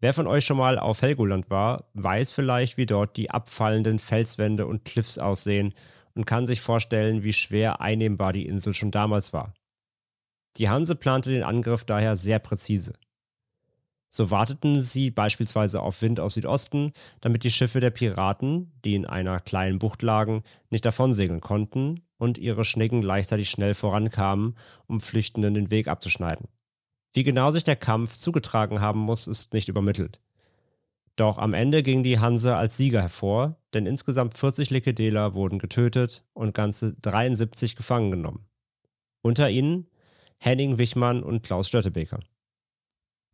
Wer 0.00 0.12
von 0.12 0.26
euch 0.26 0.44
schon 0.44 0.56
mal 0.56 0.80
auf 0.80 1.02
Helgoland 1.02 1.50
war, 1.50 1.88
weiß 1.94 2.32
vielleicht, 2.32 2.76
wie 2.76 2.86
dort 2.86 3.16
die 3.16 3.30
abfallenden 3.30 4.00
Felswände 4.00 4.66
und 4.66 4.84
Cliffs 4.84 5.18
aussehen 5.18 5.72
und 6.14 6.26
kann 6.26 6.48
sich 6.48 6.60
vorstellen, 6.60 7.22
wie 7.22 7.32
schwer 7.32 7.80
einnehmbar 7.80 8.32
die 8.32 8.46
Insel 8.46 8.74
schon 8.74 8.90
damals 8.90 9.32
war. 9.32 9.54
Die 10.56 10.68
Hanse 10.68 10.96
plante 10.96 11.30
den 11.30 11.44
Angriff 11.44 11.84
daher 11.84 12.16
sehr 12.16 12.40
präzise. 12.40 12.94
So 14.14 14.30
warteten 14.30 14.82
sie 14.82 15.10
beispielsweise 15.10 15.80
auf 15.80 16.02
Wind 16.02 16.20
aus 16.20 16.34
Südosten, 16.34 16.92
damit 17.22 17.44
die 17.44 17.50
Schiffe 17.50 17.80
der 17.80 17.88
Piraten, 17.88 18.70
die 18.84 18.94
in 18.94 19.06
einer 19.06 19.40
kleinen 19.40 19.78
Bucht 19.78 20.02
lagen, 20.02 20.42
nicht 20.68 20.84
davonsegeln 20.84 21.40
konnten 21.40 22.02
und 22.18 22.36
ihre 22.36 22.66
Schnecken 22.66 23.00
gleichzeitig 23.00 23.48
schnell 23.48 23.72
vorankamen, 23.72 24.54
um 24.86 25.00
Flüchtenden 25.00 25.54
den 25.54 25.70
Weg 25.70 25.88
abzuschneiden. 25.88 26.48
Wie 27.14 27.22
genau 27.22 27.50
sich 27.50 27.64
der 27.64 27.76
Kampf 27.76 28.12
zugetragen 28.12 28.82
haben 28.82 29.00
muss, 29.00 29.26
ist 29.26 29.54
nicht 29.54 29.70
übermittelt. 29.70 30.20
Doch 31.16 31.38
am 31.38 31.54
Ende 31.54 31.82
ging 31.82 32.02
die 32.02 32.18
Hanse 32.18 32.54
als 32.54 32.76
Sieger 32.76 33.00
hervor, 33.00 33.56
denn 33.72 33.86
insgesamt 33.86 34.36
40 34.36 34.68
Likedeler 34.68 35.32
wurden 35.32 35.58
getötet 35.58 36.22
und 36.34 36.52
ganze 36.52 36.92
73 37.00 37.76
gefangen 37.76 38.10
genommen. 38.10 38.44
Unter 39.22 39.48
ihnen 39.48 39.86
Henning 40.36 40.76
Wichmann 40.76 41.22
und 41.22 41.42
Klaus 41.44 41.68
Störtebeker. 41.68 42.20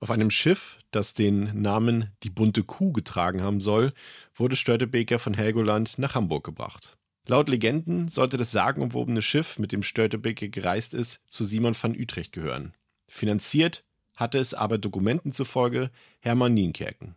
Auf 0.01 0.13
einem 0.13 0.31
Schiff, 0.31 0.79
das 0.93 1.13
den 1.13 1.61
Namen 1.61 2.13
Die 2.23 2.31
bunte 2.31 2.63
Kuh 2.63 2.93
getragen 2.93 3.43
haben 3.43 3.61
soll, 3.61 3.93
wurde 4.37 4.55
Störtebeker 4.55 5.19
von 5.19 5.35
Helgoland 5.35 5.99
nach 5.99 6.15
Hamburg 6.15 6.45
gebracht. 6.45 6.97
Laut 7.27 7.49
Legenden 7.49 8.09
sollte 8.09 8.37
das 8.37 8.53
sagenumwobene 8.53 9.23
Schiff, 9.23 9.59
mit 9.59 9.73
dem 9.73 9.83
Störtebeker 9.83 10.49
gereist 10.49 10.95
ist, 10.95 11.21
zu 11.27 11.45
Simon 11.45 11.77
van 11.81 11.97
Utrecht 11.99 12.33
gehören. 12.33 12.75
Finanziert 13.09 13.83
hatte 14.15 14.39
es 14.39 14.55
aber 14.55 14.79
Dokumenten 14.79 15.33
zufolge 15.33 15.91
Hermann 16.21 16.55
Nienkerken. 16.55 17.17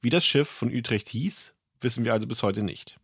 Wie 0.00 0.10
das 0.10 0.24
Schiff 0.24 0.48
von 0.48 0.72
Utrecht 0.72 1.08
hieß, 1.08 1.54
wissen 1.80 2.04
wir 2.04 2.12
also 2.12 2.28
bis 2.28 2.44
heute 2.44 2.62
nicht. 2.62 3.00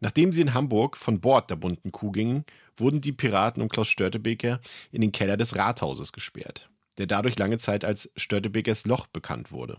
Nachdem 0.00 0.32
sie 0.32 0.40
in 0.40 0.54
Hamburg 0.54 0.96
von 0.96 1.20
Bord 1.20 1.50
der 1.50 1.56
bunten 1.56 1.92
Kuh 1.92 2.10
gingen, 2.10 2.46
wurden 2.78 3.02
die 3.02 3.12
Piraten 3.12 3.62
um 3.62 3.68
Klaus 3.68 3.88
Störtebeker 3.88 4.62
in 4.92 5.02
den 5.02 5.12
Keller 5.12 5.36
des 5.36 5.56
Rathauses 5.56 6.12
gesperrt 6.12 6.69
der 7.00 7.06
dadurch 7.06 7.38
lange 7.38 7.56
Zeit 7.56 7.82
als 7.82 8.10
Störtebekers 8.14 8.84
Loch 8.84 9.06
bekannt 9.06 9.52
wurde. 9.52 9.78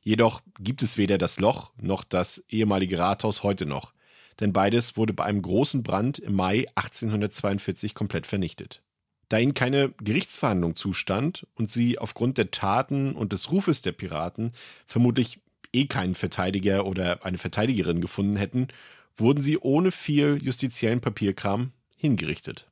Jedoch 0.00 0.40
gibt 0.58 0.82
es 0.82 0.96
weder 0.96 1.18
das 1.18 1.38
Loch 1.38 1.72
noch 1.76 2.02
das 2.02 2.42
ehemalige 2.48 2.98
Rathaus 2.98 3.42
heute 3.42 3.66
noch, 3.66 3.92
denn 4.40 4.54
beides 4.54 4.96
wurde 4.96 5.12
bei 5.12 5.24
einem 5.24 5.42
großen 5.42 5.82
Brand 5.82 6.18
im 6.18 6.34
Mai 6.34 6.64
1842 6.74 7.94
komplett 7.94 8.26
vernichtet. 8.26 8.82
Da 9.28 9.38
ihnen 9.38 9.52
keine 9.52 9.92
Gerichtsverhandlung 10.02 10.76
zustand 10.76 11.46
und 11.56 11.70
sie 11.70 11.98
aufgrund 11.98 12.38
der 12.38 12.50
Taten 12.50 13.14
und 13.14 13.32
des 13.32 13.50
Rufes 13.52 13.82
der 13.82 13.92
Piraten 13.92 14.52
vermutlich 14.86 15.40
eh 15.74 15.84
keinen 15.84 16.14
Verteidiger 16.14 16.86
oder 16.86 17.22
eine 17.26 17.36
Verteidigerin 17.36 18.00
gefunden 18.00 18.36
hätten, 18.36 18.68
wurden 19.14 19.42
sie 19.42 19.58
ohne 19.58 19.92
viel 19.92 20.38
justiziellen 20.42 21.02
Papierkram 21.02 21.72
hingerichtet. 21.98 22.70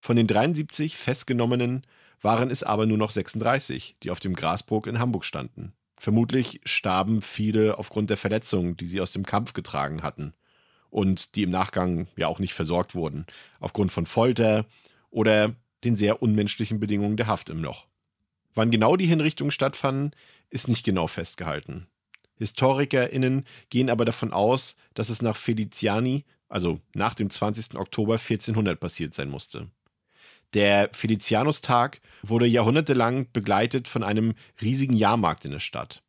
Von 0.00 0.16
den 0.16 0.26
73 0.26 0.98
Festgenommenen 0.98 1.86
waren 2.22 2.50
es 2.50 2.62
aber 2.62 2.86
nur 2.86 2.98
noch 2.98 3.10
36, 3.10 3.96
die 4.02 4.10
auf 4.10 4.20
dem 4.20 4.34
Grasburg 4.34 4.86
in 4.86 4.98
Hamburg 4.98 5.24
standen. 5.24 5.72
Vermutlich 5.96 6.60
starben 6.64 7.22
viele 7.22 7.78
aufgrund 7.78 8.10
der 8.10 8.16
Verletzungen, 8.16 8.76
die 8.76 8.86
sie 8.86 9.00
aus 9.00 9.12
dem 9.12 9.26
Kampf 9.26 9.52
getragen 9.52 10.02
hatten 10.02 10.34
und 10.90 11.34
die 11.34 11.42
im 11.42 11.50
Nachgang 11.50 12.08
ja 12.16 12.26
auch 12.26 12.38
nicht 12.38 12.54
versorgt 12.54 12.94
wurden, 12.94 13.26
aufgrund 13.58 13.92
von 13.92 14.06
Folter 14.06 14.66
oder 15.10 15.54
den 15.84 15.96
sehr 15.96 16.22
unmenschlichen 16.22 16.80
Bedingungen 16.80 17.16
der 17.16 17.26
Haft 17.26 17.50
im 17.50 17.62
Loch. 17.62 17.86
Wann 18.54 18.70
genau 18.70 18.96
die 18.96 19.06
Hinrichtungen 19.06 19.50
stattfanden, 19.50 20.12
ist 20.50 20.68
nicht 20.68 20.84
genau 20.84 21.06
festgehalten. 21.06 21.86
HistorikerInnen 22.36 23.44
gehen 23.68 23.90
aber 23.90 24.04
davon 24.04 24.32
aus, 24.32 24.76
dass 24.94 25.10
es 25.10 25.22
nach 25.22 25.36
Feliciani, 25.36 26.24
also 26.48 26.80
nach 26.94 27.14
dem 27.14 27.30
20. 27.30 27.76
Oktober 27.76 28.14
1400 28.14 28.80
passiert 28.80 29.14
sein 29.14 29.30
musste. 29.30 29.68
Der 30.54 30.90
Felicianustag 30.92 32.00
wurde 32.22 32.46
jahrhundertelang 32.46 33.30
begleitet 33.32 33.86
von 33.86 34.02
einem 34.02 34.34
riesigen 34.60 34.94
Jahrmarkt 34.94 35.44
in 35.44 35.52
der 35.52 35.60
Stadt. 35.60 36.02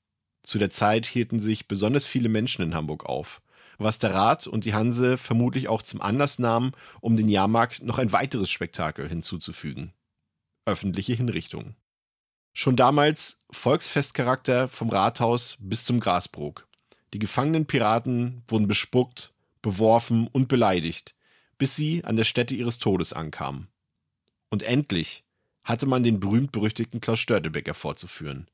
Zu 0.44 0.58
der 0.58 0.72
Zeit 0.72 1.06
hielten 1.06 1.39
sich 1.39 1.68
besonders 1.68 2.06
viele 2.06 2.30
Menschen 2.30 2.64
in 2.64 2.74
Hamburg 2.74 3.06
auf, 3.06 3.42
was 3.78 4.00
der 4.00 4.14
Rat 4.14 4.48
und 4.48 4.66
die 4.66 4.74
Hanse 4.74 5.18
vermutlich 5.18 5.68
auch 5.68 5.84
zum 5.84 6.02
Anlass 6.02 6.39
nahmen, 6.39 6.72
um 7.00 7.16
den 7.16 7.30
Jahrmarkt 7.30 7.84
noch 7.84 8.00
ein 8.00 8.12
weiteres 8.12 8.50
Spektakel 8.50 9.08
hinzuzufügen. 9.08 9.94
Öffentliche 10.66 11.14
Hinrichtungen. 11.14 11.76
Schon 12.54 12.76
damals 12.76 13.39
Volksfestcharakter 13.52 14.68
vom 14.68 14.89
Rathaus 14.89 15.58
bis 15.60 15.86
zum 15.86 16.00
Grasbrook. 16.00 16.68
Die 17.14 17.20
gefangenen 17.20 17.66
Piraten 17.66 18.44
wurden 18.48 18.68
bespuckt, 18.68 19.34
beworfen 19.62 20.28
und 20.28 20.48
beleidigt, 20.48 21.16
bis 21.58 21.76
sie 21.76 22.04
an 22.04 22.16
der 22.16 22.24
Stätte 22.24 22.56
ihres 22.56 22.80
Todes 22.80 23.14
ankamen. 23.14 23.68
Und 24.52 24.64
endlich 24.64 25.24
hatte 25.64 25.88
man 25.88 26.04
den 26.04 26.20
berühmt-berüchtigten 26.20 27.02
Klaus 27.02 27.20
Störtebecker 27.20 27.74
vorzuführen. 27.74 28.47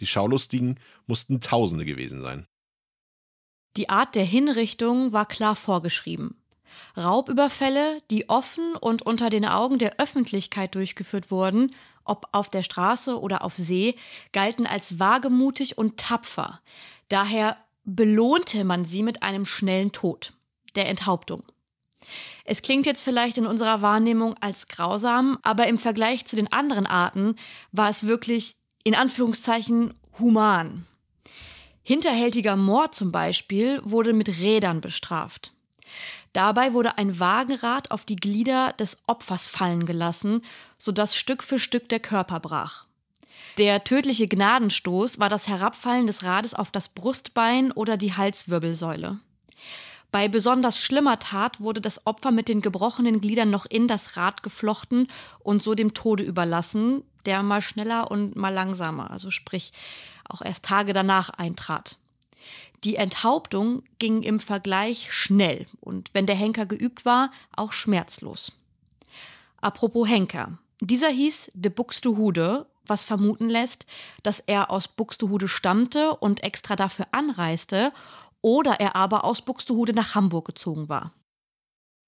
Die 0.00 0.06
Schaulustigen 0.06 0.80
mussten 1.06 1.40
Tausende 1.40 1.84
gewesen 1.84 2.22
sein. 2.22 2.46
Die 3.76 3.88
Art 3.88 4.14
der 4.14 4.24
Hinrichtung 4.24 5.12
war 5.12 5.26
klar 5.26 5.54
vorgeschrieben. 5.54 6.36
Raubüberfälle, 6.96 7.98
die 8.10 8.28
offen 8.28 8.74
und 8.74 9.02
unter 9.02 9.30
den 9.30 9.44
Augen 9.44 9.78
der 9.78 10.00
Öffentlichkeit 10.00 10.74
durchgeführt 10.74 11.30
wurden, 11.30 11.72
ob 12.04 12.28
auf 12.32 12.50
der 12.50 12.62
Straße 12.62 13.20
oder 13.20 13.44
auf 13.44 13.56
See, 13.56 13.96
galten 14.32 14.66
als 14.66 14.98
wagemutig 14.98 15.78
und 15.78 15.98
tapfer. 15.98 16.60
Daher 17.08 17.56
belohnte 17.84 18.64
man 18.64 18.84
sie 18.84 19.02
mit 19.02 19.22
einem 19.22 19.46
schnellen 19.46 19.92
Tod, 19.92 20.32
der 20.74 20.88
Enthauptung. 20.88 21.44
Es 22.44 22.62
klingt 22.62 22.86
jetzt 22.86 23.02
vielleicht 23.02 23.38
in 23.38 23.46
unserer 23.46 23.82
Wahrnehmung 23.82 24.36
als 24.40 24.68
grausam, 24.68 25.38
aber 25.42 25.66
im 25.66 25.78
Vergleich 25.78 26.26
zu 26.26 26.36
den 26.36 26.52
anderen 26.52 26.86
Arten 26.86 27.36
war 27.72 27.88
es 27.88 28.06
wirklich 28.06 28.56
in 28.84 28.94
Anführungszeichen 28.94 29.94
human. 30.18 30.86
Hinterhältiger 31.82 32.56
Mord 32.56 32.94
zum 32.94 33.12
Beispiel 33.12 33.80
wurde 33.84 34.12
mit 34.12 34.28
Rädern 34.40 34.80
bestraft. 34.80 35.52
Dabei 36.32 36.72
wurde 36.72 36.98
ein 36.98 37.20
Wagenrad 37.20 37.90
auf 37.90 38.04
die 38.04 38.16
Glieder 38.16 38.72
des 38.72 38.96
Opfers 39.06 39.46
fallen 39.46 39.86
gelassen, 39.86 40.42
sodass 40.78 41.16
Stück 41.16 41.42
für 41.42 41.58
Stück 41.58 41.88
der 41.88 42.00
Körper 42.00 42.40
brach. 42.40 42.86
Der 43.56 43.84
tödliche 43.84 44.26
Gnadenstoß 44.26 45.20
war 45.20 45.28
das 45.28 45.46
Herabfallen 45.46 46.08
des 46.08 46.24
Rades 46.24 46.54
auf 46.54 46.72
das 46.72 46.88
Brustbein 46.88 47.70
oder 47.70 47.96
die 47.96 48.14
Halswirbelsäule. 48.14 49.20
Bei 50.14 50.28
besonders 50.28 50.80
schlimmer 50.80 51.18
Tat 51.18 51.60
wurde 51.60 51.80
das 51.80 52.06
Opfer 52.06 52.30
mit 52.30 52.48
den 52.48 52.60
gebrochenen 52.60 53.20
Gliedern 53.20 53.50
noch 53.50 53.66
in 53.66 53.88
das 53.88 54.16
Rad 54.16 54.44
geflochten 54.44 55.08
und 55.40 55.60
so 55.60 55.74
dem 55.74 55.92
Tode 55.92 56.22
überlassen, 56.22 57.02
der 57.26 57.42
mal 57.42 57.60
schneller 57.60 58.12
und 58.12 58.36
mal 58.36 58.54
langsamer, 58.54 59.10
also 59.10 59.32
sprich 59.32 59.72
auch 60.28 60.40
erst 60.40 60.64
Tage 60.66 60.92
danach 60.92 61.30
eintrat. 61.30 61.96
Die 62.84 62.94
Enthauptung 62.94 63.82
ging 63.98 64.22
im 64.22 64.38
Vergleich 64.38 65.12
schnell 65.12 65.66
und 65.80 66.10
wenn 66.12 66.26
der 66.26 66.36
Henker 66.36 66.66
geübt 66.66 67.04
war, 67.04 67.32
auch 67.50 67.72
schmerzlos. 67.72 68.52
Apropos 69.60 70.08
Henker. 70.08 70.58
Dieser 70.80 71.08
hieß 71.08 71.50
de 71.54 71.72
Buxtehude, 71.72 72.66
was 72.86 73.02
vermuten 73.02 73.48
lässt, 73.48 73.86
dass 74.22 74.38
er 74.38 74.70
aus 74.70 74.88
Buxtehude 74.88 75.48
stammte 75.48 76.14
und 76.14 76.44
extra 76.44 76.76
dafür 76.76 77.06
anreiste 77.12 77.92
oder 78.44 78.78
er 78.78 78.94
aber 78.94 79.24
aus 79.24 79.40
Buxtehude 79.40 79.94
nach 79.94 80.14
Hamburg 80.14 80.44
gezogen 80.44 80.90
war. 80.90 81.14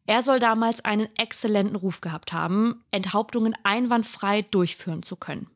Er 0.06 0.22
soll 0.22 0.38
damals 0.38 0.84
einen 0.84 1.08
exzellenten 1.16 1.76
Ruf 1.76 2.02
gehabt 2.02 2.34
haben, 2.34 2.84
Enthauptungen 2.90 3.56
einwandfrei 3.62 4.42
durchführen 4.42 5.02
zu 5.02 5.16
können. 5.16 5.50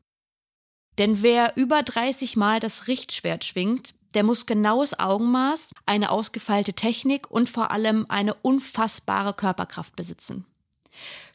Denn 0.97 1.21
wer 1.21 1.55
über 1.55 1.83
30 1.83 2.35
Mal 2.35 2.59
das 2.59 2.87
Richtschwert 2.87 3.45
schwingt, 3.45 3.93
der 4.15 4.23
muss 4.23 4.47
genaues 4.47 4.99
Augenmaß, 4.99 5.69
eine 5.85 6.09
ausgefeilte 6.09 6.73
Technik 6.73 7.29
und 7.29 7.47
vor 7.47 7.69
allem 7.69 8.07
eine 8.09 8.33
unfassbare 8.33 9.35
Körperkraft 9.35 9.95
besitzen. 9.95 10.45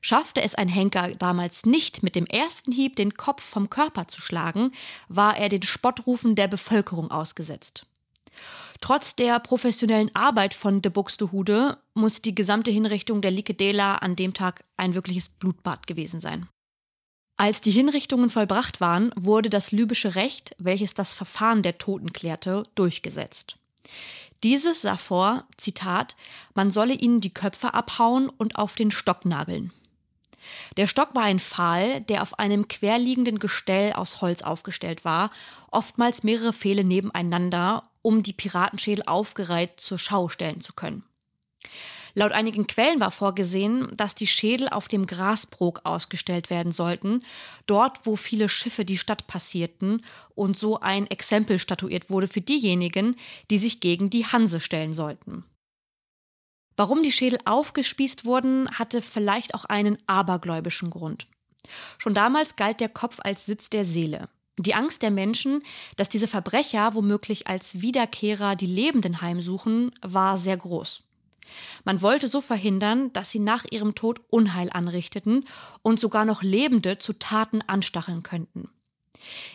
Schaffte 0.00 0.42
es 0.42 0.56
ein 0.56 0.68
Henker 0.68 1.14
damals 1.14 1.64
nicht, 1.64 2.02
mit 2.02 2.16
dem 2.16 2.26
ersten 2.26 2.72
Hieb 2.72 2.96
den 2.96 3.14
Kopf 3.14 3.44
vom 3.44 3.70
Körper 3.70 4.08
zu 4.08 4.20
schlagen, 4.20 4.72
war 5.08 5.36
er 5.36 5.48
den 5.48 5.62
Spottrufen 5.62 6.34
der 6.34 6.48
Bevölkerung 6.48 7.12
ausgesetzt. 7.12 7.86
Trotz 8.80 9.16
der 9.16 9.40
professionellen 9.40 10.14
Arbeit 10.14 10.54
von 10.54 10.82
de 10.82 10.92
Buxtehude 10.92 11.78
muss 11.94 12.22
die 12.22 12.34
gesamte 12.34 12.70
Hinrichtung 12.70 13.22
der 13.22 13.30
Likedela 13.30 13.96
an 13.96 14.16
dem 14.16 14.34
Tag 14.34 14.64
ein 14.76 14.94
wirkliches 14.94 15.28
Blutbad 15.28 15.86
gewesen 15.86 16.20
sein. 16.20 16.48
Als 17.38 17.60
die 17.60 17.70
Hinrichtungen 17.70 18.30
vollbracht 18.30 18.80
waren, 18.80 19.12
wurde 19.14 19.50
das 19.50 19.70
libysche 19.70 20.14
Recht, 20.14 20.54
welches 20.58 20.94
das 20.94 21.12
Verfahren 21.12 21.62
der 21.62 21.76
Toten 21.76 22.12
klärte, 22.12 22.62
durchgesetzt. 22.74 23.56
Dieses 24.42 24.82
sah 24.82 24.96
vor, 24.96 25.44
Zitat, 25.56 26.16
man 26.54 26.70
solle 26.70 26.94
ihnen 26.94 27.20
die 27.20 27.32
Köpfe 27.32 27.74
abhauen 27.74 28.28
und 28.28 28.56
auf 28.56 28.74
den 28.74 28.90
Stock 28.90 29.24
nageln. 29.24 29.72
Der 30.76 30.86
Stock 30.86 31.14
war 31.14 31.24
ein 31.24 31.40
Pfahl, 31.40 32.00
der 32.02 32.22
auf 32.22 32.38
einem 32.38 32.68
querliegenden 32.68 33.38
Gestell 33.38 33.92
aus 33.92 34.20
Holz 34.20 34.42
aufgestellt 34.42 35.04
war, 35.04 35.30
oftmals 35.70 36.22
mehrere 36.22 36.52
Pfähle 36.52 36.84
nebeneinander, 36.84 37.90
um 38.06 38.22
die 38.22 38.32
Piratenschädel 38.32 39.02
aufgereiht 39.06 39.80
zur 39.80 39.98
Schau 39.98 40.28
stellen 40.28 40.60
zu 40.60 40.74
können. 40.74 41.02
Laut 42.14 42.30
einigen 42.30 42.68
Quellen 42.68 43.00
war 43.00 43.10
vorgesehen, 43.10 43.88
dass 43.96 44.14
die 44.14 44.28
Schädel 44.28 44.68
auf 44.68 44.86
dem 44.86 45.06
Grasbrook 45.08 45.80
ausgestellt 45.82 46.48
werden 46.48 46.70
sollten, 46.70 47.24
dort 47.66 48.06
wo 48.06 48.14
viele 48.14 48.48
Schiffe 48.48 48.84
die 48.84 48.96
Stadt 48.96 49.26
passierten 49.26 50.04
und 50.36 50.56
so 50.56 50.78
ein 50.78 51.08
Exempel 51.08 51.58
statuiert 51.58 52.08
wurde 52.08 52.28
für 52.28 52.40
diejenigen, 52.40 53.16
die 53.50 53.58
sich 53.58 53.80
gegen 53.80 54.08
die 54.08 54.24
Hanse 54.24 54.60
stellen 54.60 54.94
sollten. 54.94 55.44
Warum 56.76 57.02
die 57.02 57.12
Schädel 57.12 57.40
aufgespießt 57.44 58.24
wurden, 58.24 58.70
hatte 58.70 59.02
vielleicht 59.02 59.52
auch 59.52 59.64
einen 59.64 59.98
abergläubischen 60.06 60.90
Grund. 60.90 61.26
Schon 61.98 62.14
damals 62.14 62.54
galt 62.54 62.78
der 62.78 62.88
Kopf 62.88 63.18
als 63.20 63.46
Sitz 63.46 63.68
der 63.68 63.84
Seele. 63.84 64.28
Die 64.58 64.74
Angst 64.74 65.02
der 65.02 65.10
Menschen, 65.10 65.62
dass 65.96 66.08
diese 66.08 66.28
Verbrecher 66.28 66.94
womöglich 66.94 67.46
als 67.46 67.80
Wiederkehrer 67.80 68.56
die 68.56 68.66
Lebenden 68.66 69.20
heimsuchen, 69.20 69.92
war 70.00 70.38
sehr 70.38 70.56
groß. 70.56 71.02
Man 71.84 72.02
wollte 72.02 72.26
so 72.26 72.40
verhindern, 72.40 73.12
dass 73.12 73.30
sie 73.30 73.38
nach 73.38 73.64
ihrem 73.70 73.94
Tod 73.94 74.20
Unheil 74.30 74.70
anrichteten 74.72 75.44
und 75.82 76.00
sogar 76.00 76.24
noch 76.24 76.42
Lebende 76.42 76.98
zu 76.98 77.12
Taten 77.12 77.62
anstacheln 77.62 78.22
könnten. 78.22 78.68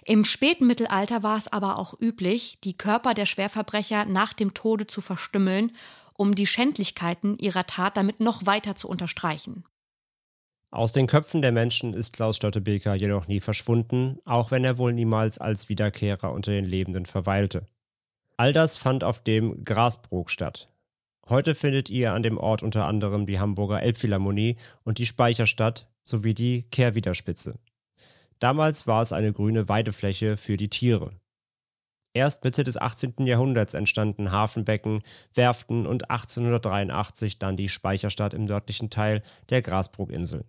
Im 0.05 0.25
späten 0.25 0.67
Mittelalter 0.67 1.23
war 1.23 1.37
es 1.37 1.47
aber 1.47 1.77
auch 1.77 1.99
üblich, 1.99 2.59
die 2.63 2.77
Körper 2.77 3.13
der 3.13 3.25
Schwerverbrecher 3.25 4.05
nach 4.05 4.33
dem 4.33 4.53
Tode 4.53 4.87
zu 4.87 5.01
verstümmeln, 5.01 5.71
um 6.13 6.35
die 6.35 6.47
Schändlichkeiten 6.47 7.37
ihrer 7.37 7.65
Tat 7.65 7.97
damit 7.97 8.19
noch 8.19 8.45
weiter 8.45 8.75
zu 8.75 8.87
unterstreichen. 8.87 9.63
Aus 10.71 10.93
den 10.93 11.07
Köpfen 11.07 11.41
der 11.41 11.51
Menschen 11.51 11.93
ist 11.93 12.13
Klaus 12.13 12.37
Störtebeker 12.37 12.95
jedoch 12.95 13.27
nie 13.27 13.41
verschwunden, 13.41 14.19
auch 14.25 14.51
wenn 14.51 14.63
er 14.63 14.77
wohl 14.77 14.93
niemals 14.93 15.37
als 15.37 15.69
Wiederkehrer 15.69 16.31
unter 16.31 16.51
den 16.51 16.65
Lebenden 16.65 17.05
verweilte. 17.05 17.65
All 18.37 18.53
das 18.53 18.77
fand 18.77 19.03
auf 19.03 19.21
dem 19.21 19.63
Grasbrook 19.63 20.31
statt, 20.31 20.71
Heute 21.29 21.55
findet 21.55 21.89
ihr 21.89 22.13
an 22.13 22.23
dem 22.23 22.37
Ort 22.37 22.61
unter 22.61 22.85
anderem 22.85 23.25
die 23.25 23.39
Hamburger 23.39 23.81
Elbphilharmonie 23.81 24.57
und 24.83 24.97
die 24.97 25.05
Speicherstadt 25.05 25.87
sowie 26.03 26.33
die 26.33 26.63
Kehrwiederspitze. 26.63 27.57
Damals 28.39 28.85
war 28.85 29.01
es 29.01 29.13
eine 29.13 29.31
grüne 29.31 29.69
Weidefläche 29.69 30.35
für 30.35 30.57
die 30.57 30.69
Tiere. 30.69 31.11
Erst 32.13 32.43
Mitte 32.43 32.65
des 32.65 32.75
18. 32.75 33.25
Jahrhunderts 33.25 33.75
entstanden 33.75 34.33
Hafenbecken, 34.33 35.03
Werften 35.33 35.87
und 35.87 36.09
1883 36.11 37.39
dann 37.39 37.55
die 37.55 37.69
Speicherstadt 37.69 38.33
im 38.33 38.43
nördlichen 38.43 38.89
Teil 38.89 39.23
der 39.49 39.61
Grasbruckinsel. 39.61 40.43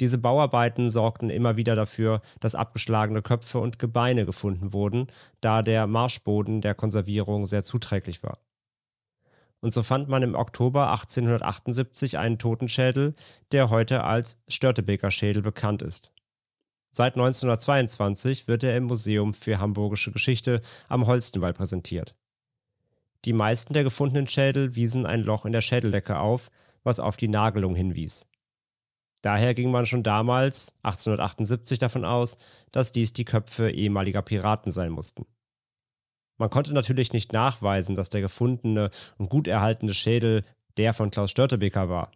Diese 0.00 0.18
Bauarbeiten 0.18 0.90
sorgten 0.90 1.30
immer 1.30 1.56
wieder 1.56 1.76
dafür, 1.76 2.20
dass 2.40 2.54
abgeschlagene 2.54 3.22
Köpfe 3.22 3.58
und 3.60 3.78
Gebeine 3.78 4.26
gefunden 4.26 4.72
wurden, 4.72 5.06
da 5.40 5.62
der 5.62 5.86
Marschboden 5.86 6.60
der 6.60 6.74
Konservierung 6.74 7.46
sehr 7.46 7.62
zuträglich 7.62 8.22
war. 8.22 8.38
Und 9.60 9.72
so 9.72 9.82
fand 9.82 10.08
man 10.08 10.22
im 10.22 10.34
Oktober 10.34 10.90
1878 10.90 12.18
einen 12.18 12.38
Totenschädel, 12.38 13.14
der 13.50 13.70
heute 13.70 14.04
als 14.04 14.36
Störtebeker 14.48 15.10
Schädel 15.10 15.42
bekannt 15.42 15.80
ist. 15.80 16.12
Seit 16.90 17.14
1922 17.14 18.46
wird 18.46 18.62
er 18.62 18.76
im 18.76 18.84
Museum 18.84 19.32
für 19.32 19.58
Hamburgische 19.58 20.12
Geschichte 20.12 20.60
am 20.88 21.06
Holstenwall 21.06 21.52
präsentiert. 21.52 22.14
Die 23.24 23.32
meisten 23.32 23.72
der 23.72 23.84
gefundenen 23.84 24.28
Schädel 24.28 24.76
wiesen 24.76 25.06
ein 25.06 25.22
Loch 25.22 25.46
in 25.46 25.52
der 25.52 25.62
Schädeldecke 25.62 26.18
auf, 26.18 26.50
was 26.82 27.00
auf 27.00 27.16
die 27.16 27.28
Nagelung 27.28 27.74
hinwies. 27.74 28.26
Daher 29.24 29.54
ging 29.54 29.70
man 29.70 29.86
schon 29.86 30.02
damals, 30.02 30.74
1878, 30.82 31.78
davon 31.78 32.04
aus, 32.04 32.36
dass 32.72 32.92
dies 32.92 33.14
die 33.14 33.24
Köpfe 33.24 33.70
ehemaliger 33.70 34.20
Piraten 34.20 34.70
sein 34.70 34.92
mussten. 34.92 35.24
Man 36.36 36.50
konnte 36.50 36.74
natürlich 36.74 37.14
nicht 37.14 37.32
nachweisen, 37.32 37.96
dass 37.96 38.10
der 38.10 38.20
gefundene 38.20 38.90
und 39.16 39.30
gut 39.30 39.48
erhaltene 39.48 39.94
Schädel 39.94 40.44
der 40.76 40.92
von 40.92 41.10
Klaus 41.10 41.30
Störtebeker 41.30 41.88
war. 41.88 42.10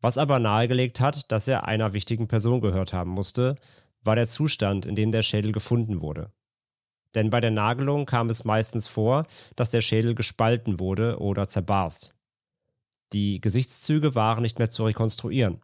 Was 0.00 0.18
aber 0.18 0.40
nahegelegt 0.40 0.98
hat, 0.98 1.30
dass 1.30 1.46
er 1.46 1.68
einer 1.68 1.92
wichtigen 1.92 2.26
Person 2.26 2.60
gehört 2.60 2.92
haben 2.92 3.10
musste, 3.12 3.54
war 4.02 4.16
der 4.16 4.26
Zustand, 4.26 4.84
in 4.84 4.96
dem 4.96 5.12
der 5.12 5.22
Schädel 5.22 5.52
gefunden 5.52 6.00
wurde. 6.00 6.32
Denn 7.14 7.30
bei 7.30 7.40
der 7.40 7.52
Nagelung 7.52 8.04
kam 8.04 8.30
es 8.30 8.42
meistens 8.42 8.88
vor, 8.88 9.26
dass 9.54 9.70
der 9.70 9.80
Schädel 9.80 10.16
gespalten 10.16 10.80
wurde 10.80 11.20
oder 11.20 11.46
zerbarst. 11.46 12.16
Die 13.12 13.40
Gesichtszüge 13.40 14.16
waren 14.16 14.42
nicht 14.42 14.58
mehr 14.58 14.70
zu 14.70 14.84
rekonstruieren. 14.84 15.60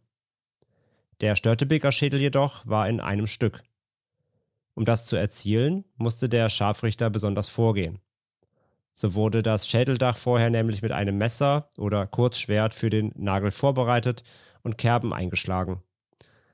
Der 1.20 1.34
Störtebeker 1.34 1.90
Schädel 1.90 2.20
jedoch 2.20 2.64
war 2.66 2.88
in 2.88 3.00
einem 3.00 3.26
Stück. 3.26 3.62
Um 4.74 4.84
das 4.84 5.04
zu 5.04 5.16
erzielen, 5.16 5.84
musste 5.96 6.28
der 6.28 6.48
Scharfrichter 6.48 7.10
besonders 7.10 7.48
vorgehen. 7.48 7.98
So 8.94 9.14
wurde 9.14 9.42
das 9.42 9.68
Schädeldach 9.68 10.16
vorher 10.16 10.50
nämlich 10.50 10.82
mit 10.82 10.92
einem 10.92 11.18
Messer 11.18 11.70
oder 11.76 12.06
Kurzschwert 12.06 12.74
für 12.74 12.90
den 12.90 13.12
Nagel 13.16 13.50
vorbereitet 13.50 14.22
und 14.62 14.78
Kerben 14.78 15.12
eingeschlagen. 15.12 15.82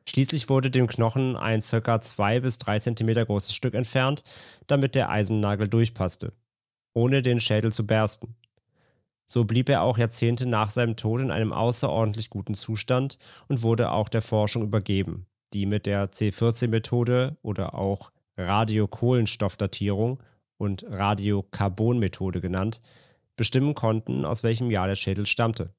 Schließlich 0.07 0.49
wurde 0.49 0.71
dem 0.71 0.87
Knochen 0.87 1.37
ein 1.37 1.61
ca. 1.61 2.01
2 2.01 2.41
bis 2.41 2.59
3 2.59 2.79
cm 2.79 3.27
großes 3.27 3.55
Stück 3.55 3.75
entfernt, 3.75 4.23
damit 4.67 4.95
der 4.95 5.11
Eisennagel 5.11 5.69
durchpasste, 5.69 6.33
ohne 6.93 7.23
den 7.23 7.41
Schädel 7.41 7.73
zu 7.73 7.87
bersten. 7.87 8.37
So 9.27 9.45
blieb 9.45 9.69
er 9.69 9.83
auch 9.83 9.99
Jahrzehnte 9.99 10.47
nach 10.47 10.71
seinem 10.71 10.97
Tod 10.97 11.21
in 11.21 11.31
einem 11.31 11.53
außerordentlich 11.53 12.31
guten 12.31 12.55
Zustand 12.55 13.19
und 13.49 13.63
wurde 13.63 13.91
auch 13.91 14.09
der 14.09 14.23
Forschung 14.23 14.63
übergeben, 14.63 15.27
die 15.53 15.67
mit 15.67 15.87
der 15.87 16.11
C14-Methode 16.11 17.37
oder 17.43 17.75
auch 17.75 18.11
Radiokohlenstoffdatierung 18.37 20.23
und 20.57 20.85
Radiokarbonmethode 20.89 22.41
genannt, 22.41 22.83
bestimmen 23.37 23.75
konnten, 23.75 24.25
aus 24.25 24.43
welchem 24.43 24.71
Jahr 24.71 24.87
der 24.87 24.97
Schädel 24.97 25.27
stammte. 25.27 25.75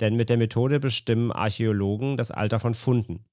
Denn 0.00 0.16
mit 0.16 0.30
der 0.30 0.36
Methode 0.36 0.80
bestimmen 0.80 1.32
Archäologen 1.32 2.16
das 2.16 2.30
Alter 2.30 2.60
von 2.60 2.74
Funden. 2.74 3.24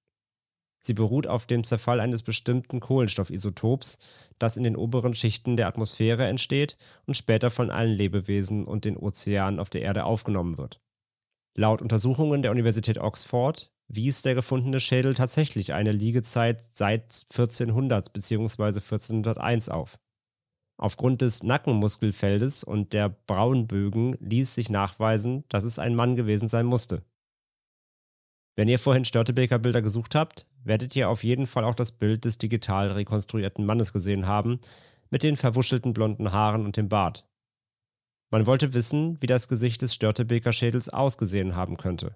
Sie 0.80 0.94
beruht 0.94 1.28
auf 1.28 1.46
dem 1.46 1.64
Zerfall 1.64 2.00
eines 2.00 2.24
bestimmten 2.24 2.80
Kohlenstoffisotops, 2.80 4.00
das 4.40 4.56
in 4.56 4.64
den 4.64 4.78
oberen 4.78 5.14
Schichten 5.14 5.58
der 5.58 5.68
Atmosphäre 5.68 6.26
entsteht 6.26 6.78
und 7.06 7.16
später 7.16 7.52
von 7.52 7.70
allen 7.70 7.92
Lebewesen 7.92 8.66
und 8.66 8.86
den 8.86 8.98
Ozeanen 8.98 9.60
auf 9.60 9.70
der 9.70 9.82
Erde 9.82 10.06
aufgenommen 10.06 10.58
wird. 10.58 10.80
Laut 11.56 11.82
Untersuchungen 11.82 12.42
der 12.42 12.52
Universität 12.52 12.98
Oxford 12.98 13.72
wies 13.90 14.22
der 14.22 14.36
gefundene 14.36 14.80
Schädel 14.80 15.16
tatsächlich 15.16 15.74
eine 15.74 15.92
Liegezeit 15.92 16.64
seit 16.74 17.26
1400 17.32 18.14
bzw. 18.14 18.64
1401 18.64 19.68
auf. 19.68 20.00
Aufgrund 20.78 21.22
des 21.22 21.44
Nackenmuskelfeldes 21.44 22.64
und 22.64 22.94
der 22.94 23.10
Braunbögen 23.10 24.16
ließ 24.22 24.56
sich 24.56 24.70
nachweisen, 24.70 25.44
dass 25.50 25.66
es 25.66 25.78
ein 25.78 25.96
Mann 25.96 26.16
gewesen 26.16 26.48
sein 26.48 26.66
musste. 26.66 27.04
Wenn 28.56 28.68
ihr 28.68 28.80
vorhin 28.80 29.06
Störtebeker 29.06 29.60
Bilder 29.60 29.82
gesucht 29.82 30.16
habt, 30.16 30.48
werdet 30.64 30.96
ihr 30.96 31.10
auf 31.10 31.24
jeden 31.24 31.48
Fall 31.48 31.64
auch 31.64 31.76
das 31.76 31.92
Bild 31.92 32.26
des 32.26 32.38
digital 32.38 32.92
rekonstruierten 32.92 33.66
Mannes 33.66 33.94
gesehen 33.94 34.28
haben, 34.28 34.60
mit 35.10 35.24
den 35.24 35.38
verwuschelten 35.38 35.94
blonden 35.94 36.32
Haaren 36.32 36.66
und 36.66 36.78
dem 36.78 36.90
Bart. 36.90 37.26
Man 38.32 38.46
wollte 38.46 38.74
wissen, 38.74 39.22
wie 39.22 39.28
das 39.28 39.48
Gesicht 39.48 39.82
des 39.82 39.94
Störtebeker 39.94 40.54
Schädels 40.54 40.90
ausgesehen 40.90 41.56
haben 41.56 41.78
könnte. 41.78 42.16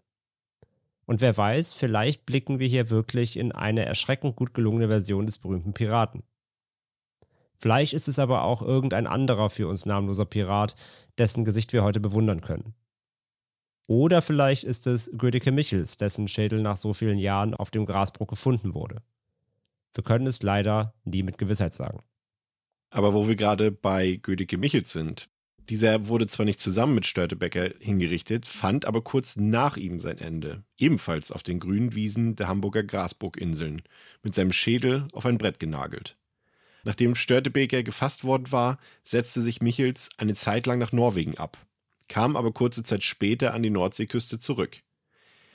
Und 1.06 1.22
wer 1.22 1.36
weiß, 1.36 1.74
vielleicht 1.74 2.26
blicken 2.26 2.60
wir 2.60 2.68
hier 2.68 2.90
wirklich 2.90 3.38
in 3.38 3.52
eine 3.52 3.86
erschreckend 3.86 4.36
gut 4.36 4.54
gelungene 4.54 4.88
Version 4.88 5.26
des 5.26 5.38
berühmten 5.38 5.74
Piraten. 5.74 6.24
Vielleicht 7.58 7.94
ist 7.94 8.08
es 8.08 8.20
aber 8.20 8.44
auch 8.44 8.62
irgendein 8.62 9.08
anderer 9.08 9.50
für 9.50 9.68
uns 9.68 9.86
namenloser 9.86 10.26
Pirat, 10.26 10.76
dessen 11.18 11.46
Gesicht 11.46 11.74
wir 11.74 11.84
heute 11.84 12.00
bewundern 12.00 12.42
können. 12.42 12.74
Oder 13.88 14.22
vielleicht 14.22 14.64
ist 14.64 14.88
es 14.88 15.12
Gödeke 15.18 15.52
Michels, 15.52 15.98
dessen 15.98 16.28
Schädel 16.28 16.62
nach 16.62 16.78
so 16.78 16.94
vielen 16.94 17.18
Jahren 17.18 17.54
auf 17.54 17.70
dem 17.70 17.86
Grasbruch 17.86 18.28
gefunden 18.28 18.74
wurde. 18.74 19.02
Wir 19.94 20.04
können 20.04 20.28
es 20.28 20.42
leider 20.42 20.94
nie 21.04 21.24
mit 21.24 21.38
Gewissheit 21.38 21.74
sagen. 21.74 22.02
Aber 22.90 23.14
wo 23.14 23.28
wir 23.28 23.36
gerade 23.36 23.72
bei 23.72 24.20
Gödeke 24.22 24.58
Michels 24.58 24.94
sind, 24.94 25.30
dieser 25.70 26.08
wurde 26.08 26.28
zwar 26.28 26.46
nicht 26.46 26.60
zusammen 26.60 26.94
mit 26.94 27.06
Störtebecker 27.06 27.72
hingerichtet, 27.80 28.46
fand 28.46 28.86
aber 28.86 29.02
kurz 29.02 29.38
nach 29.38 29.78
ihm 29.78 30.00
sein 30.00 30.18
Ende, 30.18 30.64
ebenfalls 30.78 31.32
auf 31.32 31.42
den 31.42 31.60
grünen 31.60 31.96
Wiesen 31.96 32.36
der 32.36 32.48
Hamburger 32.48 32.84
Grasburginseln, 32.84 33.82
mit 34.24 34.36
seinem 34.36 34.52
Schädel 34.52 35.08
auf 35.14 35.26
ein 35.26 35.38
Brett 35.38 35.60
genagelt. 35.60 36.18
Nachdem 36.84 37.16
Störtebeker 37.16 37.82
gefasst 37.82 38.26
worden 38.26 38.52
war, 38.52 38.78
setzte 39.04 39.42
sich 39.42 39.62
Michels 39.62 40.10
eine 40.18 40.34
Zeit 40.34 40.68
lang 40.68 40.80
nach 40.80 40.92
Norwegen 40.92 41.38
ab, 41.38 41.58
kam 42.08 42.36
aber 42.36 42.52
kurze 42.52 42.84
Zeit 42.84 43.04
später 43.04 43.54
an 43.54 43.64
die 43.64 43.70
Nordseeküste 43.70 44.40
zurück. 44.40 44.82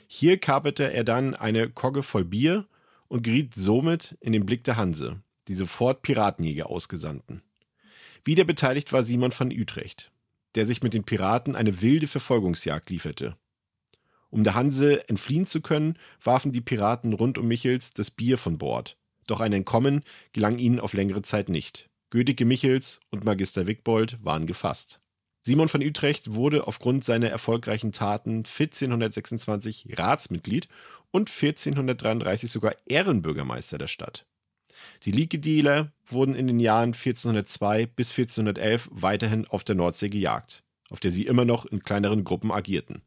Hier 0.07 0.39
kaperte 0.39 0.91
er 0.91 1.03
dann 1.03 1.35
eine 1.35 1.69
Kogge 1.69 2.03
voll 2.03 2.25
Bier 2.25 2.67
und 3.07 3.23
geriet 3.23 3.55
somit 3.55 4.17
in 4.21 4.33
den 4.33 4.45
Blick 4.45 4.63
der 4.63 4.77
Hanse, 4.77 5.21
die 5.47 5.53
sofort 5.53 6.01
Piratenjäger 6.01 6.69
ausgesandten. 6.69 7.41
Wieder 8.25 8.43
beteiligt 8.43 8.91
war 8.91 9.03
Simon 9.03 9.33
van 9.37 9.51
Utrecht, 9.51 10.11
der 10.55 10.65
sich 10.65 10.81
mit 10.81 10.93
den 10.93 11.03
Piraten 11.03 11.55
eine 11.55 11.81
wilde 11.81 12.07
Verfolgungsjagd 12.07 12.89
lieferte. 12.89 13.37
Um 14.29 14.43
der 14.43 14.55
Hanse 14.55 15.07
entfliehen 15.09 15.47
zu 15.47 15.61
können, 15.61 15.97
warfen 16.23 16.51
die 16.51 16.61
Piraten 16.61 17.13
rund 17.13 17.37
um 17.37 17.47
Michels 17.47 17.93
das 17.93 18.11
Bier 18.11 18.37
von 18.37 18.57
Bord. 18.57 18.97
Doch 19.25 19.39
ein 19.39 19.53
Entkommen 19.53 20.03
gelang 20.33 20.57
ihnen 20.59 20.79
auf 20.79 20.93
längere 20.93 21.21
Zeit 21.21 21.49
nicht. 21.49 21.89
Gödicke 22.09 22.45
Michels 22.45 22.99
und 23.11 23.25
Magister 23.25 23.67
Wigbold 23.67 24.17
waren 24.23 24.47
gefasst. 24.47 25.01
Simon 25.49 25.67
von 25.67 25.81
Utrecht 25.81 26.35
wurde 26.35 26.67
aufgrund 26.67 27.03
seiner 27.03 27.29
erfolgreichen 27.29 27.91
Taten 27.91 28.43
1426 28.45 29.97
Ratsmitglied 29.97 30.67
und 31.09 31.27
1433 31.27 32.51
sogar 32.51 32.75
Ehrenbürgermeister 32.85 33.79
der 33.79 33.87
Stadt. 33.87 34.27
Die 35.05 35.11
Liegedieler 35.11 35.91
wurden 36.05 36.35
in 36.35 36.45
den 36.45 36.59
Jahren 36.59 36.93
1402 36.93 37.87
bis 37.87 38.11
1411 38.11 38.89
weiterhin 38.91 39.47
auf 39.47 39.63
der 39.63 39.73
Nordsee 39.73 40.09
gejagt, 40.09 40.61
auf 40.91 40.99
der 40.99 41.09
sie 41.09 41.25
immer 41.25 41.45
noch 41.45 41.65
in 41.65 41.81
kleineren 41.81 42.25
Gruppen 42.25 42.51
agierten. 42.51 43.01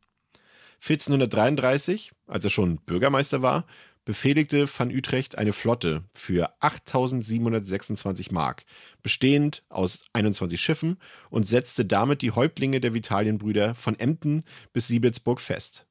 1433, 0.81 2.11
als 2.27 2.45
er 2.45 2.51
schon 2.51 2.79
Bürgermeister 2.79 3.43
war, 3.43 3.67
befehligte 4.05 4.67
van 4.67 4.91
Utrecht 4.91 5.39
eine 5.39 5.53
Flotte 5.53 6.05
für 6.13 6.53
8726 6.61 8.33
Mark, 8.33 8.65
bestehend 9.03 9.63
aus 9.69 10.05
21 10.13 10.61
Schiffen, 10.61 10.99
und 11.31 11.47
setzte 11.47 11.85
damit 11.85 12.23
die 12.23 12.33
Häuptlinge 12.33 12.81
der 12.81 12.95
Vitalienbrüder 12.95 13.75
von 13.75 13.99
Emden 13.99 14.43
bis 14.73 14.89
Siebelsburg 14.89 15.41
fest. 15.41 15.87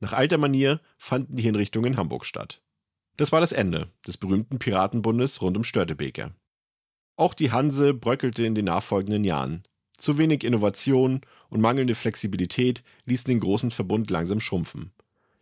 Nach 0.00 0.12
alter 0.12 0.38
Manier 0.38 0.80
fanden 0.98 1.36
die 1.36 1.42
Hinrichtungen 1.42 1.92
in 1.92 1.98
Hamburg 1.98 2.26
statt. 2.26 2.62
Das 3.16 3.32
war 3.32 3.40
das 3.40 3.52
Ende 3.52 3.90
des 4.06 4.18
berühmten 4.18 4.58
Piratenbundes 4.58 5.40
rund 5.40 5.56
um 5.56 5.64
Störtebeker. 5.64 6.34
Auch 7.16 7.32
die 7.32 7.50
Hanse 7.50 7.94
bröckelte 7.94 8.44
in 8.44 8.54
den 8.54 8.66
nachfolgenden 8.66 9.24
Jahren. 9.24 9.62
Zu 9.96 10.18
wenig 10.18 10.44
Innovation 10.44 11.22
und 11.48 11.62
mangelnde 11.62 11.94
Flexibilität 11.94 12.82
ließen 13.06 13.28
den 13.28 13.40
großen 13.40 13.70
Verbund 13.70 14.10
langsam 14.10 14.40
schrumpfen. 14.40 14.92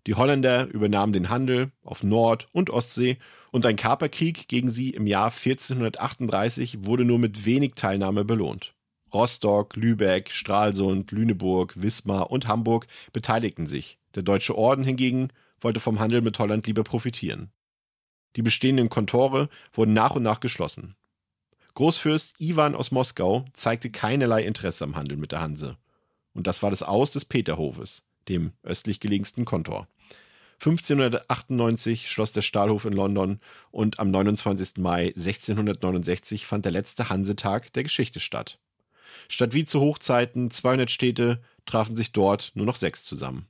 Die 0.07 0.15
Holländer 0.15 0.67
übernahmen 0.67 1.15
den 1.15 1.31
Handel 1.31 1.73
auf 1.83 2.03
Nord- 2.03 2.47
und 2.53 2.69
Ostsee 2.69 3.19
und 3.53 3.65
ein 3.65 3.77
Kaperkrieg 3.77 4.49
gegen 4.49 4.69
sie 4.69 4.91
im 4.91 5.07
Jahr 5.07 5.31
1438 5.31 6.85
wurde 6.85 7.05
nur 7.05 7.19
mit 7.19 7.47
wenig 7.47 7.73
Teilnahme 7.75 8.25
belohnt. 8.25 8.75
Rostock, 9.15 9.77
Lübeck, 9.77 10.31
Stralsund, 10.33 11.13
Lüneburg, 11.13 11.81
Wismar 11.81 12.31
und 12.31 12.49
Hamburg 12.49 12.87
beteiligten 13.13 13.67
sich. 13.67 13.99
Der 14.15 14.23
Deutsche 14.23 14.59
Orden 14.59 14.85
hingegen 14.85 15.29
wollte 15.61 15.81
vom 15.81 16.01
Handel 16.01 16.21
mit 16.21 16.39
Holland 16.39 16.67
lieber 16.67 16.85
profitieren. 16.85 17.51
Die 18.37 18.43
bestehenden 18.43 18.91
Kontore 18.91 19.49
wurden 19.73 19.95
nach 19.95 20.17
und 20.17 20.25
nach 20.25 20.41
geschlossen. 20.41 20.97
Großfürst 21.75 22.41
Iwan 22.41 22.75
aus 22.75 22.91
Moskau 22.91 23.45
zeigte 23.53 23.91
keinerlei 23.91 24.45
Interesse 24.45 24.85
am 24.85 24.97
Handel 24.97 25.17
mit 25.17 25.33
der 25.33 25.41
Hanse. 25.41 25.77
Und 26.35 26.47
das 26.47 26.63
war 26.63 26.71
das 26.71 26.83
Aus 26.83 27.11
des 27.13 27.25
Peterhofes, 27.25 28.03
dem 28.29 28.53
östlich 28.63 29.01
gelegensten 29.01 29.45
Kontor. 29.45 29.87
1598 30.55 32.11
schloss 32.11 32.33
der 32.33 32.43
Stahlhof 32.43 32.85
in 32.85 32.93
London 32.93 33.41
und 33.71 33.99
am 34.01 34.11
29. 34.11 34.79
Mai 34.79 35.09
1669 35.09 36.47
fand 36.47 36.65
der 36.65 36.73
letzte 36.73 37.09
Hansetag 37.09 37.73
der 37.73 37.83
Geschichte 37.83 38.21
statt. 38.21 38.59
Statt 39.29 39.55
wie 39.55 39.65
zu 39.65 39.81
Hochzeiten 39.81 40.51
200 40.51 40.91
Städte 40.91 41.43
trafen 41.67 41.97
sich 41.97 42.13
dort 42.13 42.53
nur 42.55 42.67
noch 42.67 42.77
sechs 42.77 43.05
zusammen. 43.05 43.47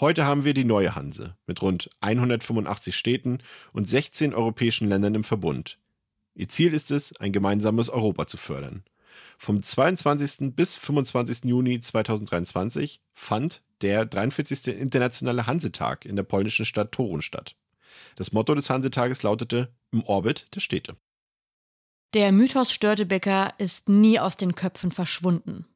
Heute 0.00 0.24
haben 0.24 0.44
wir 0.44 0.54
die 0.54 0.64
neue 0.64 0.94
Hanse 0.94 1.36
mit 1.46 1.60
rund 1.60 1.90
185 2.00 2.96
Städten 2.96 3.38
und 3.72 3.88
16 3.88 4.32
europäischen 4.32 4.88
Ländern 4.88 5.16
im 5.16 5.24
Verbund. 5.24 5.78
Ihr 6.34 6.48
Ziel 6.48 6.72
ist 6.72 6.92
es, 6.92 7.16
ein 7.16 7.32
gemeinsames 7.32 7.90
Europa 7.90 8.28
zu 8.28 8.36
fördern. 8.36 8.84
Vom 9.38 9.62
22. 9.62 10.54
bis 10.54 10.76
25. 10.76 11.44
Juni 11.44 11.80
2023 11.80 13.00
fand 13.14 13.62
der 13.82 14.04
43. 14.04 14.68
Internationale 14.68 15.46
Hansetag 15.46 16.04
in 16.04 16.16
der 16.16 16.24
polnischen 16.24 16.64
Stadt 16.64 16.92
Torun 16.92 17.22
statt. 17.22 17.54
Das 18.16 18.32
Motto 18.32 18.54
des 18.54 18.70
Hansetages 18.70 19.22
lautete 19.22 19.72
Im 19.92 20.04
Orbit 20.04 20.48
der 20.54 20.60
Städte. 20.60 20.96
Der 22.14 22.32
Mythos 22.32 22.72
Störtebeker 22.72 23.54
ist 23.58 23.88
nie 23.88 24.18
aus 24.18 24.36
den 24.36 24.54
Köpfen 24.54 24.90
verschwunden. 24.90 25.66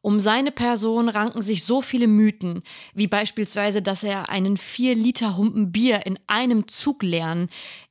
Um 0.00 0.18
seine 0.18 0.50
Person 0.50 1.08
ranken 1.08 1.42
sich 1.42 1.64
so 1.64 1.82
viele 1.82 2.06
Mythen, 2.06 2.62
wie 2.94 3.06
beispielsweise, 3.06 3.82
dass 3.82 4.02
er 4.02 4.28
einen 4.28 4.56
vier 4.56 4.94
Liter 4.94 5.36
Humpen 5.36 5.72
Bier 5.72 6.06
in 6.06 6.18
einem 6.26 6.68
Zug 6.68 7.02
leeren, 7.02 7.48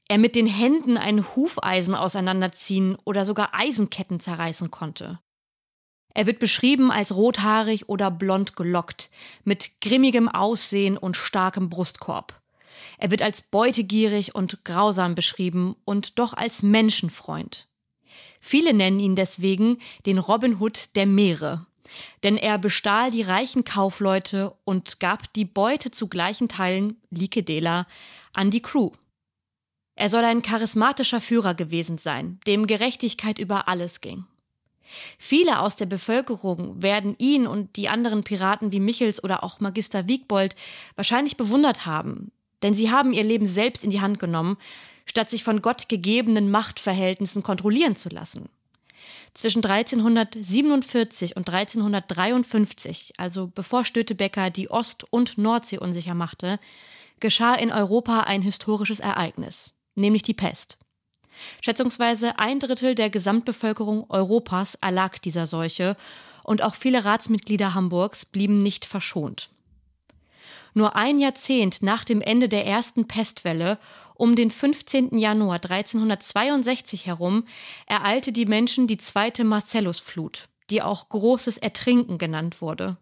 er 0.08 0.18
mit 0.18 0.36
den 0.36 0.47
Händen 0.47 0.97
ein 0.97 1.26
Hufeisen 1.36 1.95
auseinanderziehen 1.95 2.97
oder 3.03 3.26
sogar 3.26 3.49
Eisenketten 3.53 4.20
zerreißen 4.20 4.72
konnte. 4.72 5.20
Er 6.14 6.26
wird 6.26 6.39
beschrieben 6.39 6.91
als 6.91 7.14
rothaarig 7.14 7.89
oder 7.89 8.10
blond 8.10 8.55
gelockt, 8.55 9.12
mit 9.43 9.82
grimmigem 9.82 10.28
Aussehen 10.28 10.97
und 10.97 11.16
starkem 11.16 11.70
Brustkorb. 11.70 12.41
Er 12.97 13.12
wird 13.12 13.22
als 13.22 13.43
beutegierig 13.43 14.34
und 14.34 14.64
grausam 14.66 15.14
beschrieben 15.14 15.76
und 15.86 16.18
doch 16.18 16.34
als 16.34 16.64
Menschenfreund. 16.64 17.68
Viele 18.41 18.74
nennen 18.74 18.99
ihn 18.99 19.16
deswegen 19.16 19.80
den 20.05 20.18
Robin 20.18 20.60
Hood 20.60 20.95
der 20.95 21.05
Meere, 21.05 21.68
denn 22.24 22.38
er 22.38 22.58
bestahl 22.58 23.12
die 23.12 23.22
reichen 23.22 23.64
Kaufleute 23.64 24.55
und 24.64 24.99
gab 24.99 25.32
die 25.34 25.45
Beute 25.45 25.91
zu 25.91 26.08
gleichen 26.08 26.47
Teilen, 26.47 26.99
Likedela, 27.10 27.88
an 28.34 28.51
die 28.51 28.62
Crew. 28.62 28.91
Er 29.99 30.11
soll 30.11 30.23
ein 30.23 30.43
charismatischer 30.43 31.19
Führer 31.19 31.55
gewesen 31.55 31.97
sein, 31.97 32.39
dem 32.45 32.67
Gerechtigkeit 32.67 33.39
über 33.39 33.67
alles 33.67 33.99
ging. 33.99 34.25
Viele 35.17 35.59
aus 35.59 35.75
der 35.75 35.87
Bevölkerung 35.87 36.83
werden 36.83 37.15
ihn 37.17 37.47
und 37.47 37.75
die 37.75 37.89
anderen 37.89 38.23
Piraten 38.23 38.71
wie 38.71 38.79
Michels 38.79 39.23
oder 39.23 39.43
auch 39.43 39.59
Magister 39.59 40.07
Wiegbold 40.07 40.55
wahrscheinlich 40.95 41.35
bewundert 41.35 41.87
haben, 41.87 42.31
denn 42.61 42.75
sie 42.75 42.91
haben 42.91 43.11
ihr 43.11 43.23
Leben 43.23 43.47
selbst 43.47 43.83
in 43.83 43.89
die 43.89 43.99
Hand 43.99 44.19
genommen, 44.19 44.57
statt 45.05 45.31
sich 45.31 45.43
von 45.43 45.63
Gott 45.63 45.89
gegebenen 45.89 46.51
Machtverhältnissen 46.51 47.41
kontrollieren 47.41 47.95
zu 47.95 48.09
lassen. 48.09 48.49
Zwischen 49.33 49.65
1347 49.65 51.35
und 51.35 51.49
1353, 51.49 53.13
also 53.17 53.47
bevor 53.47 53.83
Stötebecker 53.83 54.51
die 54.51 54.69
Ost- 54.69 55.05
und 55.09 55.39
Nordsee 55.39 55.79
unsicher 55.79 56.13
machte, 56.13 56.59
geschah 57.19 57.55
in 57.55 57.71
Europa 57.71 58.21
ein 58.21 58.43
historisches 58.43 58.99
Ereignis, 58.99 59.73
nämlich 59.97 60.23
die 60.23 60.33
Pest. 60.33 60.77
Schätzungsweise 61.61 62.39
ein 62.39 62.59
Drittel 62.59 62.95
der 62.95 63.09
Gesamtbevölkerung 63.09 64.09
Europas 64.09 64.75
erlag 64.75 65.19
dieser 65.19 65.45
Seuche 65.45 65.95
und 66.43 66.61
auch 66.61 66.75
viele 66.75 67.05
Ratsmitglieder 67.05 67.73
Hamburgs 67.73 68.25
blieben 68.25 68.57
nicht 68.59 68.85
verschont. 68.85 69.49
Nur 70.73 70.95
ein 70.95 71.19
Jahrzehnt 71.19 71.81
nach 71.81 72.03
dem 72.03 72.21
Ende 72.21 72.49
der 72.49 72.65
ersten 72.65 73.07
Pestwelle, 73.07 73.79
um 74.13 74.35
den 74.35 74.51
15. 74.51 75.17
Januar 75.17 75.55
1362 75.55 77.05
herum, 77.05 77.45
ereilte 77.87 78.31
die 78.31 78.45
Menschen 78.45 78.87
die 78.87 78.97
zweite 78.97 79.43
Marcellusflut, 79.43 80.47
die 80.69 80.81
auch 80.81 81.09
großes 81.09 81.57
Ertrinken 81.57 82.17
genannt 82.17 82.61
wurde. 82.61 82.97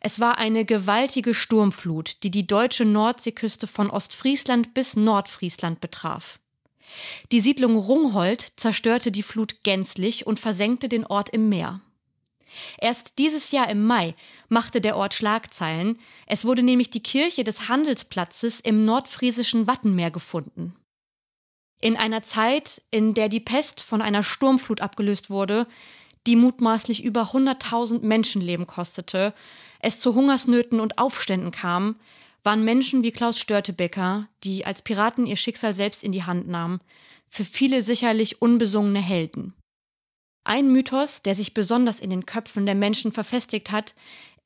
Es 0.00 0.20
war 0.20 0.38
eine 0.38 0.64
gewaltige 0.64 1.34
Sturmflut, 1.34 2.22
die 2.22 2.30
die 2.30 2.46
deutsche 2.46 2.84
Nordseeküste 2.84 3.66
von 3.66 3.90
Ostfriesland 3.90 4.74
bis 4.74 4.96
Nordfriesland 4.96 5.80
betraf. 5.80 6.38
Die 7.30 7.40
Siedlung 7.40 7.76
Rungholt 7.76 8.52
zerstörte 8.56 9.12
die 9.12 9.22
Flut 9.22 9.62
gänzlich 9.62 10.26
und 10.26 10.40
versenkte 10.40 10.88
den 10.88 11.06
Ort 11.06 11.28
im 11.28 11.48
Meer. 11.48 11.80
Erst 12.78 13.18
dieses 13.18 13.52
Jahr 13.52 13.68
im 13.68 13.86
Mai 13.86 14.14
machte 14.48 14.80
der 14.80 14.96
Ort 14.96 15.14
Schlagzeilen. 15.14 15.98
Es 16.26 16.44
wurde 16.44 16.62
nämlich 16.62 16.90
die 16.90 17.02
Kirche 17.02 17.44
des 17.44 17.68
Handelsplatzes 17.68 18.60
im 18.60 18.84
nordfriesischen 18.84 19.66
Wattenmeer 19.66 20.10
gefunden. 20.10 20.74
In 21.80 21.96
einer 21.96 22.22
Zeit, 22.22 22.82
in 22.90 23.14
der 23.14 23.28
die 23.28 23.40
Pest 23.40 23.80
von 23.80 24.02
einer 24.02 24.22
Sturmflut 24.22 24.80
abgelöst 24.80 25.30
wurde, 25.30 25.66
die 26.26 26.36
mutmaßlich 26.36 27.02
über 27.04 27.30
100.000 27.30 28.00
Menschenleben 28.02 28.66
kostete, 28.66 29.34
es 29.80 30.00
zu 30.00 30.14
Hungersnöten 30.14 30.80
und 30.80 30.98
Aufständen 30.98 31.50
kam, 31.50 31.96
waren 32.42 32.64
Menschen 32.64 33.02
wie 33.02 33.12
Klaus 33.12 33.38
Störtebecker, 33.38 34.28
die 34.44 34.64
als 34.64 34.82
Piraten 34.82 35.26
ihr 35.26 35.36
Schicksal 35.36 35.74
selbst 35.74 36.04
in 36.04 36.12
die 36.12 36.24
Hand 36.24 36.48
nahmen, 36.48 36.80
für 37.28 37.44
viele 37.44 37.82
sicherlich 37.82 38.42
unbesungene 38.42 39.00
Helden. 39.00 39.54
Ein 40.44 40.72
Mythos, 40.72 41.22
der 41.22 41.34
sich 41.34 41.54
besonders 41.54 42.00
in 42.00 42.10
den 42.10 42.26
Köpfen 42.26 42.66
der 42.66 42.74
Menschen 42.74 43.12
verfestigt 43.12 43.70
hat, 43.70 43.94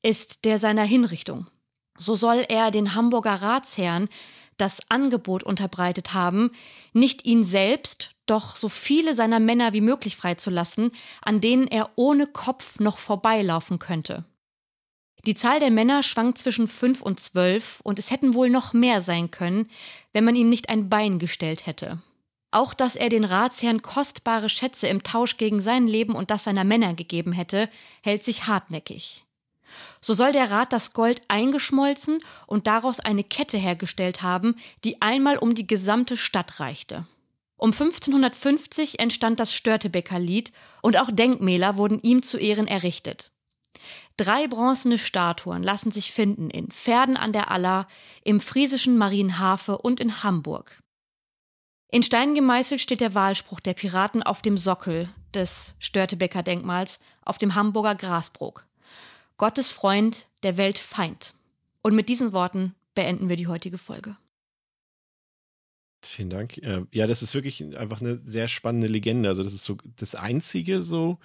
ist 0.03 0.45
der 0.45 0.59
seiner 0.59 0.83
Hinrichtung. 0.83 1.47
So 1.97 2.15
soll 2.15 2.45
er 2.47 2.71
den 2.71 2.95
Hamburger 2.95 3.35
Ratsherren 3.35 4.09
das 4.57 4.79
Angebot 4.89 5.43
unterbreitet 5.43 6.13
haben, 6.13 6.51
nicht 6.93 7.25
ihn 7.25 7.43
selbst, 7.43 8.11
doch 8.25 8.55
so 8.55 8.69
viele 8.69 9.15
seiner 9.15 9.39
Männer 9.39 9.73
wie 9.73 9.81
möglich 9.81 10.15
freizulassen, 10.15 10.91
an 11.21 11.41
denen 11.41 11.67
er 11.67 11.91
ohne 11.95 12.27
Kopf 12.27 12.79
noch 12.79 12.97
vorbeilaufen 12.97 13.79
könnte. 13.79 14.25
Die 15.25 15.35
Zahl 15.35 15.59
der 15.59 15.71
Männer 15.71 16.03
schwankt 16.03 16.37
zwischen 16.37 16.67
fünf 16.67 17.01
und 17.01 17.19
zwölf, 17.19 17.79
und 17.83 17.97
es 17.97 18.11
hätten 18.11 18.35
wohl 18.35 18.49
noch 18.49 18.73
mehr 18.73 19.01
sein 19.01 19.31
können, 19.31 19.69
wenn 20.13 20.23
man 20.23 20.35
ihm 20.35 20.49
nicht 20.49 20.69
ein 20.69 20.89
Bein 20.89 21.17
gestellt 21.17 21.65
hätte. 21.65 21.99
Auch 22.51 22.73
dass 22.73 22.95
er 22.95 23.09
den 23.09 23.23
Ratsherren 23.23 23.81
kostbare 23.81 24.49
Schätze 24.49 24.87
im 24.87 25.03
Tausch 25.03 25.37
gegen 25.37 25.59
sein 25.59 25.87
Leben 25.87 26.13
und 26.13 26.31
das 26.31 26.43
seiner 26.43 26.63
Männer 26.63 26.93
gegeben 26.93 27.33
hätte, 27.33 27.69
hält 28.03 28.23
sich 28.23 28.47
hartnäckig. 28.47 29.25
So 29.99 30.13
soll 30.13 30.31
der 30.31 30.51
Rat 30.51 30.71
das 30.71 30.93
Gold 30.93 31.21
eingeschmolzen 31.27 32.19
und 32.45 32.67
daraus 32.67 32.99
eine 32.99 33.23
Kette 33.23 33.57
hergestellt 33.57 34.21
haben, 34.21 34.55
die 34.83 35.01
einmal 35.01 35.37
um 35.37 35.55
die 35.55 35.67
gesamte 35.67 36.17
Stadt 36.17 36.59
reichte. 36.59 37.07
Um 37.57 37.71
1550 37.71 38.99
entstand 38.99 39.39
das 39.39 39.53
Störtebeker 39.53 40.19
Lied 40.19 40.51
und 40.81 40.97
auch 40.97 41.09
Denkmäler 41.11 41.77
wurden 41.77 42.01
ihm 42.01 42.21
zu 42.21 42.37
Ehren 42.37 42.67
errichtet. 42.67 43.31
Drei 44.17 44.47
bronzene 44.47 44.97
Statuen 44.97 45.63
lassen 45.63 45.91
sich 45.91 46.11
finden 46.11 46.49
in 46.49 46.69
Pferden 46.69 47.17
an 47.17 47.33
der 47.33 47.51
Aller, 47.51 47.87
im 48.23 48.39
friesischen 48.39 48.97
Marienhafe 48.97 49.77
und 49.77 49.99
in 49.99 50.23
Hamburg. 50.23 50.81
In 51.91 52.03
Stein 52.03 52.33
gemeißelt 52.33 52.81
steht 52.81 53.01
der 53.01 53.13
Wahlspruch 53.13 53.59
der 53.59 53.73
Piraten 53.73 54.23
auf 54.23 54.41
dem 54.41 54.57
Sockel 54.57 55.09
des 55.33 55.75
Störtebecker 55.79 56.43
Denkmals 56.43 56.99
auf 57.23 57.37
dem 57.37 57.55
Hamburger 57.55 57.95
Grasbrook. 57.95 58.65
Gottes 59.37 59.71
Freund, 59.71 60.27
der 60.43 60.57
Welt 60.57 60.77
Feind. 60.77 61.33
Und 61.81 61.93
mit 61.93 62.09
diesen 62.09 62.31
Worten 62.31 62.73
beenden 62.95 63.29
wir 63.29 63.35
die 63.35 63.47
heutige 63.47 63.77
Folge. 63.77 64.17
Vielen 66.09 66.29
Dank. 66.29 66.57
Äh, 66.59 66.81
ja, 66.91 67.07
das 67.07 67.21
ist 67.21 67.33
wirklich 67.33 67.63
einfach 67.77 68.01
eine 68.01 68.21
sehr 68.25 68.47
spannende 68.47 68.87
Legende. 68.87 69.29
Also, 69.29 69.43
das 69.43 69.53
ist 69.53 69.65
so 69.65 69.77
das 69.97 70.15
einzige 70.15 70.81
so 70.81 71.19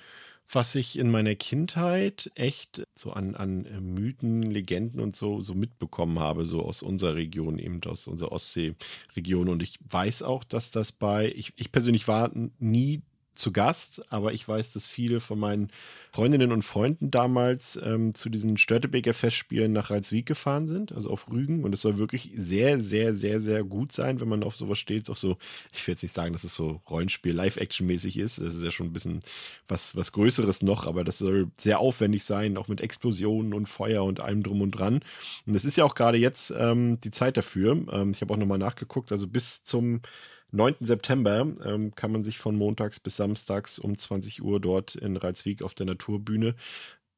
was 0.52 0.74
ich 0.74 0.98
in 0.98 1.10
meiner 1.10 1.34
Kindheit 1.34 2.30
echt 2.34 2.82
so 2.94 3.12
an, 3.12 3.34
an 3.34 3.66
äh, 3.66 3.80
Mythen, 3.80 4.42
Legenden 4.42 5.00
und 5.00 5.14
so, 5.14 5.40
so 5.40 5.54
mitbekommen 5.54 6.18
habe, 6.18 6.44
so 6.44 6.62
aus 6.62 6.82
unserer 6.82 7.14
Region, 7.14 7.58
eben 7.58 7.80
aus 7.84 8.06
unserer 8.06 8.32
Ostseeregion. 8.32 9.48
Und 9.48 9.62
ich 9.62 9.78
weiß 9.88 10.22
auch, 10.22 10.44
dass 10.44 10.70
das 10.70 10.92
bei, 10.92 11.32
ich, 11.36 11.52
ich 11.56 11.70
persönlich 11.72 12.08
war 12.08 12.30
nie 12.58 13.02
zu 13.34 13.52
Gast, 13.52 14.02
aber 14.12 14.32
ich 14.32 14.46
weiß, 14.46 14.72
dass 14.72 14.86
viele 14.86 15.20
von 15.20 15.38
meinen 15.38 15.70
Freundinnen 16.12 16.52
und 16.52 16.64
Freunden 16.64 17.10
damals 17.10 17.78
ähm, 17.82 18.14
zu 18.14 18.28
diesen 18.28 18.56
Störtebeker 18.56 19.14
Festspielen 19.14 19.72
nach 19.72 19.90
Ralswiek 19.90 20.26
gefahren 20.26 20.66
sind, 20.66 20.92
also 20.92 21.10
auf 21.10 21.30
Rügen. 21.30 21.64
Und 21.64 21.72
es 21.72 21.80
soll 21.80 21.98
wirklich 21.98 22.32
sehr, 22.34 22.80
sehr, 22.80 23.14
sehr, 23.14 23.40
sehr 23.40 23.62
gut 23.64 23.92
sein, 23.92 24.20
wenn 24.20 24.28
man 24.28 24.42
auf 24.42 24.56
sowas 24.56 24.78
steht. 24.78 25.08
Auf 25.08 25.18
so, 25.18 25.38
ich 25.72 25.86
will 25.86 25.94
jetzt 25.94 26.02
nicht 26.02 26.14
sagen, 26.14 26.32
dass 26.32 26.44
es 26.44 26.54
so 26.54 26.80
Rollenspiel, 26.90 27.32
Live-Action-mäßig 27.32 28.18
ist. 28.18 28.38
Das 28.38 28.54
ist 28.54 28.62
ja 28.62 28.70
schon 28.70 28.86
ein 28.86 28.92
bisschen 28.92 29.22
was, 29.68 29.96
was 29.96 30.12
Größeres 30.12 30.62
noch, 30.62 30.86
aber 30.86 31.04
das 31.04 31.18
soll 31.18 31.48
sehr 31.56 31.78
aufwendig 31.78 32.24
sein, 32.24 32.56
auch 32.56 32.68
mit 32.68 32.80
Explosionen 32.80 33.54
und 33.54 33.66
Feuer 33.66 34.04
und 34.04 34.20
allem 34.20 34.42
drum 34.42 34.60
und 34.60 34.72
dran. 34.72 35.00
Und 35.46 35.54
es 35.54 35.64
ist 35.64 35.76
ja 35.76 35.84
auch 35.84 35.94
gerade 35.94 36.18
jetzt 36.18 36.52
ähm, 36.56 37.00
die 37.00 37.12
Zeit 37.12 37.36
dafür. 37.36 37.72
Ähm, 37.92 38.10
ich 38.10 38.20
habe 38.20 38.34
auch 38.34 38.38
nochmal 38.38 38.58
nachgeguckt, 38.58 39.12
also 39.12 39.26
bis 39.26 39.64
zum 39.64 40.00
9. 40.53 40.76
September 40.80 41.53
ähm, 41.64 41.94
kann 41.94 42.12
man 42.12 42.24
sich 42.24 42.38
von 42.38 42.57
montags 42.57 43.01
bis 43.01 43.16
samstags 43.16 43.78
um 43.78 43.96
20 43.96 44.42
Uhr 44.42 44.61
dort 44.61 44.94
in 44.94 45.16
Reizweg 45.16 45.62
auf 45.62 45.74
der 45.74 45.86
Naturbühne 45.86 46.55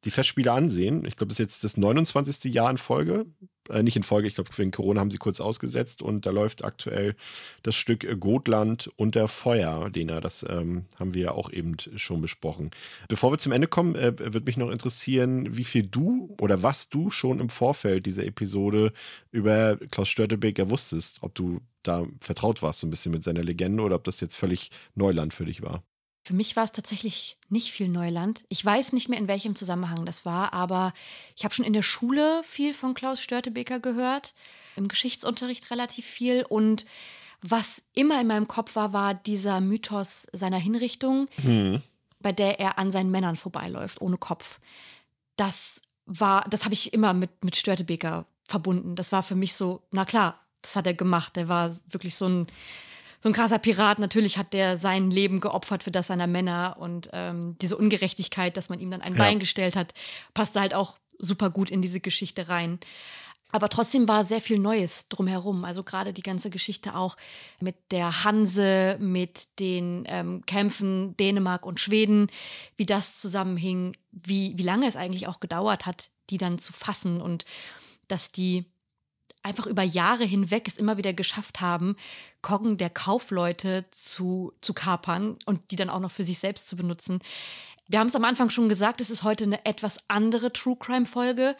die 0.05 0.11
Festspiele 0.11 0.53
ansehen. 0.53 1.05
Ich 1.05 1.16
glaube, 1.16 1.28
das 1.28 1.34
ist 1.34 1.38
jetzt 1.38 1.64
das 1.64 1.76
29. 1.76 2.53
Jahr 2.53 2.70
in 2.70 2.78
Folge. 2.78 3.26
Äh, 3.68 3.82
nicht 3.82 3.96
in 3.96 4.03
Folge, 4.03 4.26
ich 4.26 4.34
glaube, 4.34 4.50
wegen 4.57 4.72
Corona 4.72 5.00
haben 5.00 5.11
sie 5.11 5.18
kurz 5.18 5.40
ausgesetzt 5.40 6.03
und 6.03 6.26
da 6.26 6.30
läuft 6.30 6.64
aktuell 6.64 7.14
das 7.62 7.76
Stück 7.76 8.07
Gotland 8.18 8.90
unter 8.96 9.28
Feuer, 9.28 9.88
Dena. 9.90 10.20
Das 10.20 10.44
ähm, 10.48 10.86
haben 10.98 11.14
wir 11.14 11.22
ja 11.22 11.30
auch 11.32 11.53
eben 11.53 11.76
schon 11.96 12.20
besprochen. 12.20 12.70
Bevor 13.09 13.32
wir 13.32 13.38
zum 13.38 13.53
Ende 13.53 13.68
kommen, 13.68 13.94
äh, 13.94 14.18
würde 14.18 14.42
mich 14.42 14.57
noch 14.57 14.70
interessieren, 14.70 15.57
wie 15.57 15.64
viel 15.64 15.84
du 15.84 16.34
oder 16.40 16.62
was 16.62 16.88
du 16.88 17.11
schon 17.11 17.38
im 17.38 17.48
Vorfeld 17.48 18.07
dieser 18.07 18.26
Episode 18.26 18.92
über 19.30 19.76
Klaus 19.90 20.09
Störtebeker 20.09 20.70
wusstest. 20.70 21.18
Ob 21.22 21.34
du 21.34 21.61
da 21.82 22.07
vertraut 22.20 22.62
warst, 22.62 22.80
so 22.80 22.86
ein 22.86 22.90
bisschen 22.90 23.12
mit 23.12 23.22
seiner 23.24 23.42
Legende 23.42 23.82
oder 23.82 23.96
ob 23.96 24.05
das 24.05 24.20
jetzt 24.20 24.36
völlig 24.36 24.70
Neuland 24.94 25.34
für 25.34 25.44
dich 25.44 25.62
war. 25.62 25.82
Für 26.25 26.35
mich 26.35 26.55
war 26.55 26.64
es 26.64 26.73
tatsächlich 26.73 27.37
nicht 27.49 27.73
viel 27.73 27.89
Neuland. 27.89 28.45
Ich 28.49 28.64
weiß 28.64 28.93
nicht 28.93 29.09
mehr, 29.09 29.18
in 29.18 29.27
welchem 29.27 29.57
Zusammenhang 29.57 30.07
das 30.07 30.25
war, 30.25 30.53
aber 30.53 30.93
ich 31.37 31.45
habe 31.45 31.53
schon 31.53 31.64
in 31.64 31.73
der 31.73 31.83
Schule 31.83 32.43
viel 32.45 32.75
von 32.75 32.95
Klaus 32.95 33.20
Störtebeker 33.20 33.81
gehört, 33.81 34.35
im 34.77 34.87
Geschichtsunterricht 34.87 35.70
relativ 35.70 36.07
viel 36.07 36.45
und 36.49 36.87
was 37.43 37.83
immer 37.93 38.20
in 38.20 38.29
meinem 38.29 38.47
Kopf 38.47 38.77
war, 38.77 38.93
war 38.93 39.14
dieser 39.14 39.61
Mythos 39.61 40.29
seiner 40.33 40.59
Hinrichtung, 40.59 41.27
hm. 41.43 41.83
bei 42.20 42.31
der 42.31 42.61
er 42.61 42.79
an 42.79 42.93
seinen 42.93 43.11
Männern 43.11 43.35
vorbeiläuft, 43.35 44.01
ohne 44.01 44.16
Kopf. 44.16 44.61
Das 45.37 45.81
war, 46.07 46.45
das 46.49 46.64
habe 46.64 46.75
ich 46.75 46.93
immer 46.93 47.14
mit, 47.14 47.45
mit 47.45 47.57
Störtebeker 47.57 48.27
verbunden. 48.45 48.95
Das 48.95 49.11
war 49.11 49.25
für 49.25 49.35
mich 49.35 49.55
so, 49.57 49.83
na 49.91 50.05
klar, 50.05 50.39
das 50.62 50.77
hat 50.77 50.87
er 50.87 50.95
gemacht. 50.95 51.35
Der 51.35 51.49
war 51.49 51.77
wirklich 51.91 52.14
so 52.14 52.29
ein 52.29 52.47
so 53.23 53.29
ein 53.29 53.33
krasser 53.33 53.59
Pirat. 53.59 53.99
Natürlich 53.99 54.37
hat 54.37 54.53
der 54.53 54.79
sein 54.79 55.11
Leben 55.11 55.41
geopfert 55.41 55.83
für 55.83 55.91
das 55.91 56.09
seiner 56.09 56.27
Männer 56.27 56.77
und 56.79 57.09
ähm, 57.12 57.57
diese 57.61 57.77
Ungerechtigkeit, 57.77 58.57
dass 58.57 58.68
man 58.68 58.81
ihm 58.81 58.91
dann 58.91 59.01
ein 59.01 59.14
ja. 59.14 59.18
Bein 59.18 59.39
gestellt 59.39 59.77
hat, 59.77 59.95
passte 60.35 60.61
halt 60.61 60.75
auch 60.75 60.97
super 61.18 61.51
gut 61.51 61.70
in 61.70 61.83
diese 61.83 62.01
Geschichte 62.01 62.49
rein. 62.49 62.81
Aber 63.55 63.68
trotzdem 63.68 64.09
war 64.09 64.25
sehr 64.25 64.41
viel 64.41 64.59
Neues 64.59 65.09
drumherum. 65.09 65.64
Also 65.64 65.85
gerade 65.85 66.14
die 66.14 66.23
ganze 66.23 66.49
Geschichte 66.49 66.97
auch 66.97 67.18
mit 67.61 67.77
der 67.91 68.25
Hanse, 68.25 68.97
mit 68.99 69.59
den 69.61 70.05
ähm, 70.07 70.43
Kämpfen 70.47 71.16
Dänemark 71.18 71.66
und 71.66 71.79
Schweden, 71.79 72.29
wie 72.77 72.87
das 72.87 73.20
zusammenhing, 73.20 73.95
wie, 74.11 74.57
wie 74.57 74.62
lange 74.62 74.89
es 74.89 74.97
eigentlich 74.97 75.29
auch 75.29 75.39
gedauert 75.39 75.85
hat, 75.85 76.11
die 76.31 76.39
dann 76.39 76.59
zu 76.59 76.73
fassen 76.73 77.20
und 77.20 77.45
dass 78.09 78.33
die 78.33 78.72
einfach 79.43 79.66
über 79.66 79.82
Jahre 79.82 80.24
hinweg 80.24 80.68
es 80.68 80.76
immer 80.76 80.97
wieder 80.97 81.12
geschafft 81.12 81.61
haben, 81.61 81.97
Koggen 82.43 82.76
der 82.76 82.90
Kaufleute 82.90 83.86
zu, 83.90 84.53
zu 84.61 84.74
kapern 84.74 85.36
und 85.47 85.70
die 85.70 85.76
dann 85.76 85.90
auch 85.90 86.01
noch 86.01 86.11
für 86.11 86.24
sich 86.24 86.38
selbst 86.38 86.68
zu 86.68 86.76
benutzen. 86.76 87.20
Wir 87.88 87.99
haben 87.99 88.07
es 88.07 88.16
am 88.16 88.24
Anfang 88.24 88.51
schon 88.51 88.68
gesagt, 88.68 89.01
es 89.01 89.11
ist 89.11 89.22
heute 89.22 89.45
eine 89.45 89.64
etwas 89.66 89.99
andere 90.09 90.53
True 90.53 90.76
Crime 90.78 91.07
Folge. 91.07 91.57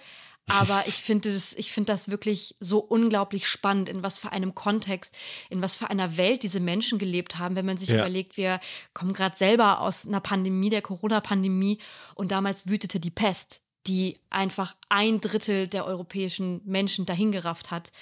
Aber 0.49 0.85
ich 0.87 0.97
finde 0.97 1.33
das, 1.33 1.53
ich 1.55 1.73
finde 1.73 1.93
das 1.93 2.11
wirklich 2.11 2.55
so 2.61 2.79
unglaublich 2.79 3.47
spannend, 3.47 3.89
in 3.89 4.03
was 4.03 4.19
für 4.19 4.33
einem 4.33 4.55
Kontext, 4.55 5.17
in 5.51 5.63
was 5.63 5.77
für 5.77 5.91
einer 5.91 6.17
Welt 6.17 6.43
diese 6.43 6.61
Menschen 6.61 6.99
gelebt 6.99 7.39
haben, 7.39 7.57
wenn 7.57 7.67
man 7.67 7.77
sich 7.77 7.91
ja. 7.91 7.97
überlegt, 7.97 8.37
wir 8.37 8.61
kommen 8.95 9.13
gerade 9.13 9.37
selber 9.37 9.81
aus 9.81 10.07
einer 10.07 10.21
Pandemie, 10.21 10.71
der 10.71 10.83
Corona-Pandemie, 10.83 11.79
und 12.15 12.33
damals 12.33 12.69
wütete 12.69 13.01
die 13.01 13.11
Pest 13.11 13.62
die 13.87 14.19
einfach 14.31 14.75
ein 14.89 15.21
Drittel 15.21 15.67
der 15.67 15.87
europäischen 15.87 16.61
Menschen 16.65 17.07
dahingerafft 17.07 17.71
hat, 17.71 17.93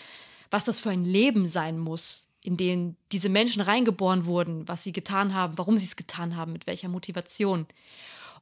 was 0.50 0.64
das 0.64 0.80
für 0.80 0.90
ein 0.90 1.04
Leben 1.04 1.46
sein 1.46 1.78
muss, 1.78 2.28
in 2.42 2.56
dem 2.56 2.96
diese 3.12 3.28
Menschen 3.28 3.62
reingeboren 3.62 4.24
wurden, 4.24 4.66
was 4.66 4.82
sie 4.82 4.92
getan 4.92 5.34
haben, 5.34 5.58
warum 5.58 5.76
sie 5.78 5.84
es 5.84 5.96
getan 5.96 6.36
haben, 6.36 6.52
mit 6.52 6.66
welcher 6.66 6.88
Motivation. 6.88 7.66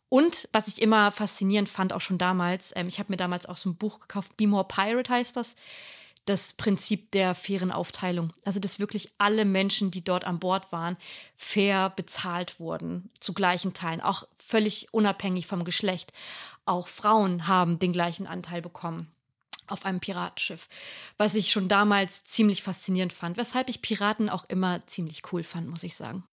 Und 0.09 0.49
was 0.53 0.69
ich 0.69 0.81
immer 0.81 1.11
faszinierend 1.11 1.69
fand, 1.69 1.93
auch 1.93 2.01
schon 2.01 2.19
damals, 2.19 2.73
ähm, 2.77 2.89
ich 2.89 2.99
habe 2.99 3.13
mir 3.13 3.19
damals 3.19 3.47
auch 3.47 3.57
so 3.57 3.69
ein 3.69 3.77
Buch 3.77 4.01
gekauft, 4.01 4.37
Be 4.37 4.47
More 4.47 4.67
Pirate 4.67 5.13
heißt 5.13 5.37
das, 5.37 5.55
das 6.25 6.53
Prinzip 6.53 7.11
der 7.13 7.35
fairen 7.35 7.73
Aufteilung. 7.73 8.33
Also, 8.45 8.61
dass 8.61 8.79
wirklich 8.79 9.09
alle 9.19 9.45
Menschen, 9.45 9.91
die 9.91 10.05
dort 10.05 10.25
an 10.27 10.39
Bord 10.39 10.73
waren, 10.73 10.97
fair 11.37 11.91
bezahlt 11.91 12.61
wurden, 12.61 13.11
zu 13.19 13.33
gleichen 13.33 13.73
Teilen, 13.73 14.01
auch 14.01 14.25
völlig 14.39 14.93
unabhängig 14.93 15.47
vom 15.47 15.65
Geschlecht. 15.65 16.13
Auch 16.69 16.87
Frauen 16.87 17.49
haben 17.49 17.79
den 17.79 17.95
gleichen 17.95 18.27
Anteil 18.27 18.61
bekommen 18.61 19.11
auf 19.69 19.87
einem 19.87 20.01
Piratenschiff, 20.01 20.69
was 21.17 21.35
ich 21.35 21.51
schon 21.51 21.69
damals 21.69 22.25
ziemlich 22.25 22.63
faszinierend 22.63 23.15
fand, 23.15 23.39
weshalb 23.39 23.71
ich 23.71 23.81
Piraten 23.81 24.29
auch 24.29 24.45
immer 24.49 24.87
ziemlich 24.87 25.23
cool 25.33 25.45
fand, 25.45 25.69
muss 25.69 25.83
ich 25.83 25.97
sagen. 25.97 26.25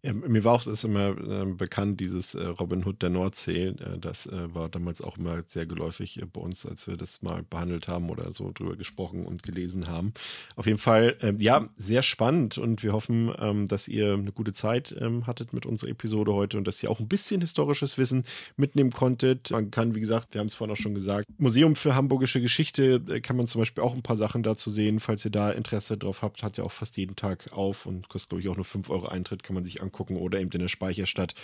Ja, 0.00 0.12
mir 0.12 0.44
war 0.44 0.54
auch 0.54 0.62
das 0.62 0.84
immer 0.84 1.08
äh, 1.08 1.44
bekannt, 1.44 1.98
dieses 1.98 2.36
äh, 2.36 2.46
Robin 2.46 2.86
Hood 2.86 3.02
der 3.02 3.10
Nordsee. 3.10 3.70
Äh, 3.70 3.98
das 3.98 4.26
äh, 4.26 4.54
war 4.54 4.68
damals 4.68 5.02
auch 5.02 5.18
immer 5.18 5.42
sehr 5.48 5.66
geläufig 5.66 6.22
äh, 6.22 6.24
bei 6.24 6.40
uns, 6.40 6.64
als 6.64 6.86
wir 6.86 6.96
das 6.96 7.20
mal 7.20 7.42
behandelt 7.42 7.88
haben 7.88 8.08
oder 8.08 8.32
so 8.32 8.52
drüber 8.54 8.76
gesprochen 8.76 9.26
und 9.26 9.42
gelesen 9.42 9.88
haben. 9.88 10.14
Auf 10.54 10.66
jeden 10.66 10.78
Fall, 10.78 11.16
ähm, 11.20 11.38
ja, 11.40 11.68
sehr 11.78 12.02
spannend 12.02 12.58
und 12.58 12.84
wir 12.84 12.92
hoffen, 12.92 13.32
ähm, 13.40 13.66
dass 13.66 13.88
ihr 13.88 14.12
eine 14.14 14.30
gute 14.30 14.52
Zeit 14.52 14.94
ähm, 15.00 15.26
hattet 15.26 15.52
mit 15.52 15.66
unserer 15.66 15.90
Episode 15.90 16.32
heute 16.32 16.58
und 16.58 16.68
dass 16.68 16.80
ihr 16.80 16.92
auch 16.92 17.00
ein 17.00 17.08
bisschen 17.08 17.40
historisches 17.40 17.98
Wissen 17.98 18.22
mitnehmen 18.56 18.92
konntet. 18.92 19.50
Man 19.50 19.72
kann, 19.72 19.96
wie 19.96 20.00
gesagt, 20.00 20.32
wir 20.32 20.38
haben 20.38 20.46
es 20.46 20.54
vorhin 20.54 20.74
auch 20.74 20.80
schon 20.80 20.94
gesagt, 20.94 21.26
Museum 21.38 21.74
für 21.74 21.96
Hamburgische 21.96 22.40
Geschichte 22.40 23.02
äh, 23.10 23.20
kann 23.20 23.36
man 23.36 23.48
zum 23.48 23.62
Beispiel 23.62 23.82
auch 23.82 23.96
ein 23.96 24.04
paar 24.04 24.16
Sachen 24.16 24.44
dazu 24.44 24.70
sehen. 24.70 25.00
Falls 25.00 25.24
ihr 25.24 25.32
da 25.32 25.50
Interesse 25.50 25.98
drauf 25.98 26.22
habt, 26.22 26.44
hat 26.44 26.56
ja 26.56 26.62
auch 26.62 26.70
fast 26.72 26.96
jeden 26.98 27.16
Tag 27.16 27.50
auf 27.50 27.84
und 27.84 28.08
kostet, 28.08 28.28
glaube 28.28 28.42
ich, 28.42 28.48
auch 28.48 28.54
nur 28.56 28.64
5 28.64 28.90
Euro 28.90 29.08
Eintritt, 29.08 29.42
kann 29.42 29.54
man 29.54 29.64
sich 29.64 29.82
angucken 29.82 29.87
angucken 29.88 30.16
oder 30.16 30.40
eben 30.40 30.50
in 30.50 30.60
der 30.60 30.68
Speicherstadt 30.68 31.34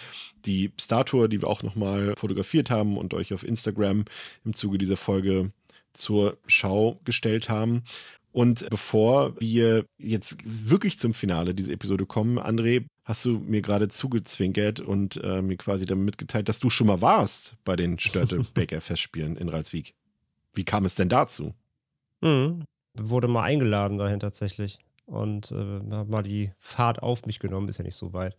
die 0.45 0.73
Statue, 0.81 1.29
die 1.29 1.43
wir 1.43 1.49
auch 1.49 1.63
nochmal 1.63 2.15
fotografiert 2.17 2.71
haben 2.71 2.97
und 2.97 3.15
euch 3.15 3.33
auf 3.35 3.45
Instagram 3.45 4.05
im 4.45 4.55
Zuge 4.55 4.79
dieser 4.79 4.97
Folge 4.97 5.51
zur 5.93 6.39
Schau 6.47 7.01
gestellt 7.05 7.49
haben. 7.49 7.85
Und 8.33 8.69
bevor 8.69 9.41
wir 9.41 9.87
jetzt 9.97 10.39
wirklich 10.45 10.99
zum 10.99 11.15
Finale 11.15 11.55
dieser 11.55 11.73
Episode 11.73 12.05
kommen, 12.05 12.39
André, 12.41 12.85
hast 13.05 13.25
du 13.25 13.39
mir 13.39 13.63
gerade 13.63 13.89
zugezwinkert 13.89 14.81
und 14.81 15.23
äh, 15.23 15.41
mir 15.41 15.57
quasi 15.57 15.87
damit 15.87 16.05
mitgeteilt, 16.05 16.49
dass 16.49 16.59
du 16.59 16.69
schon 16.69 16.89
mal 16.89 17.01
warst 17.01 17.57
bei 17.65 17.77
den 17.77 17.99
Störtebeker-Festspielen 17.99 19.37
in 19.41 19.49
Ralswiek. 19.49 19.95
Wie 20.53 20.65
kam 20.65 20.85
es 20.85 20.97
denn 20.97 21.09
dazu? 21.09 21.55
Mhm. 22.23 22.65
Wurde 22.95 23.29
mal 23.29 23.43
eingeladen 23.43 23.99
dahin 23.99 24.19
tatsächlich 24.21 24.81
und 25.07 25.53
äh, 25.53 25.81
habe 25.91 26.11
mal 26.11 26.23
die 26.23 26.53
Fahrt 26.59 27.03
auf 27.03 27.27
mich 27.27 27.39
genommen, 27.39 27.69
ist 27.69 27.79
ja 27.79 27.85
nicht 27.85 27.97
so 27.97 28.13
weit. 28.13 28.37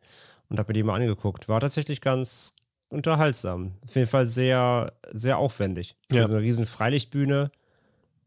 Und 0.49 0.59
habe 0.59 0.69
mir 0.69 0.73
die 0.73 0.83
mal 0.83 0.95
angeguckt. 0.95 1.49
War 1.49 1.59
tatsächlich 1.59 2.01
ganz 2.01 2.53
unterhaltsam. 2.89 3.73
Auf 3.83 3.95
jeden 3.95 4.07
Fall 4.07 4.25
sehr, 4.25 4.93
sehr 5.11 5.37
aufwendig. 5.37 5.95
Ja. 6.11 6.23
ist 6.23 6.31
eine 6.31 6.41
riesen 6.41 6.65
Freilichtbühne 6.65 7.51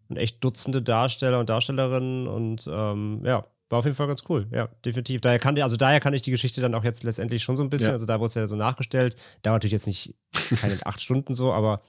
und 0.08 0.16
echt 0.16 0.42
Dutzende 0.42 0.82
Darsteller 0.82 1.38
und 1.38 1.48
Darstellerinnen 1.48 2.26
und 2.26 2.68
ähm, 2.70 3.22
ja, 3.24 3.46
war 3.68 3.80
auf 3.80 3.84
jeden 3.84 3.96
Fall 3.96 4.06
ganz 4.06 4.22
cool. 4.28 4.46
Ja, 4.50 4.68
definitiv. 4.84 5.20
Daher 5.20 5.38
kann, 5.38 5.60
also 5.60 5.76
daher 5.76 6.00
kann 6.00 6.14
ich 6.14 6.22
die 6.22 6.30
Geschichte 6.30 6.60
dann 6.60 6.74
auch 6.74 6.84
jetzt 6.84 7.04
letztendlich 7.04 7.42
schon 7.42 7.56
so 7.56 7.62
ein 7.62 7.70
bisschen, 7.70 7.88
ja. 7.88 7.94
also 7.94 8.06
da 8.06 8.18
wurde 8.18 8.28
es 8.28 8.34
ja 8.34 8.46
so 8.46 8.56
nachgestellt. 8.56 9.16
Dauert 9.42 9.56
natürlich 9.56 9.72
jetzt 9.72 9.86
nicht 9.86 10.14
keine 10.60 10.78
acht 10.86 11.00
Stunden 11.00 11.34
so, 11.34 11.52
aber 11.52 11.80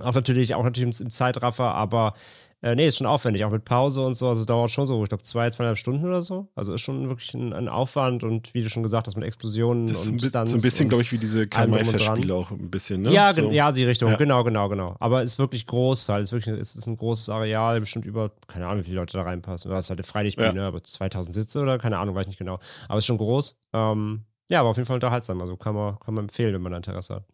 auch 0.00 0.14
natürlich, 0.14 0.54
auch 0.54 0.64
natürlich 0.64 1.00
im, 1.00 1.10
Zeitraffer, 1.10 1.74
aber 1.74 2.14
äh, 2.62 2.74
nee, 2.74 2.86
ist 2.86 2.98
schon 2.98 3.06
aufwendig, 3.06 3.44
auch 3.44 3.50
mit 3.50 3.64
Pause 3.64 4.02
und 4.02 4.14
so. 4.14 4.28
Also 4.28 4.44
dauert 4.44 4.70
schon 4.70 4.86
so, 4.86 5.02
ich 5.02 5.08
glaube, 5.08 5.22
zwei, 5.22 5.48
zweieinhalb 5.48 5.78
Stunden 5.78 6.04
oder 6.04 6.20
so. 6.20 6.48
Also 6.54 6.74
ist 6.74 6.82
schon 6.82 7.08
wirklich 7.08 7.32
ein, 7.32 7.54
ein 7.54 7.68
Aufwand 7.68 8.22
und 8.22 8.52
wie 8.52 8.62
du 8.62 8.68
schon 8.68 8.82
gesagt 8.82 9.06
hast, 9.06 9.16
mit 9.16 9.24
Explosionen 9.24 9.86
das 9.86 10.06
und 10.06 10.20
Stunts. 10.20 10.50
So 10.50 10.58
ein 10.58 10.60
bisschen, 10.60 10.90
glaube 10.90 11.02
ich, 11.02 11.10
wie 11.10 11.18
diese 11.18 11.48
Karl-May-Festspiele 11.48 12.34
auch 12.34 12.50
ein 12.50 12.70
bisschen, 12.70 13.02
ne? 13.02 13.12
Ja, 13.12 13.32
so. 13.32 13.50
ja, 13.50 13.72
die 13.72 13.84
Richtung, 13.84 14.10
ja. 14.10 14.16
genau, 14.16 14.44
genau, 14.44 14.68
genau. 14.68 14.94
Aber 15.00 15.22
ist 15.22 15.38
wirklich 15.38 15.66
groß 15.66 16.10
halt. 16.10 16.24
Ist 16.24 16.32
wirklich, 16.32 16.54
ist, 16.54 16.76
ist 16.76 16.86
ein 16.86 16.96
großes 16.96 17.30
Areal, 17.30 17.80
bestimmt 17.80 18.04
über, 18.04 18.30
keine 18.46 18.66
Ahnung, 18.66 18.80
wie 18.80 18.88
viele 18.88 18.96
Leute 18.96 19.16
da 19.16 19.22
reinpassen. 19.22 19.70
Das 19.70 19.86
ist 19.86 19.90
halt 19.90 20.00
eine 20.00 20.06
Freilichtbühne, 20.06 20.60
ja. 20.60 20.68
aber 20.68 20.82
2000 20.82 21.32
Sitze 21.32 21.60
oder 21.60 21.78
keine 21.78 21.96
Ahnung, 21.96 22.14
weiß 22.14 22.24
ich 22.24 22.28
nicht 22.28 22.38
genau. 22.38 22.58
Aber 22.88 22.98
ist 22.98 23.06
schon 23.06 23.18
groß. 23.18 23.58
Ähm, 23.72 24.24
ja, 24.50 24.60
aber 24.60 24.68
auf 24.68 24.76
jeden 24.76 24.86
Fall 24.86 24.96
unterhaltsam. 24.96 25.40
Also 25.40 25.56
kann 25.56 25.74
man, 25.74 25.98
kann 26.00 26.12
man 26.12 26.24
empfehlen, 26.24 26.52
wenn 26.52 26.62
man 26.62 26.72
da 26.72 26.76
Interesse 26.76 27.14
hat. 27.14 27.24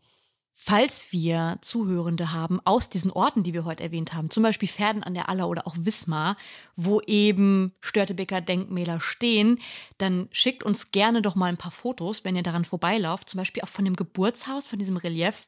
Falls 0.58 1.12
wir 1.12 1.58
Zuhörende 1.60 2.32
haben 2.32 2.60
aus 2.64 2.88
diesen 2.88 3.12
Orten, 3.12 3.42
die 3.42 3.52
wir 3.52 3.66
heute 3.66 3.82
erwähnt 3.82 4.14
haben, 4.14 4.30
zum 4.30 4.42
Beispiel 4.42 4.66
Pferden 4.66 5.02
an 5.02 5.12
der 5.12 5.28
Aller 5.28 5.50
oder 5.50 5.66
auch 5.66 5.76
Wismar, 5.78 6.38
wo 6.76 7.02
eben 7.02 7.74
Störtebeker 7.82 8.40
Denkmäler 8.40 8.98
stehen, 8.98 9.58
dann 9.98 10.28
schickt 10.32 10.62
uns 10.62 10.92
gerne 10.92 11.20
doch 11.20 11.34
mal 11.34 11.50
ein 11.50 11.58
paar 11.58 11.70
Fotos, 11.72 12.24
wenn 12.24 12.36
ihr 12.36 12.42
daran 12.42 12.64
vorbeilauft, 12.64 13.28
zum 13.28 13.36
Beispiel 13.36 13.62
auch 13.62 13.68
von 13.68 13.84
dem 13.84 13.96
Geburtshaus, 13.96 14.66
von 14.66 14.78
diesem 14.78 14.96
Relief 14.96 15.46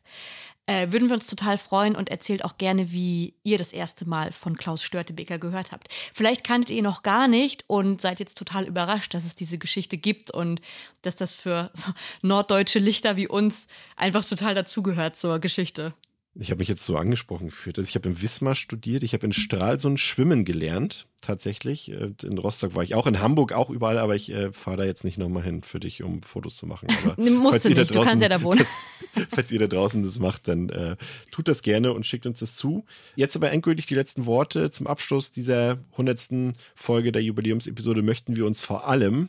äh, 0.68 0.92
würden 0.92 1.08
wir 1.08 1.14
uns 1.14 1.26
total 1.26 1.56
freuen 1.56 1.96
und 1.96 2.10
erzählt 2.10 2.44
auch 2.44 2.58
gerne, 2.58 2.92
wie 2.92 3.32
ihr 3.42 3.56
das 3.56 3.72
erste 3.72 4.06
Mal 4.06 4.32
von 4.32 4.56
Klaus 4.58 4.82
Störtebeker 4.82 5.38
gehört 5.38 5.72
habt. 5.72 5.88
Vielleicht 6.12 6.44
kanntet 6.44 6.70
ihr 6.70 6.76
ihn 6.76 6.84
noch 6.84 7.02
gar 7.02 7.26
nicht 7.26 7.64
und 7.68 8.02
seid 8.02 8.20
jetzt 8.20 8.36
total 8.36 8.66
überrascht, 8.66 9.14
dass 9.14 9.24
es 9.24 9.34
diese 9.34 9.56
Geschichte 9.56 9.96
gibt 9.96 10.30
und 10.30 10.60
dass 11.00 11.16
das 11.16 11.32
für 11.32 11.70
so 11.74 11.90
norddeutsche 12.20 12.80
Lichter 12.80 13.16
wie 13.16 13.26
uns 13.26 13.66
einfach 13.96 14.24
total 14.26 14.54
dazugehört 14.54 15.16
zur 15.16 15.38
Geschichte. 15.38 15.94
Ich 16.40 16.50
habe 16.50 16.60
mich 16.60 16.68
jetzt 16.68 16.84
so 16.84 16.96
angesprochen 16.96 17.48
gefühlt. 17.48 17.78
Also 17.78 17.88
ich 17.88 17.96
habe 17.96 18.08
in 18.08 18.22
Wismar 18.22 18.54
studiert, 18.54 19.02
ich 19.02 19.12
habe 19.12 19.26
in 19.26 19.32
Stralsund 19.32 19.98
schwimmen 19.98 20.44
gelernt, 20.44 21.08
tatsächlich. 21.20 21.90
Äh, 21.90 22.12
in 22.22 22.38
Rostock 22.38 22.76
war 22.76 22.84
ich 22.84 22.94
auch, 22.94 23.08
in 23.08 23.20
Hamburg 23.20 23.52
auch 23.52 23.70
überall, 23.70 23.98
aber 23.98 24.14
ich 24.14 24.30
äh, 24.30 24.52
fahre 24.52 24.78
da 24.78 24.84
jetzt 24.84 25.02
nicht 25.02 25.18
nochmal 25.18 25.42
hin 25.42 25.64
für 25.64 25.80
dich, 25.80 26.02
um 26.04 26.22
Fotos 26.22 26.56
zu 26.56 26.66
machen. 26.66 26.88
Aber 27.02 27.20
Musst 27.30 27.64
du 27.64 27.70
nicht, 27.70 27.78
draußen, 27.78 27.92
du 27.92 28.02
kannst 28.02 28.22
ja 28.22 28.28
da 28.28 28.42
wohnen. 28.42 28.64
Das, 29.14 29.26
falls 29.30 29.50
ihr 29.50 29.58
da 29.58 29.66
draußen 29.66 30.02
das 30.04 30.18
macht, 30.18 30.46
dann 30.46 30.68
äh, 30.68 30.96
tut 31.32 31.48
das 31.48 31.62
gerne 31.62 31.92
und 31.92 32.06
schickt 32.06 32.26
uns 32.26 32.40
das 32.40 32.54
zu. 32.54 32.84
Jetzt 33.16 33.34
aber 33.34 33.50
endgültig 33.50 33.86
die 33.86 33.94
letzten 33.94 34.26
Worte 34.26 34.70
zum 34.70 34.86
Abschluss 34.86 35.32
dieser 35.32 35.78
100. 35.92 36.54
Folge 36.76 37.10
der 37.10 37.22
Jubiläumsepisode 37.22 38.02
möchten 38.02 38.36
wir 38.36 38.46
uns 38.46 38.60
vor 38.60 38.86
allem 38.86 39.28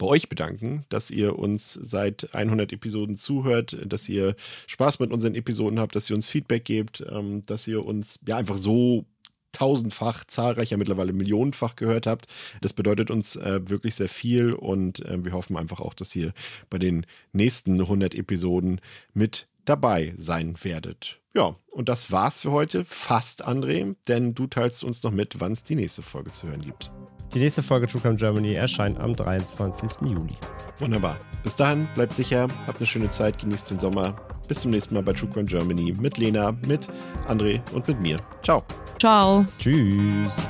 bei 0.00 0.06
euch 0.06 0.28
bedanken, 0.28 0.86
dass 0.88 1.10
ihr 1.10 1.38
uns 1.38 1.74
seit 1.74 2.34
100 2.34 2.72
Episoden 2.72 3.16
zuhört, 3.16 3.76
dass 3.84 4.08
ihr 4.08 4.34
Spaß 4.66 4.98
mit 4.98 5.12
unseren 5.12 5.34
Episoden 5.34 5.78
habt, 5.78 5.94
dass 5.94 6.08
ihr 6.10 6.16
uns 6.16 6.28
Feedback 6.28 6.64
gebt, 6.64 7.04
ähm, 7.08 7.44
dass 7.46 7.68
ihr 7.68 7.84
uns 7.84 8.18
ja 8.26 8.38
einfach 8.38 8.56
so 8.56 9.04
tausendfach, 9.52 10.24
zahlreicher, 10.24 10.78
mittlerweile 10.78 11.12
millionenfach 11.12 11.76
gehört 11.76 12.06
habt. 12.06 12.26
Das 12.62 12.72
bedeutet 12.72 13.10
uns 13.10 13.36
äh, 13.36 13.60
wirklich 13.68 13.94
sehr 13.94 14.08
viel 14.08 14.54
und 14.54 15.04
äh, 15.04 15.22
wir 15.22 15.32
hoffen 15.32 15.56
einfach 15.56 15.80
auch, 15.80 15.92
dass 15.92 16.16
ihr 16.16 16.32
bei 16.70 16.78
den 16.78 17.04
nächsten 17.32 17.78
100 17.78 18.14
Episoden 18.14 18.80
mit 19.12 19.48
dabei 19.66 20.14
sein 20.16 20.56
werdet. 20.62 21.20
Ja, 21.34 21.56
und 21.72 21.90
das 21.90 22.10
war's 22.10 22.40
für 22.40 22.52
heute. 22.52 22.86
Fast, 22.86 23.46
André, 23.46 23.94
denn 24.08 24.34
du 24.34 24.46
teilst 24.46 24.82
uns 24.82 25.02
noch 25.02 25.12
mit, 25.12 25.40
wann 25.40 25.52
es 25.52 25.62
die 25.62 25.76
nächste 25.76 26.00
Folge 26.00 26.32
zu 26.32 26.48
hören 26.48 26.62
gibt. 26.62 26.90
Die 27.32 27.38
nächste 27.38 27.62
Folge 27.62 27.86
True 27.86 28.00
Crime 28.00 28.16
Germany 28.16 28.54
erscheint 28.54 28.98
am 28.98 29.14
23. 29.14 30.08
Juli. 30.08 30.34
Wunderbar. 30.78 31.16
Bis 31.44 31.54
dahin, 31.54 31.86
bleibt 31.94 32.12
sicher, 32.12 32.48
habt 32.66 32.78
eine 32.78 32.86
schöne 32.86 33.10
Zeit, 33.10 33.38
genießt 33.38 33.70
den 33.70 33.78
Sommer. 33.78 34.16
Bis 34.48 34.60
zum 34.60 34.72
nächsten 34.72 34.94
Mal 34.94 35.04
bei 35.04 35.12
True 35.12 35.30
Crime 35.30 35.46
Germany 35.46 35.94
mit 35.98 36.18
Lena, 36.18 36.52
mit 36.66 36.88
André 37.28 37.60
und 37.72 37.86
mit 37.86 38.00
mir. 38.00 38.18
Ciao. 38.42 38.64
Ciao. 38.98 39.46
Tschüss. 39.58 40.48